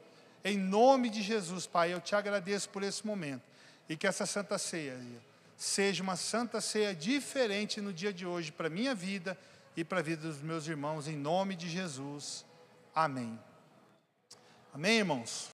Em 0.45 0.59
nome 0.59 1.09
de 1.09 1.23
Jesus, 1.23 1.67
Pai, 1.67 1.93
eu 1.93 2.01
te 2.01 2.15
agradeço 2.15 2.69
por 2.69 2.83
esse 2.83 3.07
momento. 3.07 3.43
E 3.89 3.97
que 3.97 4.07
essa 4.07 4.27
santa 4.27 4.59
ceia 4.59 4.99
seja 5.57 6.03
uma 6.03 6.17
santa 6.17 6.61
ceia 6.61 6.95
diferente 6.95 7.81
no 7.81 7.93
dia 7.93 8.13
de 8.13 8.27
hoje 8.27 8.51
para 8.51 8.67
a 8.67 8.71
minha 8.71 8.95
vida 8.95 9.39
e 9.77 9.85
para 9.85 10.01
a 10.01 10.03
vida 10.03 10.23
dos 10.27 10.43
meus 10.43 10.67
irmãos, 10.67 11.09
em 11.09 11.17
nome 11.17 11.55
de 11.55 11.69
Jesus. 11.69 12.45
Amém. 12.95 13.39
Amém, 14.75 14.99
irmãos? 14.99 15.51